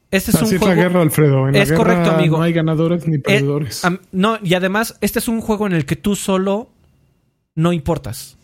[0.10, 0.76] Este es Así un es juego.
[0.76, 1.48] la guerra, Alfredo.
[1.48, 2.38] En la Es guerra correcto, amigo.
[2.38, 3.84] No hay ganadores ni perdedores.
[3.84, 6.70] Am- no, y además, este es un juego en el que tú solo
[7.56, 8.38] no importas.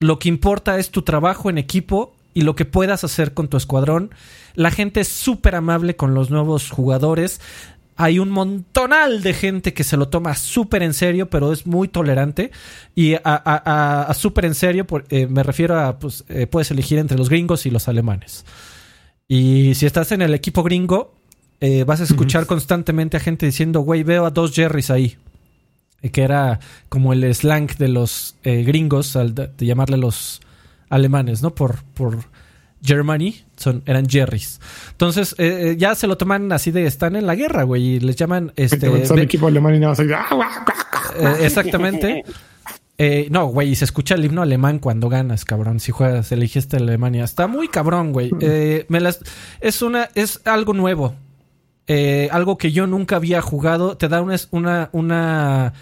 [0.00, 3.56] Lo que importa es tu trabajo en equipo y lo que puedas hacer con tu
[3.56, 4.10] escuadrón.
[4.54, 7.40] La gente es súper amable con los nuevos jugadores.
[7.96, 11.88] Hay un montonal de gente que se lo toma súper en serio, pero es muy
[11.88, 12.50] tolerante.
[12.94, 16.46] Y a, a- a- a súper en serio por- eh, me refiero a, pues, eh,
[16.46, 18.44] puedes elegir entre los gringos y los alemanes.
[19.28, 21.14] Y si estás en el equipo gringo,
[21.60, 25.16] eh, vas a escuchar constantemente a gente diciendo, güey, veo a dos Jerrys ahí.
[26.00, 30.40] Eh, Que era como el slang de los eh, gringos al de, de llamarle los
[30.88, 31.54] alemanes, ¿no?
[31.54, 32.18] Por, por
[32.82, 34.60] Germany, son, eran Jerry's.
[34.92, 38.00] Entonces, eh, eh, ya se lo toman así de están en la guerra, güey, y
[38.00, 39.06] les llaman este.
[39.06, 40.00] Son equipo alemán y nada más.
[40.00, 42.24] Eh, exactamente.
[43.00, 45.78] Eh, no, güey, y se escucha el himno alemán cuando ganas, cabrón.
[45.78, 47.22] Si juegas, elegiste Alemania.
[47.22, 48.32] Está muy cabrón, güey.
[48.40, 49.20] Eh, me las,
[49.60, 51.14] es una, es algo nuevo.
[51.86, 53.96] Eh, algo que yo nunca había jugado.
[53.96, 55.72] Te da una, una, una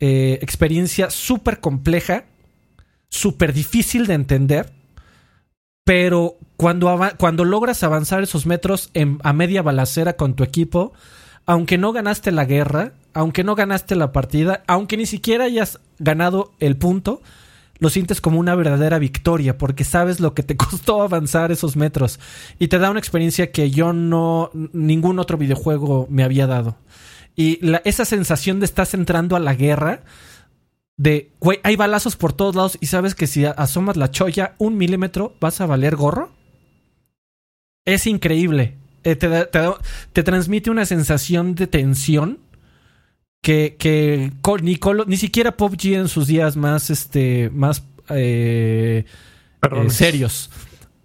[0.00, 2.24] experiencia súper compleja,
[3.08, 4.72] súper difícil de entender.
[5.84, 10.92] Pero cuando, cuando logras avanzar esos metros en- a media balacera con tu equipo,
[11.46, 16.52] aunque no ganaste la guerra, aunque no ganaste la partida, aunque ni siquiera hayas ganado
[16.60, 17.20] el punto,
[17.80, 22.20] lo sientes como una verdadera victoria porque sabes lo que te costó avanzar esos metros
[22.60, 26.76] y te da una experiencia que yo no ningún otro videojuego me había dado.
[27.34, 30.04] Y esa sensación de estás entrando a la guerra
[30.96, 34.76] de, güey, hay balazos por todos lados y sabes que si asomas la cholla un
[34.76, 36.30] milímetro vas a valer gorro.
[37.84, 38.76] Es increíble.
[39.02, 39.28] Eh, te,
[40.12, 42.46] te transmite una sensación de tensión
[43.42, 44.32] que, que
[44.62, 49.04] ni, Colo- ni siquiera PUBG en sus días más, este, más eh,
[49.62, 50.50] eh, serios.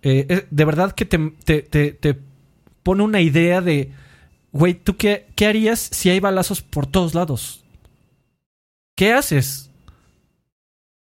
[0.02, 2.18] Eh, de verdad que te, te- te- te
[2.84, 3.92] pone una idea de,
[4.52, 7.64] güey, ¿tú qué, qué harías si hay balazos por todos lados?
[8.98, 9.70] ¿Qué haces?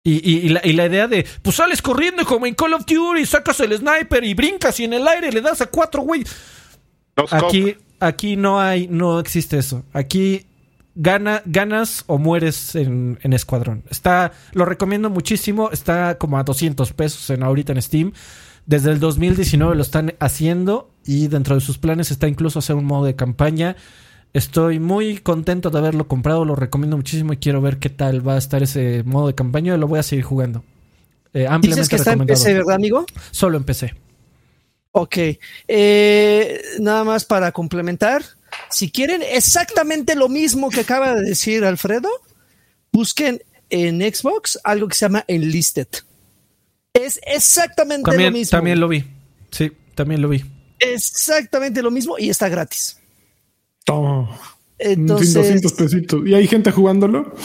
[0.04, 2.86] Y, y- y la, y la idea de, pues sales corriendo como en Call of
[2.86, 6.24] Duty, sacas el sniper y brincas y en el aire le das a cuatro, güey.
[7.48, 9.84] Aquí, aquí no hay, no existe eso.
[9.94, 10.46] Aquí
[11.00, 13.84] gana, ganas o mueres en, en escuadrón.
[13.90, 15.72] Está, lo recomiendo muchísimo.
[15.72, 18.14] Está como a 200 pesos en ahorita en Steam.
[18.66, 22.86] Desde el 2019 lo están haciendo y dentro de sus planes está incluso hacer un
[22.86, 23.78] modo de campaña.
[24.34, 28.36] Estoy muy contento de haberlo comprado, lo recomiendo muchísimo y quiero ver qué tal va
[28.36, 29.76] a estar ese modo de campaña.
[29.78, 30.64] Lo voy a seguir jugando.
[31.34, 32.28] Eh, ampliamente Dices que está en.
[32.28, 33.06] PC, ¿verdad, amigo?
[33.32, 33.96] Solo empecé.
[34.92, 35.18] Ok.
[35.68, 38.22] Eh, nada más para complementar.
[38.70, 42.10] Si quieren exactamente lo mismo que acaba de decir Alfredo,
[42.92, 45.88] busquen en Xbox algo que se llama Enlisted.
[46.94, 48.52] Es exactamente lo mismo.
[48.52, 49.04] también lo vi.
[49.52, 50.44] Sí, también lo vi.
[50.80, 52.98] Exactamente lo mismo y está gratis.
[53.86, 54.40] Toma.
[54.78, 56.22] Entonces, 200 pesitos.
[56.26, 57.36] ¿Y hay gente jugándolo?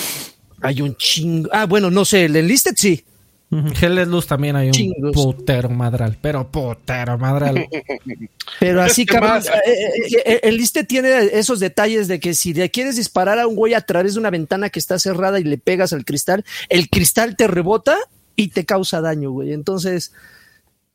[0.65, 1.51] hay un chingo.
[1.53, 3.05] Ah, bueno, no sé, el Enlisted sí.
[3.51, 5.13] Hell Luz también hay un Chingos.
[5.13, 7.69] putero madral, pero putero madral.
[8.59, 12.35] Pero así, Es cabrón, más- eh, eh, eh, el liste tiene esos detalles de que
[12.35, 15.39] si le quieres disparar a un güey a través de una ventana que está cerrada
[15.39, 17.97] y le pegas al cristal, el cristal te rebota
[18.35, 19.53] y te causa daño, güey.
[19.53, 20.13] Entonces,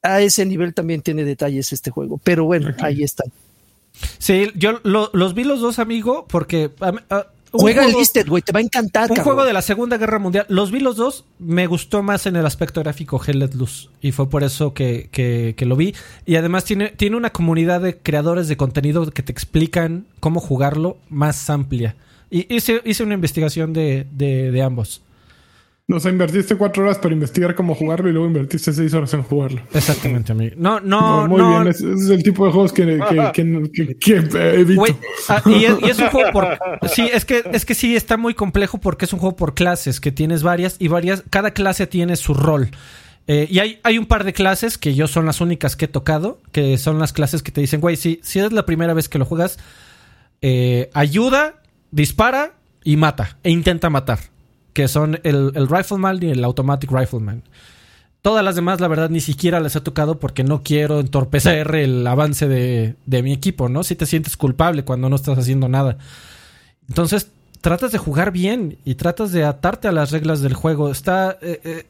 [0.02, 2.20] a ese nivel también tiene detalles este juego.
[2.24, 3.24] Pero bueno, ahí está.
[4.18, 8.28] Sí, yo lo- los vi los dos, amigo, porque a a- un Juega el listed,
[8.28, 9.10] güey, te va a encantar.
[9.10, 9.24] Un cabrón.
[9.36, 10.46] juego de la Segunda Guerra Mundial.
[10.50, 11.26] Los vi los dos.
[11.40, 13.90] Me gustó más en el aspecto gráfico Hell Let Loose.
[14.02, 15.96] Y fue por eso que, que- que lo vi.
[16.26, 20.98] Y además tiene, tiene una comunidad de creadores de contenido que te explican cómo jugarlo
[21.10, 21.96] más amplia.
[22.30, 25.02] Y hice, hice una investigación de, de- de ambos.
[25.92, 29.24] O sea, invertiste cuatro horas para investigar cómo jugarlo y luego invertiste seis horas en
[29.24, 29.62] jugarlo.
[29.74, 30.56] Exactamente, amigo.
[30.58, 31.50] No, no, muy no.
[31.50, 31.68] bien.
[31.68, 34.16] Ese ese es el tipo de juegos que, que, que- que- que,
[34.60, 34.80] evito.
[34.82, 34.96] Güey,
[35.30, 36.60] ah, y, es, y es un juego por.
[36.90, 40.00] Sí, es que, es que sí está muy complejo porque es un juego por clases,
[40.00, 41.24] que tienes varias y varias.
[41.32, 42.70] Cada clase tiene su rol.
[43.28, 45.88] Eh, y hay, hay un par de clases que yo son las únicas que he
[45.88, 49.08] tocado, que son las clases que te dicen, güey, si, si es la primera vez
[49.10, 49.58] que lo juegas,
[50.42, 51.56] eh, ayuda,
[51.92, 52.54] dispara
[52.84, 54.20] y mata, e intenta matar.
[54.74, 57.44] Que son el, el Rifleman y el Automatic Rifleman.
[58.22, 62.06] Todas las demás, la verdad, ni siquiera las he tocado porque no quiero entorpecer el
[62.06, 63.84] avance de, de mi equipo, ¿no?
[63.84, 65.98] Si te sientes culpable cuando no estás haciendo nada.
[66.90, 67.32] Entonces,
[67.62, 70.92] tratas de jugar bien y tratas de atarte a las reglas del juego.
[70.92, 71.38] Está.
[71.42, 71.86] eh, eh,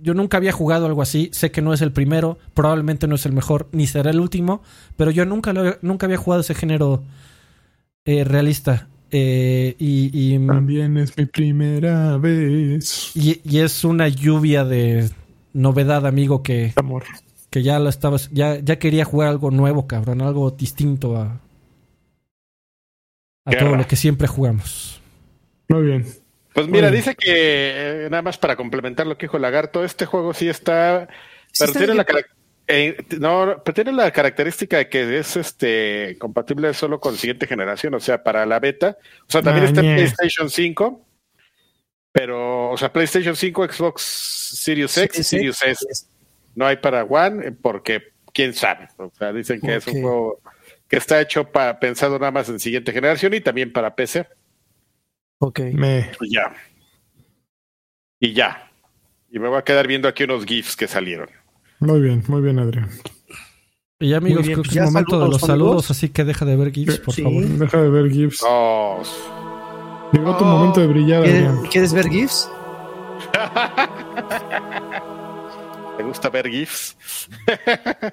[0.00, 1.30] yo nunca había jugado algo así.
[1.32, 4.62] Sé que no es el primero, probablemente no es el mejor, ni será el último.
[4.96, 7.02] Pero yo nunca, nunca había jugado ese género
[8.04, 8.88] eh, realista.
[9.14, 13.12] Eh, y, y, También es mi primera vez.
[13.14, 15.10] y- y es una lluvia de
[15.52, 17.04] novedad, amigo, que, Amor.
[17.50, 21.40] que ya lo estabas, ya, ya quería jugar algo nuevo, cabrón, algo distinto a,
[23.44, 23.64] a Guerra.
[23.66, 25.00] todo lo que siempre jugamos.
[25.68, 26.06] Muy bien.
[26.54, 30.34] Pues mira, dice que eh, nada más para complementar lo que dijo Lagarto, este juego
[30.34, 31.08] sí está,
[31.50, 32.26] Sí pero está tiene la carac-
[32.68, 37.94] eh, no, pero tiene la característica de que es este compatible solo con siguiente generación,
[37.94, 39.80] o sea, para la beta, o sea, también Ah, está.
[39.80, 41.06] PlayStation 5,
[42.12, 45.36] pero, o sea, PlayStation 5, Xbox Series X, Sí, sí.
[45.36, 46.06] Series S,
[46.54, 50.40] no hay para One, eh, porque quién sabe, o sea, dicen que es un juego
[50.88, 54.26] que está hecho para pensado nada más en siguiente generación y también para PC.
[55.38, 55.60] Ok.
[55.72, 56.10] Me.
[56.20, 56.54] Y ya.
[58.20, 58.70] Y ya.
[59.30, 61.30] Y me voy a quedar viendo aquí unos GIFs que salieron.
[61.82, 62.88] Muy bien, muy bien, Adrián.
[64.00, 66.56] Y ya, amigos, bien, creo que es momento de los saludos, así que deja de
[66.56, 67.22] ver GIFs, por Sí.
[67.22, 67.44] favor.
[67.44, 68.42] Deja de ver GIFs.
[68.46, 69.02] Oh,
[70.12, 70.48] Llegó tu Oh.
[70.48, 71.66] momento de brillar, ¿Quieres, Adrián.
[71.70, 72.50] quieres ver GIFs?
[75.96, 76.96] ¿Te gusta ver GIFs?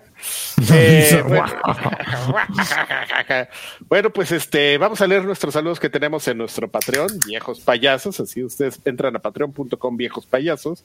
[0.73, 1.45] Eh, bueno.
[3.89, 8.19] bueno, pues este, vamos a leer nuestros saludos que tenemos en nuestro Patreon, viejos payasos.
[8.19, 10.83] Así ustedes entran a patreon.com, viejos payasos.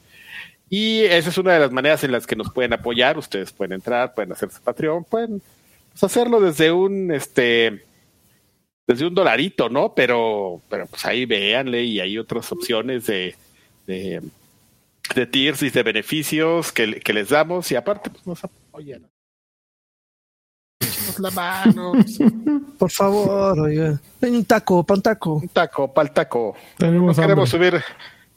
[0.71, 3.19] Y esa es una de las maneras en las que nos pueden apoyar.
[3.19, 5.43] Ustedes pueden entrar, pueden hacerse Patreon, pueden
[5.93, 7.85] pues, hacerlo desde un este
[8.87, 9.95] desde un dolarito, ¿no?
[9.95, 13.35] Pero, pero pues ahí véanle y hay otras opciones de,
[13.87, 14.21] de,
[15.15, 19.07] de tiers y de beneficios que, que les damos y aparte pues nos apoyan.
[20.81, 21.93] Echemos la mano,
[22.79, 23.99] Por favor, oiga.
[24.21, 25.35] Ven un taco, pan taco.
[25.35, 26.55] un taco, pa'l taco.
[26.57, 27.81] No Tenemos queremos hambre.
[27.81, 27.85] subir,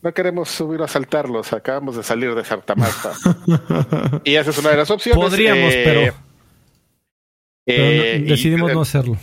[0.02, 3.14] no queremos subir a saltarlos, acabamos de salir de Sartamasta.
[4.24, 5.24] y esa es una de las opciones.
[5.24, 6.14] Podríamos, eh, pero-
[7.66, 9.18] Pero no- eh, y- decidimos no hacerlo.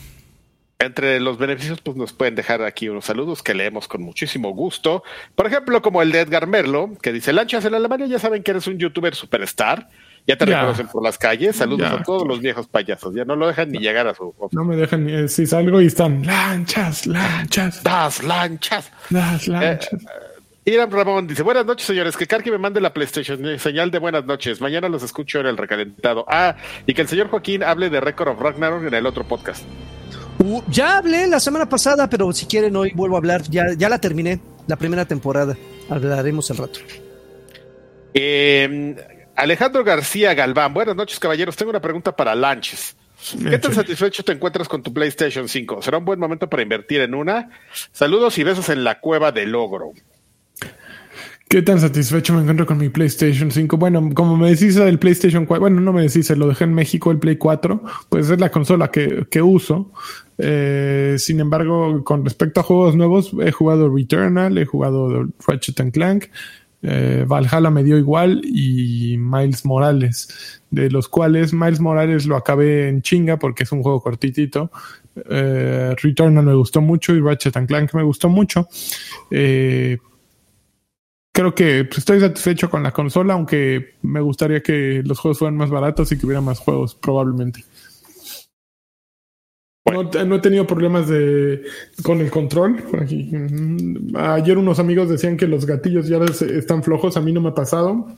[0.81, 5.03] Entre los beneficios, pues nos pueden dejar aquí unos saludos que leemos con muchísimo gusto.
[5.35, 8.51] Por ejemplo, como el de Edgar Merlo, que dice: Lanchas en Alemania, ya saben que
[8.51, 9.89] eres un youtuber superstar.
[10.27, 10.57] Ya te Ya.
[10.57, 11.57] reconocen por las calles.
[11.57, 11.97] Saludos Ya.
[11.97, 13.15] a todos los viejos payasos.
[13.15, 14.35] Ya no lo dejan ni llegar a su.
[14.53, 18.91] No me dejan ni eh, si salgo y están lanchas, lanchas, ¡Das lanchas!
[19.11, 19.91] las lanchas.
[20.65, 22.17] Irán Ramón dice: Buenas noches, señores.
[22.17, 23.45] Que Karki me mande la PlayStation.
[23.47, 24.61] eh, Señal de buenas noches.
[24.61, 26.25] Mañana los escucho en el recalentado.
[26.29, 29.63] Ah, y que el señor Joaquín hable de Record of Ragnarok en el otro podcast.
[30.39, 33.43] Uh, ya hablé la semana pasada, pero si quieren hoy vuelvo a hablar.
[33.43, 35.57] Ya, ya la terminé, la primera temporada.
[35.91, 36.81] Hablaremos el rato.
[38.15, 38.97] Eh,
[39.37, 42.97] Alejandro García Galván, buenas noches caballeros, tengo una pregunta para Lanches.
[43.51, 45.83] ¿Qué tan satisfecho te encuentras con tu PlayStation 5?
[45.83, 47.49] ¿Será un buen momento para invertir en una?
[47.93, 49.93] Saludos y besos en la cueva del logro.
[51.49, 53.77] ¿Qué tan satisfecho me encuentro con mi PlayStation 5?
[53.77, 57.11] Bueno, como me decís el PlayStation 4, bueno, no me decís, lo dejé en México,
[57.11, 59.93] el Play 4, pues es la consola que, que uso.
[60.39, 65.93] Eh, sin embargo, con respecto a juegos nuevos, he jugado Returnal, he jugado Ratchet and
[65.93, 66.25] Clank,
[66.87, 72.89] eh, Valhalla me dio igual y Miles Morales, de los cuales Miles Morales lo acabé
[72.89, 74.71] en chinga porque es un juego cortitito.
[75.31, 78.69] Eh, Returnal me gustó mucho y Ratchet and Clank me gustó mucho.
[79.31, 79.97] Eh,
[81.35, 85.57] creo que pues, estoy satisfecho con la consola, aunque me gustaría que los juegos fueran
[85.57, 87.65] más baratos y que hubiera más juegos, probablemente.
[89.93, 91.63] No, no he tenido problemas de
[92.03, 92.83] con el control.
[93.11, 97.19] Mm, Ayer unos amigos decían que los gatillos ya están flojos.
[97.19, 98.17] A mí no me ha pasado.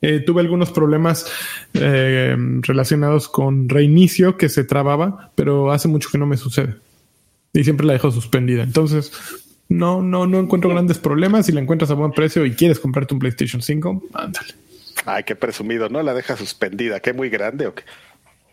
[0.00, 1.26] Eh, tuve algunos problemas
[1.74, 6.76] eh, relacionados con reinicio que se trababa, pero hace mucho que no me sucede.
[7.52, 8.62] Y siempre la dejo suspendida.
[8.62, 9.12] Entonces,
[9.68, 11.46] no, no, no encuentro grandes problemas.
[11.46, 14.54] Si la encuentras a buen precio y quieres comprarte un PlayStation 5, ándale.
[15.04, 16.02] Ay, qué presumido, ¿no?
[16.02, 17.00] La deja suspendida.
[17.00, 17.84] ¿Qué muy grande o qué?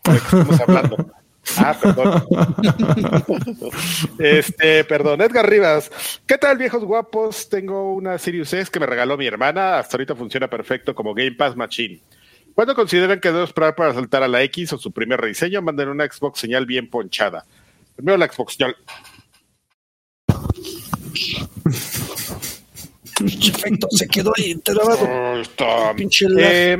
[0.04, 1.12] ¿De qué estamos hablando?
[1.58, 2.24] Ah, perdón.
[4.18, 5.90] Este, perdón, Edgar Rivas.
[6.26, 7.50] ¿Qué tal, viejos guapos?
[7.50, 9.78] Tengo una Sirius S que me regaló mi hermana.
[9.78, 12.00] Hasta ahorita funciona perfecto como Game Pass Machine.
[12.54, 15.60] ¿Cuándo consideran que debo esperar para saltar a la X o su primer rediseño?
[15.60, 17.44] Manden una Xbox señal bien ponchada.
[17.94, 18.76] Primero la Xbox señal.
[23.18, 25.42] Perfecto, se quedó ahí trabado.
[25.96, 26.26] Pinche.
[26.38, 26.78] Eh,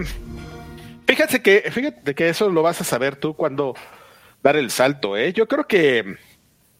[1.06, 3.74] fíjate que, fíjate que eso lo vas a saber tú cuando
[4.43, 5.32] dar el salto, ¿eh?
[5.32, 6.16] Yo creo que,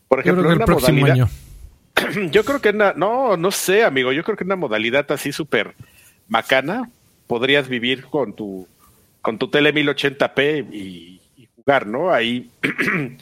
[0.09, 2.31] por ejemplo, el una próximo modalidad, año.
[2.31, 5.75] yo creo que una, no, no sé, amigo, yo creo que una modalidad así súper
[6.29, 6.91] macana
[7.27, 8.67] podrías vivir con tu,
[9.23, 12.13] con tu tele 1080p y, y jugar, ¿no?
[12.13, 12.51] Ahí.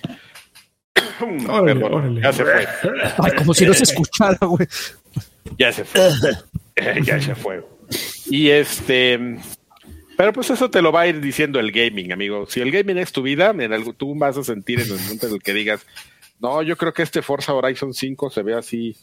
[1.49, 2.21] Órale, Perdón, órale.
[2.23, 2.67] ya se fue.
[3.19, 4.67] Ay, como si no se escuchara, güey.
[5.59, 6.11] Ya se fue.
[7.05, 7.65] ya se fue.
[8.27, 9.37] Y este.
[10.17, 12.47] Pero pues eso te lo va a ir diciendo el gaming, amigo.
[12.47, 15.27] Si el gaming es tu vida, en algo tú vas a sentir en el momento
[15.27, 15.85] en el que digas,
[16.41, 18.97] no, yo creo que este Forza Horizon 5 se ve así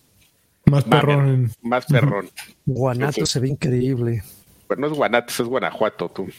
[0.66, 1.52] Más mamer, perrón.
[1.62, 2.30] más perrón.
[2.66, 4.24] Guanato se ve increíble.
[4.68, 6.30] Pero no es Guanatos, es Guanajuato, tú.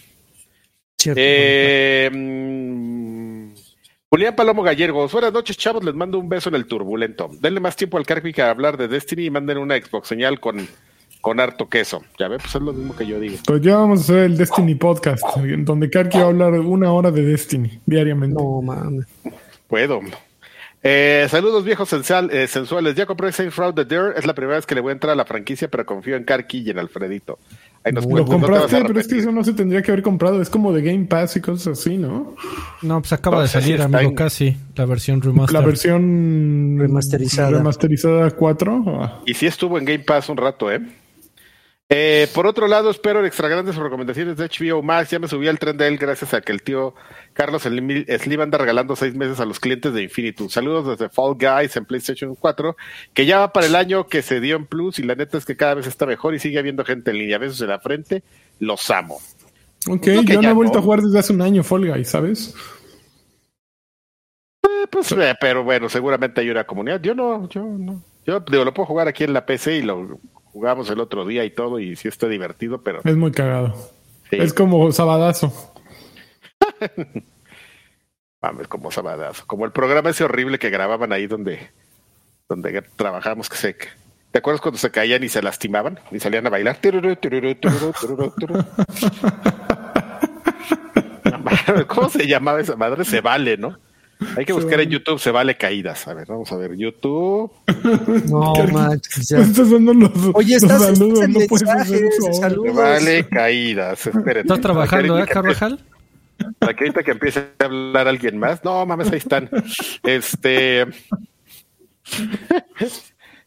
[0.99, 1.21] Cierto.
[1.23, 2.11] Eh,
[4.13, 5.85] Julián Palomo Gallegos, buenas noches, chavos.
[5.85, 7.31] Les mando un beso en el turbulento.
[7.41, 10.41] Denle más tiempo al Carpi que a hablar de Destiny y manden una Xbox señal
[10.41, 10.67] con,
[11.21, 12.03] con harto queso.
[12.19, 13.37] Ya ve, pues es lo mismo que yo digo.
[13.47, 16.93] Pues ya vamos a hacer el Destiny Podcast, en donde Karki va a hablar una
[16.93, 18.35] hora de Destiny diariamente.
[18.43, 19.07] No mames.
[19.69, 20.01] Puedo.
[20.83, 22.97] Eh, saludos viejos sensual- eh, sensuales.
[22.97, 24.19] Ya compré Saints Row the Dare.
[24.19, 26.25] Es la primera vez que le voy a entrar a la franquicia, pero confío en
[26.25, 27.39] Karki y en Alfredito.
[27.83, 30.43] Ahí nos Lo no compraste, pero es que eso no se tendría que haber comprado.
[30.43, 32.35] Es como de Game Pass y cosas así, ¿no?
[32.83, 34.57] No, pues acaba No de si salir, está amigo, en- casi.
[34.77, 35.59] La versión remaster.
[35.61, 37.51] La versión Remasterizada.
[37.53, 38.85] remasterizada 4.
[38.87, 40.81] ah, Y sí estuvo en Game Pass un rato, ¿eh?
[41.93, 45.11] Eh, por otro lado, espero extra grandes recomendaciones de HBO Max.
[45.11, 46.95] Ya me subí al tren de él gracias a que el tío
[47.33, 50.49] Carlos Slim anda regalando seis meses a los clientes de Infinitum.
[50.49, 52.77] Saludos desde Fall Guys en PlayStation 4,
[53.13, 55.45] que ya va para el año que se dio en Plus y la neta es
[55.45, 57.39] que cada vez está mejor y sigue habiendo gente en línea.
[57.39, 58.23] Besos en la frente.
[58.61, 59.19] Los amo.
[59.89, 60.79] Ok, yo no he vuelto no.
[60.79, 62.55] a jugar desde hace un año Fall Guys, ¿sabes?
[64.63, 67.01] Eh, pues, eh, pero bueno, seguramente hay una comunidad.
[67.03, 68.01] Yo no, yo no.
[68.25, 70.21] Yo digo, lo puedo jugar aquí en la PC y lo
[70.53, 73.75] jugamos el otro día y todo y sí está divertido, pero Es muy cagado.
[74.31, 75.53] sí, Es como Sabadazo.
[78.43, 79.45] mames, como sabadazo.
[79.47, 81.71] Como el programa ese horrible que grababan ahí donde,
[82.49, 83.77] donde trabajamos que se...
[84.31, 86.79] ¿Te acuerdas cuando se caían y se lastimaban y salían a bailar?
[91.89, 93.05] ¿Cómo se llamaba esa madre?
[93.05, 93.77] Se vale, ¿no?
[94.37, 94.91] Hay que buscar en.
[94.91, 96.07] YouTube, se vale caídas.
[96.09, 97.51] A ver, vamos a ver, YouTube.
[98.29, 99.39] No manches, ya.
[99.39, 102.35] Estás dando los, Oye, los estás, saludos, en no puedes hacer mensajes, eso ahora.
[102.35, 102.77] Se saludos.
[102.77, 104.07] vale caídas.
[104.07, 104.41] Espérenme.
[104.41, 105.73] ¿Estás trabajando, eh, Carvajal?
[106.39, 108.63] empiece- Para que ahorita que empiece a hablar alguien más.
[108.65, 109.49] No, mames, ahí están.
[110.03, 110.83] Este.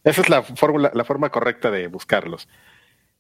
[0.03, 2.47] Esa es la fórmula, la forma correcta de buscarlos.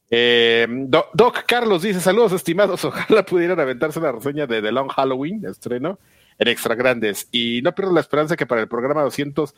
[0.09, 2.83] Eh, Do- Doc Carlos dice: Saludos, estimados.
[2.85, 5.97] Ojalá pudieran aventarse la reseña de The Long Halloween, estreno,
[6.39, 7.27] en extra grandes.
[7.31, 9.53] Y no pierdo la esperanza que para el programa 200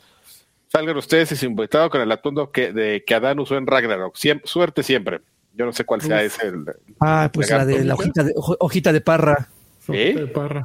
[0.68, 4.14] salgan ustedes y su invitado con el atuendo que, de, que Adán usó en Ragnarok.
[4.16, 5.20] Siem- suerte siempre.
[5.54, 6.48] Yo no sé cuál sea ese.
[6.48, 6.64] el-
[7.00, 9.48] Ah, pues la de la hojita de, ojo- hojita de parra.
[9.88, 10.64] De parra.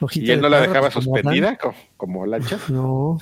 [0.00, 2.58] Hojita ¿Y él de no la dejaba pues, suspendida como, como lancha?
[2.68, 3.18] No.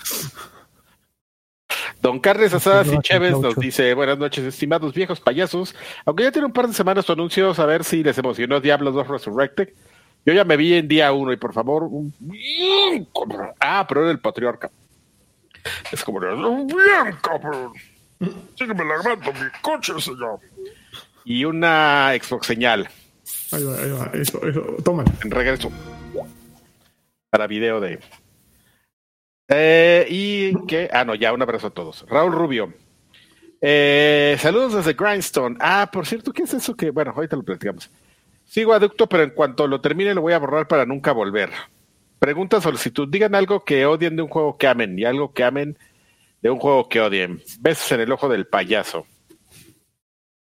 [2.03, 5.75] Don Carles Asadas Sí, y Chévez nos dice, buenas noches, estimados viejos payasos.
[6.07, 8.91] Aunque ya tiene un par de semanas su anuncio, a ver si les emocionó Diablo
[8.91, 9.71] 2 Resurrected.
[10.25, 11.85] Yo ya me vi en día uno y por favor...
[11.85, 13.51] un- bien, cabrón.
[13.59, 14.71] Ah, pero era el patriarca.
[15.91, 16.21] Es como...
[16.21, 17.73] Bien, cabrón.
[18.57, 20.41] Sígueme lavando mi coche, señor.
[21.25, 22.89] Y una Xbox señal
[23.53, 24.11] Ahí va, ahí va.
[24.15, 24.61] Eso, eso.
[24.85, 25.11] Tómala.
[25.25, 25.71] en regreso
[27.31, 28.01] para video de
[29.49, 32.73] eh, y que ah no ya un abrazo a todos Raúl Rubio
[33.61, 37.89] eh, saludos desde Grindstone ah por cierto qué es eso que bueno ahorita lo platicamos
[38.51, 41.51] sigo adicto pero en cuanto lo termine lo voy a borrar para nunca volver
[42.19, 45.79] pregunta solicitud digan algo que odien de un juego que amen y algo que amen
[46.43, 49.07] de un juego que odien besos en el ojo del payaso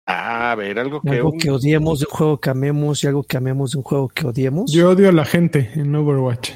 [0.07, 3.07] Ah, a ver algo que, Algo un- que odiemos de un juego que amemos y
[3.07, 4.73] algo que amemos de un juego que odiemos.
[4.73, 6.51] Yo odio a la gente en Overwatch.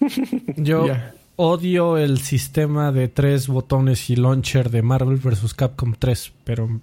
[0.56, 0.86] Yo
[1.36, 5.52] odio el sistema de tres botones y launcher de Marvel vs.
[5.52, 6.80] Capcom 3, pero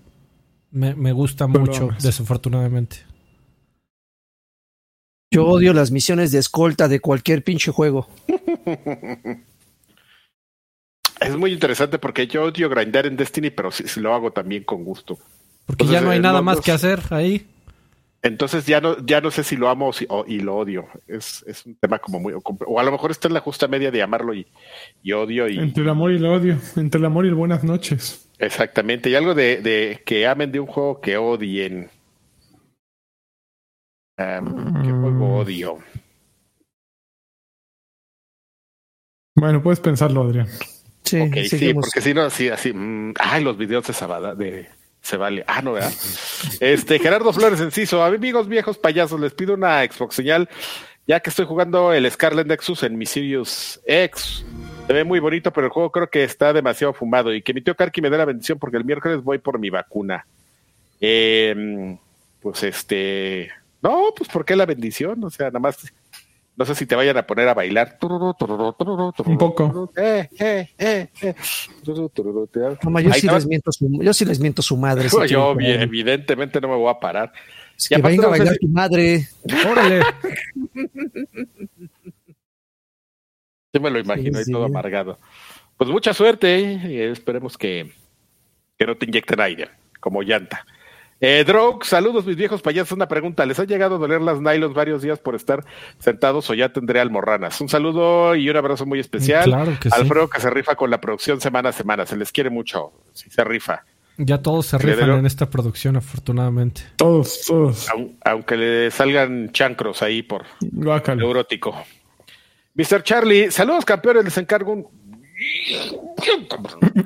[0.70, 2.98] me, me gusta Pero mucho, desafortunadamente.
[5.36, 8.08] Yo odio las misiones de escolta de cualquier pinche juego.
[11.22, 14.64] Es muy interesante porque yo odio grindar en Destiny, pero sí, sí lo hago también
[14.64, 15.18] con gusto.
[15.66, 17.48] Porque Entonces, ya no hay eh, nada no- más no que hacer ahí.
[18.22, 20.88] Entonces ya no, ya no sé si lo amo o, si- o- y lo odio.
[21.08, 22.34] Es, es un tema como muy...
[22.66, 24.48] O a lo mejor está en la justa media de amarlo y,
[25.04, 25.60] y odio y...
[25.60, 26.58] Entre el amor y el odio.
[26.76, 28.28] Entre el amor y el buenas noches.
[28.40, 29.10] Exactamente.
[29.12, 31.90] Y algo de, de que amen de un juego que odien.
[34.18, 34.95] Am, ¿Qué Mm.
[35.26, 35.80] Odio?
[39.36, 40.48] Bueno, puedes pensarlo, Adrián.
[41.04, 42.74] Sí, Ok, sí, porque si no, así, así.
[42.74, 44.70] mm, ay, los videos de Sabada, de
[45.02, 45.44] se vale.
[45.46, 45.94] Ah, no, ¿verdad?
[46.60, 50.50] Este, Gerardo Flores Enciso, amigos viejos payasos, les pido una Xbox señal,
[51.06, 54.44] ya que estoy jugando el Scarlet Nexus en mi Sirius X.
[54.88, 57.62] Se ve muy bonito, pero el juego creo que está demasiado fumado y que mi
[57.62, 60.26] tío Karki me dé la bendición porque el miércoles voy por mi vacuna.
[61.00, 61.98] Eh,
[62.42, 63.52] pues este,
[63.86, 65.24] no, pues ¿por qué la bendición?
[65.24, 65.78] O sea, nada más,
[66.56, 67.98] no sé si te vayan a poner a bailar.
[68.02, 69.92] Un poco.
[69.96, 71.36] Eh, eh, eh, eh.
[72.84, 75.08] Mamá, yo, Ahí sí les miento su, yo sí les miento su madre.
[75.10, 77.32] si Yo, evidentemente no me voy a parar.
[77.78, 79.28] Es que aparte venga a no sé bailar si- tu madre.
[79.70, 80.02] Órale.
[83.74, 84.54] Sí me lo imagino ahí sí.
[84.54, 85.20] todo amargado.
[85.76, 86.82] Pues mucha suerte ¿eh?
[86.94, 87.92] y esperemos que,
[88.78, 89.68] que no te inyecten aire,
[90.00, 90.66] como llanta.
[91.28, 92.92] Eh, Drog, saludos mis viejos payasos.
[92.92, 95.66] Una pregunta, ¿les ha llegado a doler las nylons varios días por estar
[95.98, 97.60] sentados o ya tendré almorranas?
[97.62, 99.46] Un saludo y un abrazo muy especial.
[99.46, 99.96] Claro que sí.
[100.00, 102.06] Alfredo que se rifa con la producción semana a semana.
[102.06, 102.92] Se les quiere mucho.
[103.14, 103.84] Sí, se rifa.
[104.18, 106.82] Ya todos se rifan en esta producción, afortunadamente.
[106.96, 107.90] Todos, todos.
[107.90, 111.22] Aun- aunque le salgan chancros ahí por, Guácalo.
[111.22, 111.76] neurótico.
[112.76, 113.02] Mr.
[113.02, 114.88] Charlie, saludos campeones, les encargo un...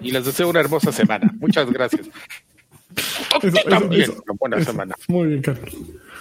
[0.01, 1.31] Y les deseo una hermosa semana.
[1.39, 2.09] Muchas gracias.
[2.95, 4.23] Eso, eso, También, eso.
[4.39, 4.71] buena Eso.
[4.71, 4.95] semana.
[5.07, 5.75] Muy bien, Carlos.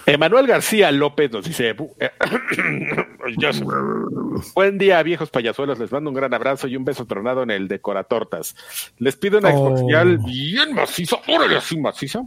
[0.05, 2.09] Emanuel García López nos dice, eh,
[4.55, 7.67] buen día viejos payasuelos, les mando un gran abrazo y un beso tronado en el
[7.67, 8.55] decoratortas.
[8.97, 9.77] Les pido una Oh.
[9.77, 12.23] Xbox bien maciza, órale así maciza,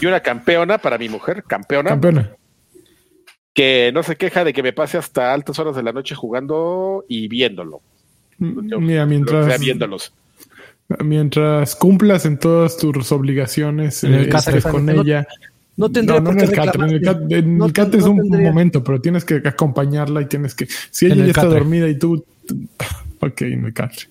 [0.00, 2.32] y una campeona para mi mujer, campeona, Campeona.
[3.52, 7.04] que no se queja de que me pase hasta altas horas de la noche jugando
[7.08, 7.80] y viéndolo.
[8.38, 10.12] Yo- Mira, o mientras, sea, viéndolos.
[11.04, 14.58] Mientras cumplas en todas tus obligaciones, En el eh, catre.
[14.58, 15.26] estés con No- ella.
[15.78, 16.82] No tendría no, no por en qué el catre.
[16.84, 18.48] En el en No catre es no un tendría.
[18.48, 20.66] momento, pero tienes que acompañarla y tienes que.
[20.90, 22.24] Si En ella el ya está dormida y tú.
[23.20, 24.06] Ok, en el catre.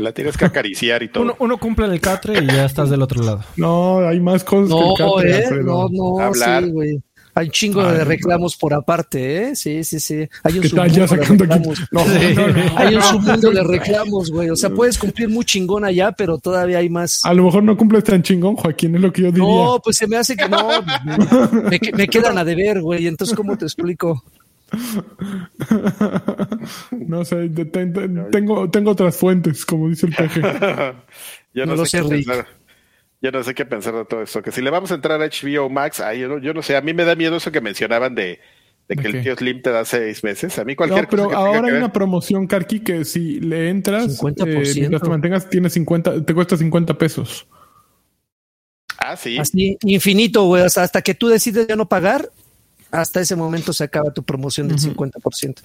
[0.00, 1.22] La tienes que acariciar y todo.
[1.24, 3.44] Uno, uno cumple el catre y ya estás del otro lado.
[3.56, 5.56] No, hay más cosas No, que el catre.
[5.60, 6.64] eh, no, no, Hablar.
[6.64, 7.00] sí, güey.
[7.38, 8.04] Hay un chingo Ay, de no.
[8.04, 9.56] reclamos por aparte, ¿eh?
[9.56, 10.28] Sí, sí, sí.
[10.42, 10.62] Hay un.
[10.64, 11.78] Ya submundo de reclamos.
[11.92, 12.34] No, Sí.
[12.34, 12.78] no, no.
[12.78, 14.50] Hay un submundo de reclamos, güey.
[14.50, 17.20] O sea, puedes cumplir muy chingón allá, pero todavía hay más.
[17.24, 19.44] A lo mejor no cumples tan chingón, Joaquín, es lo que yo diría.
[19.46, 20.68] No, pues se me hace que no.
[21.70, 23.06] Me, me- me quedan a deber, güey.
[23.06, 24.22] Entonces, ¿cómo te explico?
[26.92, 27.48] No sé,
[28.30, 30.40] tengo, tengo otras fuentes, como dice el peje.
[31.54, 32.26] yo No lo sé, qué Rick.
[32.26, 32.46] pensar.
[33.20, 34.42] Yo no sé qué pensar de todo esto.
[34.42, 36.76] Que si le vamos a entrar a HBO Max, ay, yo, no, yo no sé,
[36.76, 38.38] a mí me da miedo eso que mencionaban de,
[38.88, 40.56] de que ¿De el tío Slim te da seis meses.
[40.58, 42.80] A mí No, cualquier pero cosa que tenga ahora que hay ver- una promoción, Karki,
[42.80, 44.46] que si le entras, 50%.
[44.46, 47.46] eh, mientras te mantengas, tiene 50, te cuesta 50 pesos.
[48.98, 49.38] Ah, sí.
[49.38, 50.62] Así, infinito, güey.
[50.64, 52.30] O sea, hasta que tú decides ya no pagar,
[52.90, 55.62] hasta ese momento se acaba tu promoción del 50%.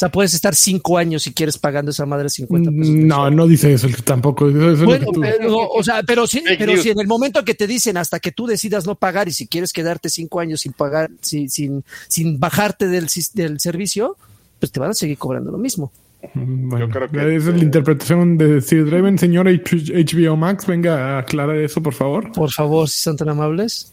[0.00, 2.88] O sea, puedes estar cinco años si quieres pagando esa madre 50 pesos.
[2.94, 4.48] No, no dice eso tampoco.
[4.48, 7.06] Eso es lo Bueno, que tú- pero, o sea, pero sí, pero si en el
[7.06, 10.40] momento que te dicen hasta que tú decidas no pagar y si quieres quedarte cinco
[10.40, 14.16] años sin pagar, sin, sin, sin bajarte del, del servicio,
[14.58, 15.92] pues te van a seguir cobrando lo mismo.
[16.32, 19.18] Bueno, Yo creo que- esa es la interpretación de Sir Draven.
[19.18, 19.60] Señor H-
[19.92, 22.32] HBO Max, venga a aclarar eso, por favor.
[22.32, 23.92] Por favor, si son tan amables.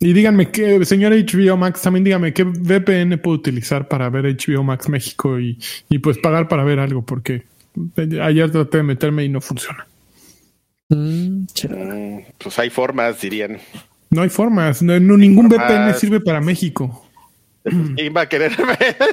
[0.00, 4.62] Y díganme, qué, señor HBO Max, también dígame qué VPN puedo utilizar para ver HBO
[4.62, 5.58] Max México y,
[5.88, 7.42] y pues pagar para ver algo, porque
[8.22, 9.86] ayer traté de meterme y no funciona.
[10.88, 11.46] Mm.
[11.68, 13.58] Mm, Pues hay formas, dirían.
[14.10, 15.68] No hay formas, no, no- ningún Formas.
[15.68, 17.04] VPN sirve para México.
[17.64, 18.52] ¿Quién va a querer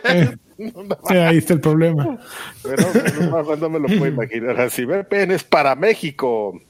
[0.06, 0.36] Eh,
[1.10, 2.18] eh, ahí está el problema.
[2.64, 2.84] Pero
[3.30, 4.86] no, no me lo puedo imaginar así.
[4.86, 6.62] VPN es para México.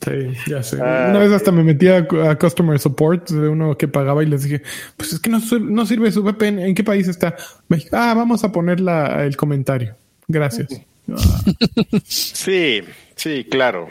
[0.00, 0.78] Sí, ya sé.
[0.80, 4.26] Ah, Una vez hasta me metí a, a Customer Support de uno que pagaba y
[4.26, 4.62] les dije,
[4.96, 6.58] pues es que no, no sirve su VPN.
[6.60, 7.36] ¿En qué país está?
[7.68, 7.96] México.
[7.98, 9.96] Ah, vamos a poner la- el comentario.
[10.28, 10.68] Gracias.
[10.72, 11.40] Ah,
[12.04, 12.82] Sí,
[13.16, 13.90] sí, claro.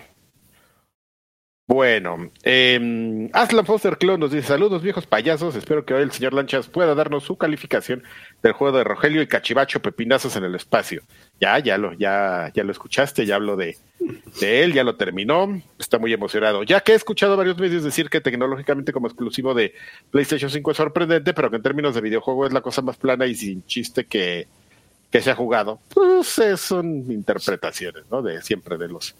[1.68, 5.55] Bueno, eh, Aslan Foster Clone nos dice: Saludos, viejos payasos.
[5.55, 8.03] Espero que hoy el señor Lanchas pueda darnos su calificación
[8.43, 11.01] del juego de Rogelio y Cachivacho Pepinazos en el espacio.
[11.41, 13.76] Ya, ya lo, ya, ya lo escuchaste, ya hablo de,
[14.39, 15.61] de él, ya lo terminó.
[15.80, 16.61] Está muy emocionado.
[16.61, 19.73] Ya que he escuchado varios medios decir que tecnológicamente, como exclusivo de
[20.11, 23.26] PlayStation 5 es sorprendente, pero que en términos de videojuego es la cosa más plana
[23.26, 24.47] y sin chiste que,
[25.09, 25.80] que se ha jugado.
[25.91, 28.22] Pues son interpretaciones, ¿no?
[28.22, 29.15] De siempre de los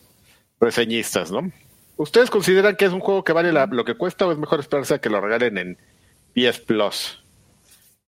[0.60, 1.52] reseñistas, ¿no?
[1.98, 4.94] ¿Ustedes consideran que es un juego que vale lo que cuesta o es mejor esperarse
[4.94, 5.78] a que lo regalen en
[6.36, 7.21] PS Plus?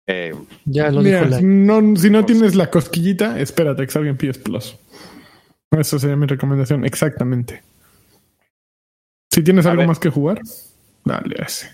[0.07, 0.33] Eh,
[0.65, 1.37] Ya lo Mira, dijo la.
[1.39, 4.75] si no, si no tienes la cosquillita, espérate que salga en PS Plus.
[5.71, 7.63] Esa sería mi recomendación, exactamente.
[9.31, 9.87] Si tienes A algo ver.
[9.87, 10.39] más que jugar,
[11.05, 11.71] dale a ese.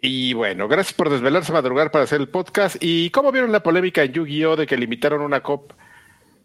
[0.00, 2.76] y bueno, gracias por desvelarse a madrugar para hacer el podcast.
[2.80, 4.56] ¿Y cómo vieron la polémica en Yu-Gi-Oh!
[4.56, 5.72] de que limitaron una cop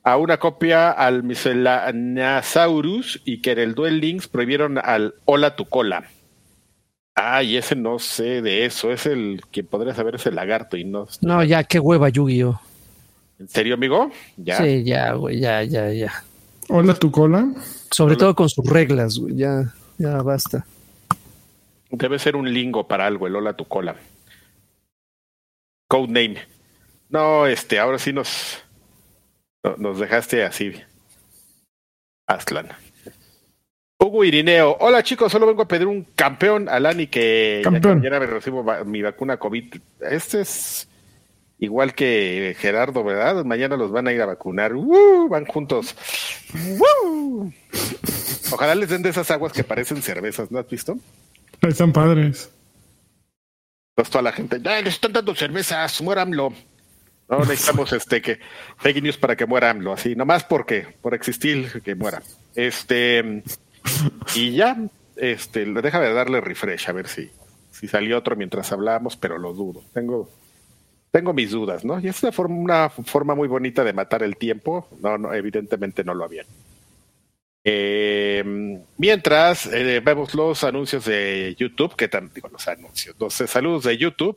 [0.04, 5.66] a una copia al Miscelanasaurus y que en el Duel Links prohibieron al Hola tu
[5.66, 6.06] cola?
[7.16, 8.92] Ah, y ese no sé de eso.
[8.92, 11.08] Es el que podría saber es el lagarto y no.
[11.22, 12.60] No, ya, qué hueva, Yu-Gi-Oh!
[13.40, 14.12] ¿En serio, amigo?
[14.38, 14.58] Ya.
[14.58, 16.24] Sí, ya, güey, ya, ya, ya.
[16.70, 17.48] Hola, tu cola.
[17.90, 19.36] Sobre todo con sus reglas, güey.
[19.36, 20.66] Ya, ya basta.
[21.90, 23.96] Debe ser un lingo para algo, el hola tu cola.
[25.90, 26.38] Codename.
[27.10, 28.60] No, este, ahora sí nos,
[29.64, 30.72] no- nos dejaste así.
[32.28, 32.70] Aslan.
[34.04, 34.78] Hugo Irineo.
[34.80, 38.00] Hola chicos, solo vengo a pedir un campeón a Lani que ya Campeón.
[38.00, 39.76] mañana me recibo mi vacuna COVID.
[40.10, 40.88] Este es
[41.60, 43.46] igual que Gerardo, ¿verdad?
[43.46, 44.74] Mañana los van a ir a vacunar.
[44.74, 45.28] ¡Uh!
[45.30, 45.96] Van juntos.
[47.04, 47.52] ¡Uh!
[48.52, 50.98] Ojalá les den de esas aguas que parecen cervezas, ¿no has visto?
[51.62, 52.50] Están padres.
[53.92, 56.52] Entonces toda la gente, "Ay, les están dando cervezas, muera AMLO.
[57.30, 58.40] No necesitamos este que
[58.78, 62.24] fake news para que muera AMLO, así, nomás porque, por existir, que muera.
[62.56, 63.44] Este,
[64.36, 64.78] y ya,
[65.16, 67.30] este, déjame darle refresh a ver si,
[67.72, 69.84] si salió otro mientras hablábamos, pero lo dudo.
[69.94, 70.30] Tengo,
[71.12, 72.00] tengo mis dudas, ¿no?
[72.00, 74.88] Y es una forma, una forma muy bonita de matar el tiempo.
[75.02, 76.46] No, no, evidentemente no lo habían.
[77.64, 78.44] Eh,
[78.98, 83.84] mientras eh, vemos los anuncios de YouTube, que también digo los anuncios, los eh, saludos
[83.84, 84.36] de YouTube,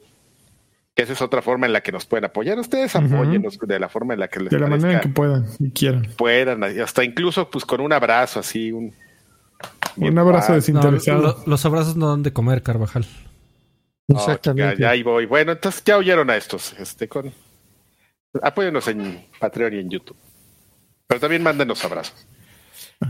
[0.95, 2.59] que esa es otra forma en la que nos pueden apoyar.
[2.59, 5.71] Ustedes apóyennos de la forma en la que les De la manera que puedan y
[5.71, 6.07] quieran.
[6.16, 8.95] puedan, hasta incluso pues con un abrazo así, un
[9.97, 11.19] Un abrazo Ah, desinteresado.
[11.23, 13.07] No, lo- los abrazos no dan de comer, Carvajal.
[14.09, 14.75] no, Exactamente.
[14.77, 15.27] ya, ya ahí voy.
[15.27, 16.75] Bueno, entonces ya oyeron a estos.
[16.79, 17.33] Este, con...
[18.43, 20.16] Apóyenos en Patreon y en YouTube.
[21.07, 22.27] Pero también mándenos abrazos.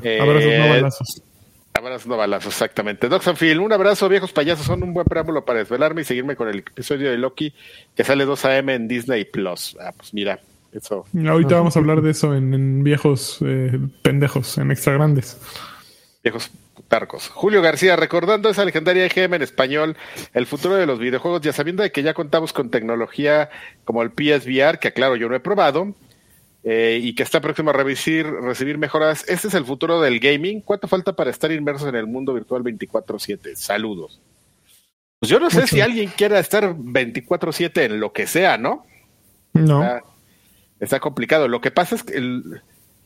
[0.03, 1.23] Eh, Abrazos, no balazos.
[1.77, 3.09] Abrazos, no balazos, exactamente.
[3.09, 4.67] Doxanfield, un abrazo, viejos payasos.
[4.67, 7.53] Son un buen preámbulo para desvelarme y seguirme con el episodio de Loki
[7.97, 9.77] que sale 2 AM en Disney Plus.
[9.81, 10.39] Ah, pues mira,
[10.73, 11.05] eso.
[11.27, 15.41] Ahorita vamos a hablar de eso en, en viejos eh, pendejos, en extra grandes.
[16.23, 17.29] Viejos putarcos.
[17.29, 19.97] Julio García, recordando esa legendaria EGM en español,
[20.33, 23.49] el futuro de los videojuegos, ya sabiendo de que ya contamos con tecnología
[23.85, 25.95] como el PSVR, que aclaro yo no he probado,
[26.65, 29.25] eh, y que está próximo a recibir, recibir mejoras.
[29.29, 30.61] Este es el futuro del gaming.
[30.63, 33.55] ¿Cuánto falta para estar inmersos en el mundo virtual 24/7?
[33.55, 34.21] Saludos.
[35.21, 35.75] Pues yo no sé Mucho.
[35.77, 38.85] si alguien quiera estar 24/7 en lo que sea, ¿no?
[39.53, 39.83] No.
[39.83, 40.05] Está,
[40.81, 41.49] está complicado.
[41.49, 42.63] Lo que pasa es que, el-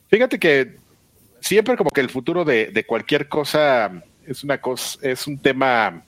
[0.08, 0.76] fíjate que
[1.40, 6.04] siempre como que el futuro de, de cualquier cosa es una cosa, es un tema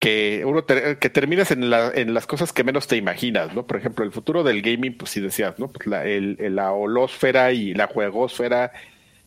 [0.00, 3.66] que uno que terminas en, la, en las cosas que menos te imaginas, ¿no?
[3.66, 5.68] Por ejemplo, el futuro del gaming, pues si decías, ¿no?
[5.68, 6.72] Pues la, el, la
[7.52, 8.72] y la juegosfera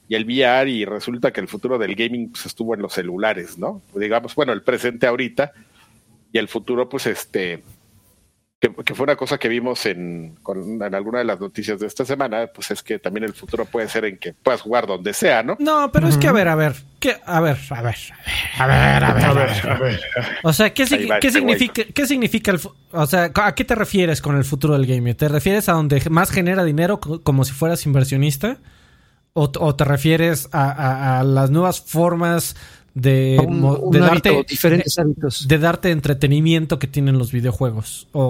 [0.09, 3.59] y el VR y resulta que el futuro del gaming pues, estuvo en los celulares,
[3.59, 3.83] ¿no?
[3.93, 5.51] Digamos, bueno, el presente ahorita
[6.31, 7.61] y el futuro, pues este,
[8.63, 11.87] que, que fue una cosa que vimos en, con- en alguna de las noticias de
[11.87, 15.13] esta semana, pues es que también el futuro puede ser en que puedas jugar donde
[15.13, 15.57] sea, ¿no?
[15.59, 17.17] No, pero es que a ver, a ver, ¿qué?
[17.25, 17.95] a ver, a ver,
[18.57, 19.49] a ver, a ver, a ver.
[19.69, 20.01] A ver.
[20.43, 22.59] O sea, ¿qué, sig- qué este significa, qué significa el,
[22.93, 25.15] o sea, a qué te refieres con el futuro del gaming?
[25.15, 28.59] ¿Te refieres a donde más genera dinero co- como si fueras inversionista?
[29.33, 32.55] ¿O, o te refieres a, a- a las nuevas formas
[32.95, 35.47] de, Un- un hábito, darte diferentes hábitos.
[35.47, 38.07] de darte entretenimiento que tienen los videojuegos?
[38.11, 38.21] ¿O,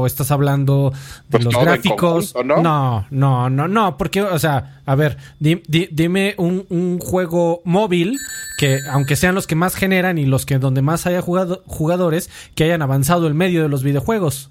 [0.00, 0.92] o estás hablando
[1.28, 2.32] de Pues los gráficos?
[2.32, 2.62] conjunto, ¿no?
[2.62, 7.60] no, no, no, no, porque, o sea, a ver, di- di- dime un, un juego
[7.64, 8.18] móvil
[8.58, 12.28] que, aunque sean los que más generan y los que donde más haya jugado, jugadores,
[12.56, 14.50] que hayan avanzado el medio de los videojuegos.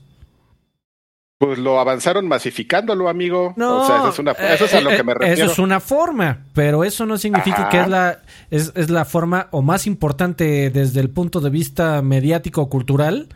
[1.40, 3.54] Pues lo avanzaron masificándolo, amigo.
[3.58, 5.44] No, o sea, eso es, una, eso es a lo eh, que me eh, refiero.
[5.44, 7.70] Eso es una forma, pero eso no significa Ajá.
[7.70, 8.20] que es la,
[8.50, 13.30] es, es la forma o más importante desde el punto de vista mediático o cultural.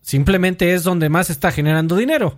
[0.00, 2.36] Simplemente es donde más está generando dinero.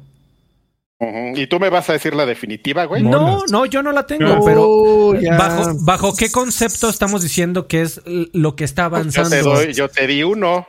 [1.35, 3.03] Y tú me vas a decir la definitiva, güey.
[3.03, 4.45] No, no, yo no la tengo, No.
[4.45, 9.31] pero bajo, bajo qué concepto estamos diciendo que es lo que está Yo avanzando.
[9.31, 10.67] te, doy, yo te di uno.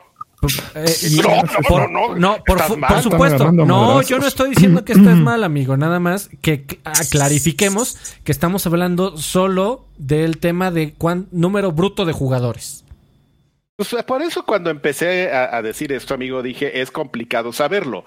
[0.76, 0.86] Eh,
[1.24, 2.38] No, no, por, no, no.
[2.46, 3.52] por, supuesto.
[3.52, 5.78] No, yo no estoy diciendo que esto es mal, amigo.
[5.78, 12.06] Nada más que cl- clarifiquemos que estamos hablando solo del tema de cuán número bruto
[12.06, 12.84] de jugadores.
[13.78, 18.06] Pues por eso cuando empecé a, a decir esto, amigo, dije, es complicado saberlo.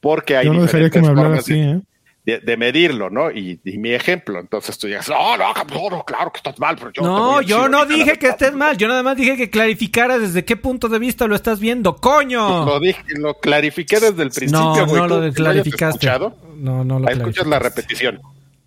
[0.00, 1.80] Porque hay Yo no dejaría que me hablara así, ¿eh?
[2.24, 3.30] De- de medirlo, ¿no?
[3.30, 6.76] Y, y mi ejemplo, entonces tú digas, no, no, no, no, claro que estás mal,
[6.76, 8.42] pero yo No, yo no dije que verdad".
[8.42, 8.76] estés mal.
[8.76, 11.96] Yo nada más dije que clarificara desde qué punto de vista lo estás viendo.
[11.96, 12.66] ¡Coño!
[12.66, 15.02] Lo dije, lo clarifiqué desde el principio, no, güey.
[15.02, 15.96] no ¿Tú- lo clarificaste.
[16.06, 16.36] escuchado?
[16.56, 18.20] No, no lo Ahí escuchas la repetición.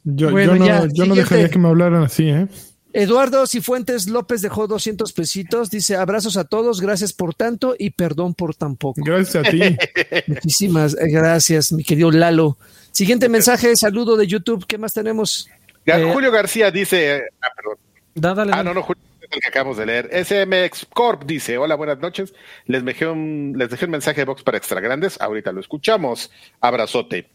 [0.04, 2.48] Yo, Bueno, yo no, ya, yo no dejaría que me hablaran así, ¿eh?
[2.96, 5.70] Eduardo Cifuentes López dejó 200 pesitos.
[5.72, 9.02] Dice abrazos a todos, gracias por tanto y perdón por tan poco.
[9.04, 9.60] Gracias a ti.
[10.28, 12.58] Muchísimas gracias, mi querido Lalo.
[12.94, 14.66] Siguiente mensaje, saludo de YouTube.
[14.68, 15.50] ¿Qué más tenemos?
[15.86, 17.78] Eh, Julio García dice, eh, ah, perdón.
[18.14, 18.68] Da- dale, Ah, dale.
[18.70, 20.10] no, no, Julio, es el que acabamos de leer.
[20.14, 22.34] SMX Corp dice, hola, buenas noches.
[22.68, 25.20] Les dejé un, les dejé un mensaje de box para extra grandes.
[25.20, 26.30] Ahorita lo escuchamos.
[26.62, 27.30] Abrazote.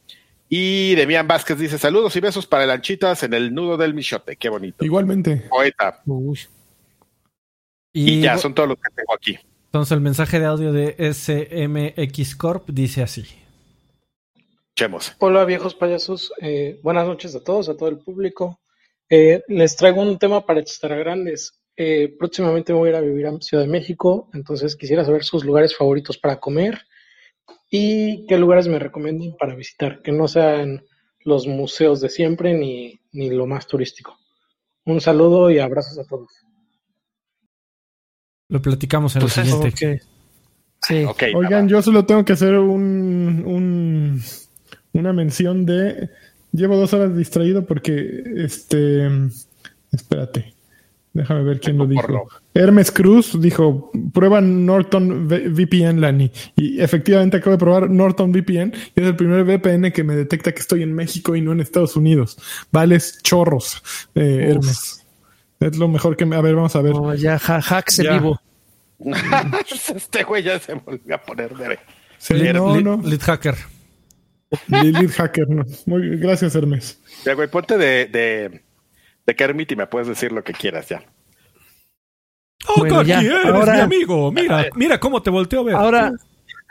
[0.48, 4.36] Y Demian Vázquez dice, saludos y besos para el Anchitas en el nudo del Michote.
[4.36, 4.84] Qué bonito.
[4.84, 5.44] Igualmente.
[5.50, 6.00] Poeta.
[6.06, 6.38] Uy.
[7.92, 9.38] Y, ya, son todos los que tengo aquí.
[9.66, 13.26] Entonces el mensaje de audio de SMX Corp dice así.
[14.78, 15.12] Chemos.
[15.18, 18.60] Hola viejos payasos, Eh, buenas noches a todos, a todo el público.
[19.10, 21.58] Eh, les traigo un tema para extra grandes.
[21.76, 25.24] Eh, próximamente me voy a ir a vivir a Ciudad de México, entonces quisiera saber
[25.24, 26.78] sus lugares favoritos para comer
[27.68, 30.84] y qué lugares me recomiendan para visitar, que no sean
[31.24, 34.16] los museos de siempre ni, ni lo más turístico.
[34.84, 36.30] Un saludo y abrazos a todos.
[38.48, 40.02] Lo platicamos en Pues el es- siguiente.
[40.80, 41.04] Sí.
[41.34, 44.22] Oigan, yo solo tengo que hacer un, un-
[44.98, 46.10] una mención de.
[46.52, 49.08] Llevo dos horas distraído porque este.
[49.92, 50.54] Espérate.
[51.14, 52.02] Déjame ver quién lo dijo.
[52.02, 52.22] Porno.
[52.54, 56.30] Hermes Cruz dijo: prueba Norton V- VPN, Lani.
[56.56, 58.72] Y efectivamente acabo de probar Norton VPN.
[58.94, 61.60] Y es el primer VPN que me detecta que estoy en México y no en
[61.60, 62.38] Estados Unidos.
[62.70, 63.82] Vales chorros,
[64.14, 64.48] eh.
[64.50, 65.04] Hermes.
[65.60, 66.36] Es lo mejor que me.
[66.36, 66.92] A ver, vamos a ver.
[66.94, 68.40] No, ya ja- hacks en vivo.
[69.94, 71.78] este güey ya se volvió a poner de...
[72.18, 73.00] Sí, no, no.
[73.20, 73.54] Hacker.
[74.68, 75.64] Lilith Hacker, no.
[75.86, 77.00] Muy, gracias, Hermes.
[77.24, 78.62] Ya, güey, ponte de, de,
[79.26, 81.02] de Kermit y me puedes decir lo que quieras ya.
[82.66, 83.20] Oh, Bueno, ya.
[83.20, 84.32] eres Ahora- mi amigo.
[84.32, 85.74] Mira, mira cómo te volteo a ver.
[85.74, 86.12] Ahora,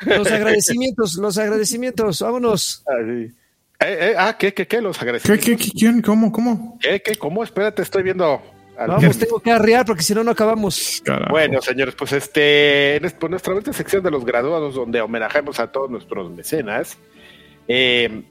[0.06, 2.84] los agradecimientos, los agradecimientos, vámonos.
[2.88, 3.32] Ah, sí.
[3.80, 4.82] Eh, eh, ah, ¿qué, qué, qué?
[4.82, 5.46] Los ¿Qué, agradecimientos.
[5.46, 6.02] qué, qué, quién?
[6.02, 6.32] ¿Cómo?
[6.32, 6.78] ¿Cómo?
[6.82, 7.16] ¿Qué, qué?
[7.16, 7.44] ¿Cómo?
[7.44, 8.42] Espérate, estoy viendo.
[8.76, 11.02] al- Vamos, tengo que arrear porque si no, no acabamos.
[11.06, 11.32] Carajo.
[11.32, 15.90] Bueno, señores, pues este, por nuestra última sección de los graduados, donde homenajamos a todos
[15.92, 16.98] nuestros mecenas,
[17.68, 18.24] eh,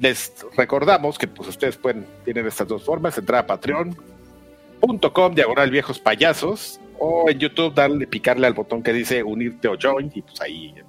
[0.00, 5.98] les recordamos que pues ustedes pueden, tienen estas dos formas, entrar a patreon.com, diagonal viejos
[5.98, 10.40] payasos, o en YouTube darle, picarle al botón que dice unirte o join, y pues
[10.40, 10.84] ahí este,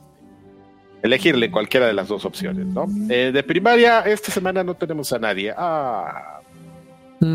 [1.02, 2.86] elegirle cualquiera de las dos opciones, ¿no?
[3.10, 5.54] Eh, de primaria, esta semana no tenemos a nadie.
[5.58, 6.40] Ah,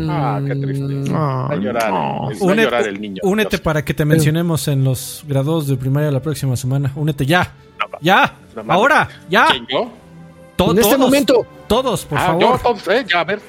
[0.09, 0.83] ah qué triste.
[0.83, 1.95] Mm, Ah, Va a llorar, no.
[1.97, 3.21] va a Únete- llorar el niño.
[3.23, 6.91] Únete para que te mencionemos en los graduados de primaria la próxima semana.
[6.95, 7.53] Únete ya.
[8.01, 8.33] Ya.
[8.55, 8.71] No.
[8.73, 9.07] Ahora.
[9.29, 9.47] Ya.
[9.51, 9.91] ¿Quién, yo?
[10.59, 11.45] To- En este todos, momento.
[11.67, 12.41] Todos, por ah, favor.
[12.41, 13.39] yo, todos, eh, ya, a ver.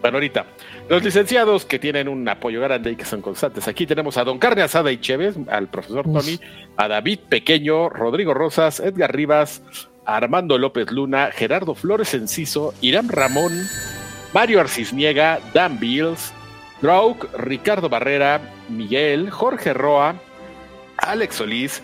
[0.00, 0.46] Bueno, ahorita.
[0.88, 3.66] Los licenciados que tienen un apoyo grande y que son constantes.
[3.66, 6.38] Aquí tenemos a Don Carne Asada y Chévez, al profesor Tony,
[6.76, 9.62] a David Pequeño, Rodrigo Rosas, Edgar Rivas,
[10.04, 13.52] Armando López Luna, Gerardo Flores Enciso, Irán Ramón,
[14.32, 16.32] Mario Arcisniega, Dan Bills,
[16.82, 20.14] Drauk, Ricardo Barrera, Miguel, Jorge Roa,
[20.98, 21.82] Alex Solís,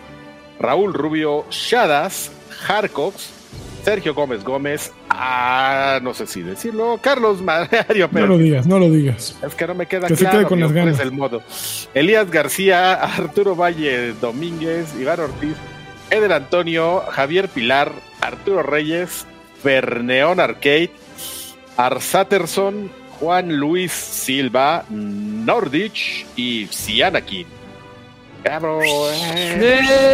[0.59, 2.31] Raúl Rubio, Shadas,
[2.67, 3.40] Harcox,
[3.83, 8.77] Sergio Gómez Gómez, ah, no sé si decirlo, Carlos Mario, No pero lo digas, no
[8.79, 9.35] lo digas.
[9.45, 10.99] es que no me queda Que se claro quede con las ganas.
[10.99, 11.41] el modo.
[11.93, 15.55] Elías García, Arturo Valle Domínguez, Iván Ortiz,
[16.11, 17.91] Eder Antonio, Javier Pilar,
[18.21, 19.25] Arturo Reyes,
[19.63, 20.91] Ferneón Arcade,
[21.77, 27.47] Arsaterson, Juan Luis Silva, Nordich y Cianakin.
[28.43, 28.81] Cabrón.
[28.83, 30.10] eh.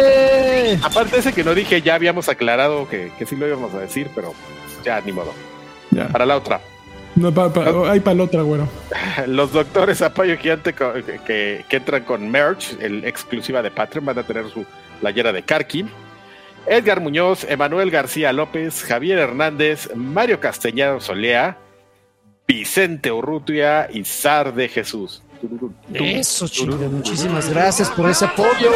[0.68, 0.78] ¡Eh!
[0.82, 4.10] Aparte ese que no dije, ya habíamos aclarado que, que sí lo íbamos a decir,
[4.14, 4.34] pero
[4.84, 5.32] ya ni modo.
[5.90, 6.08] Ya.
[6.08, 6.60] Para la otra.
[7.16, 8.68] No, pa- pa- hay para la otra, güero.
[9.26, 14.18] Los doctores apoyo gigante que, que- que entran con merch, el exclusiva de Patreon, van
[14.18, 14.64] a tener su
[15.00, 15.90] playera de Karkin.
[16.66, 21.56] Edgar Muñoz, Emanuel García López, Javier Hernández, Mario Castellanos Solea,
[22.46, 25.22] Vicente Urrutia y Sar de Jesús.
[25.94, 26.88] Eso, chingada.
[26.88, 28.70] Muchísimas gracias por ese apoyo.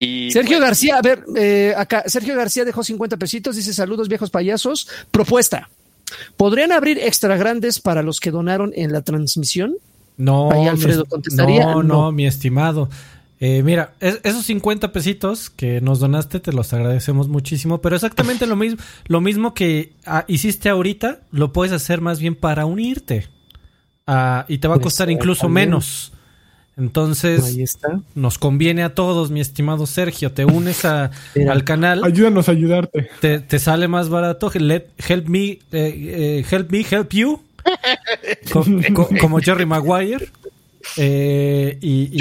[0.00, 4.30] Y Sergio García, a ver, eh, acá, Sergio García dejó 50 pesitos, dice saludos viejos
[4.30, 4.88] payasos.
[5.10, 5.68] Propuesta.
[6.36, 9.74] ¿Podrían abrir extra grandes para los que donaron en la transmisión?
[10.16, 12.12] No, Ahí Alfredo mi- contestaría, No, no, no.
[12.12, 12.88] mi estimado.
[13.40, 18.46] Eh, mira, es- esos 50 pesitos que nos donaste te los agradecemos muchísimo, pero exactamente
[18.46, 23.28] lo mismo, lo mismo que ah, hiciste ahorita, lo puedes hacer más bien para unirte.
[24.06, 25.66] Ah, y te va a costar incluso Exactamente.
[25.68, 26.12] menos.
[26.76, 28.00] Entonces, Ahí está.
[28.14, 30.32] nos conviene a todos, mi estimado Sergio.
[30.32, 31.52] Te unes a- Mira.
[31.52, 33.08] al canal, Ayúdanos a ayudarte.
[33.20, 34.50] te, te sale más barato.
[34.54, 37.40] Let- help me, eh, eh, help me, help you.
[38.52, 40.30] Co- co- como Jerry Maguire.
[40.96, 42.16] Eh, y.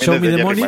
[0.00, 0.64] Show me the money.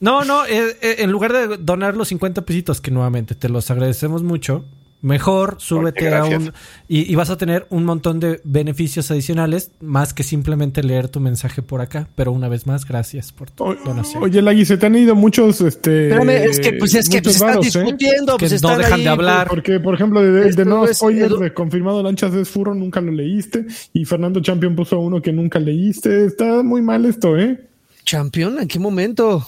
[0.00, 3.70] No, no, eh, eh, en lugar de donar los 50 pesitos, que nuevamente te los
[3.70, 4.64] agradecemos mucho,
[5.00, 6.52] mejor súbete a un...
[6.88, 11.20] Y, y vas a tener un montón de beneficios adicionales, más que simplemente leer tu
[11.20, 12.08] mensaje por acá.
[12.16, 14.22] Pero una vez más, gracias por tu O- donación.
[14.22, 16.08] Oye, Lagui, se te han ido muchos, este...
[16.08, 17.78] Espérame, es que pues es que muchos pues, están varos, ¿eh?
[17.80, 19.48] discutiendo, Que pues no están dejan ahí, de hablar.
[19.48, 23.64] Porque, por ejemplo, de, de, no es de confirmado Lanchas es furro, nunca lo leíste.
[23.94, 26.26] Y Fernando Champion puso uno que nunca leíste.
[26.26, 27.68] Está muy mal esto, ¿eh?
[28.04, 29.44] Champion, ¿en qué momento?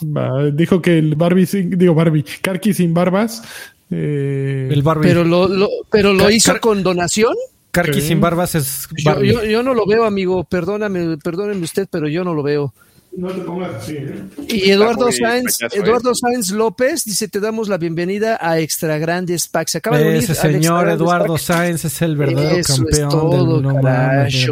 [0.52, 3.42] Dijo que el Barbie, sin- digo Barbie, Karki sin barbas.
[3.90, 5.06] eh, El Barbie.
[5.08, 7.34] Pero lo, lo- pero lo Car- hizo car- con donación.
[7.70, 8.08] Karki Sí.
[8.08, 9.32] sin barbas es Yo, Barbie.
[9.32, 10.44] yo, yo no lo veo, amigo.
[10.44, 12.72] Perdóname, perdóneme usted, pero yo no lo veo.
[13.16, 14.14] no te pongas así, ¿eh?
[14.48, 15.68] Y Eduardo Sáenz, ¿eh?
[15.72, 19.68] Eduardo Sáenz López dice: Te damos la bienvenida a Extra Grandes Pack.
[19.68, 21.38] Se acaba de Ese al Extra señor Eduardo.
[21.38, 24.48] Sáenz es el verdadero Eso es campeón todo, del no mames.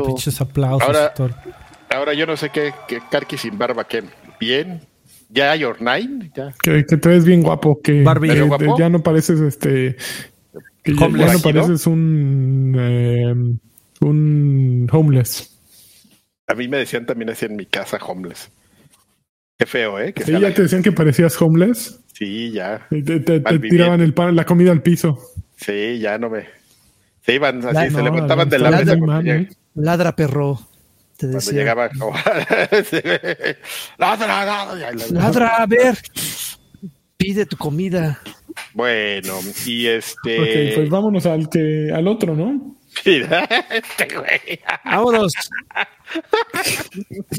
[0.81, 1.31] Ahora- y todo.
[1.94, 4.02] Ahora yo no sé qué, qué Karki sin barba, que
[4.40, 4.80] bien.
[5.30, 6.54] Ya hay Nine, ya.
[6.62, 8.28] Que, que te ves bien guapo, que Barbie.
[8.28, 8.78] ¿Medio guapo?
[8.78, 9.96] ya no pareces este.
[10.82, 12.76] Que ya, no pareces un.
[12.78, 13.34] eh,
[14.00, 15.50] un homeless.
[16.46, 18.50] A mí me decían también así en mi casa, homeless.
[19.58, 20.12] Qué feo, ¿eh?
[20.12, 22.00] Que Sí, ya te decían que parecías homeless.
[22.12, 22.86] Sí, ya.
[22.90, 25.18] Te, te- te Mal tiraban el pan- la comida al piso.
[25.56, 26.46] Sí, ya no me.
[27.22, 28.94] Se iban así, La- se no, levantaban de la mesa
[29.24, 29.48] ¿eh?
[29.74, 30.60] Ladra perro.
[31.16, 31.53] Te cuando decía.
[31.53, 31.89] llegaba.
[31.91, 32.97] Sí.
[33.99, 35.99] Ladra, ladra, Ladra, a ver.
[37.16, 38.20] Pide tu comida.
[38.73, 40.41] Bueno, y este.
[40.41, 42.77] Ok, pues vámonos al que al otro, ¿no?
[43.05, 44.61] Mira, este güey.
[44.85, 45.32] Vámonos.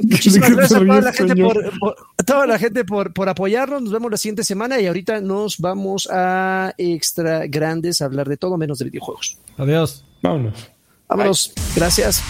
[0.04, 3.14] Muchísimas ¿De qué gracias a toda la gente, por, por- a toda la gente por,
[3.14, 3.82] por apoyarnos.
[3.84, 8.38] Nos vemos la siguiente semana y ahorita nos vamos a extra grandes a hablar de
[8.38, 9.38] todo menos de videojuegos.
[9.58, 10.04] Adiós.
[10.22, 10.70] Vámonos.
[11.08, 11.54] Vámonos.
[11.76, 12.22] Gracias.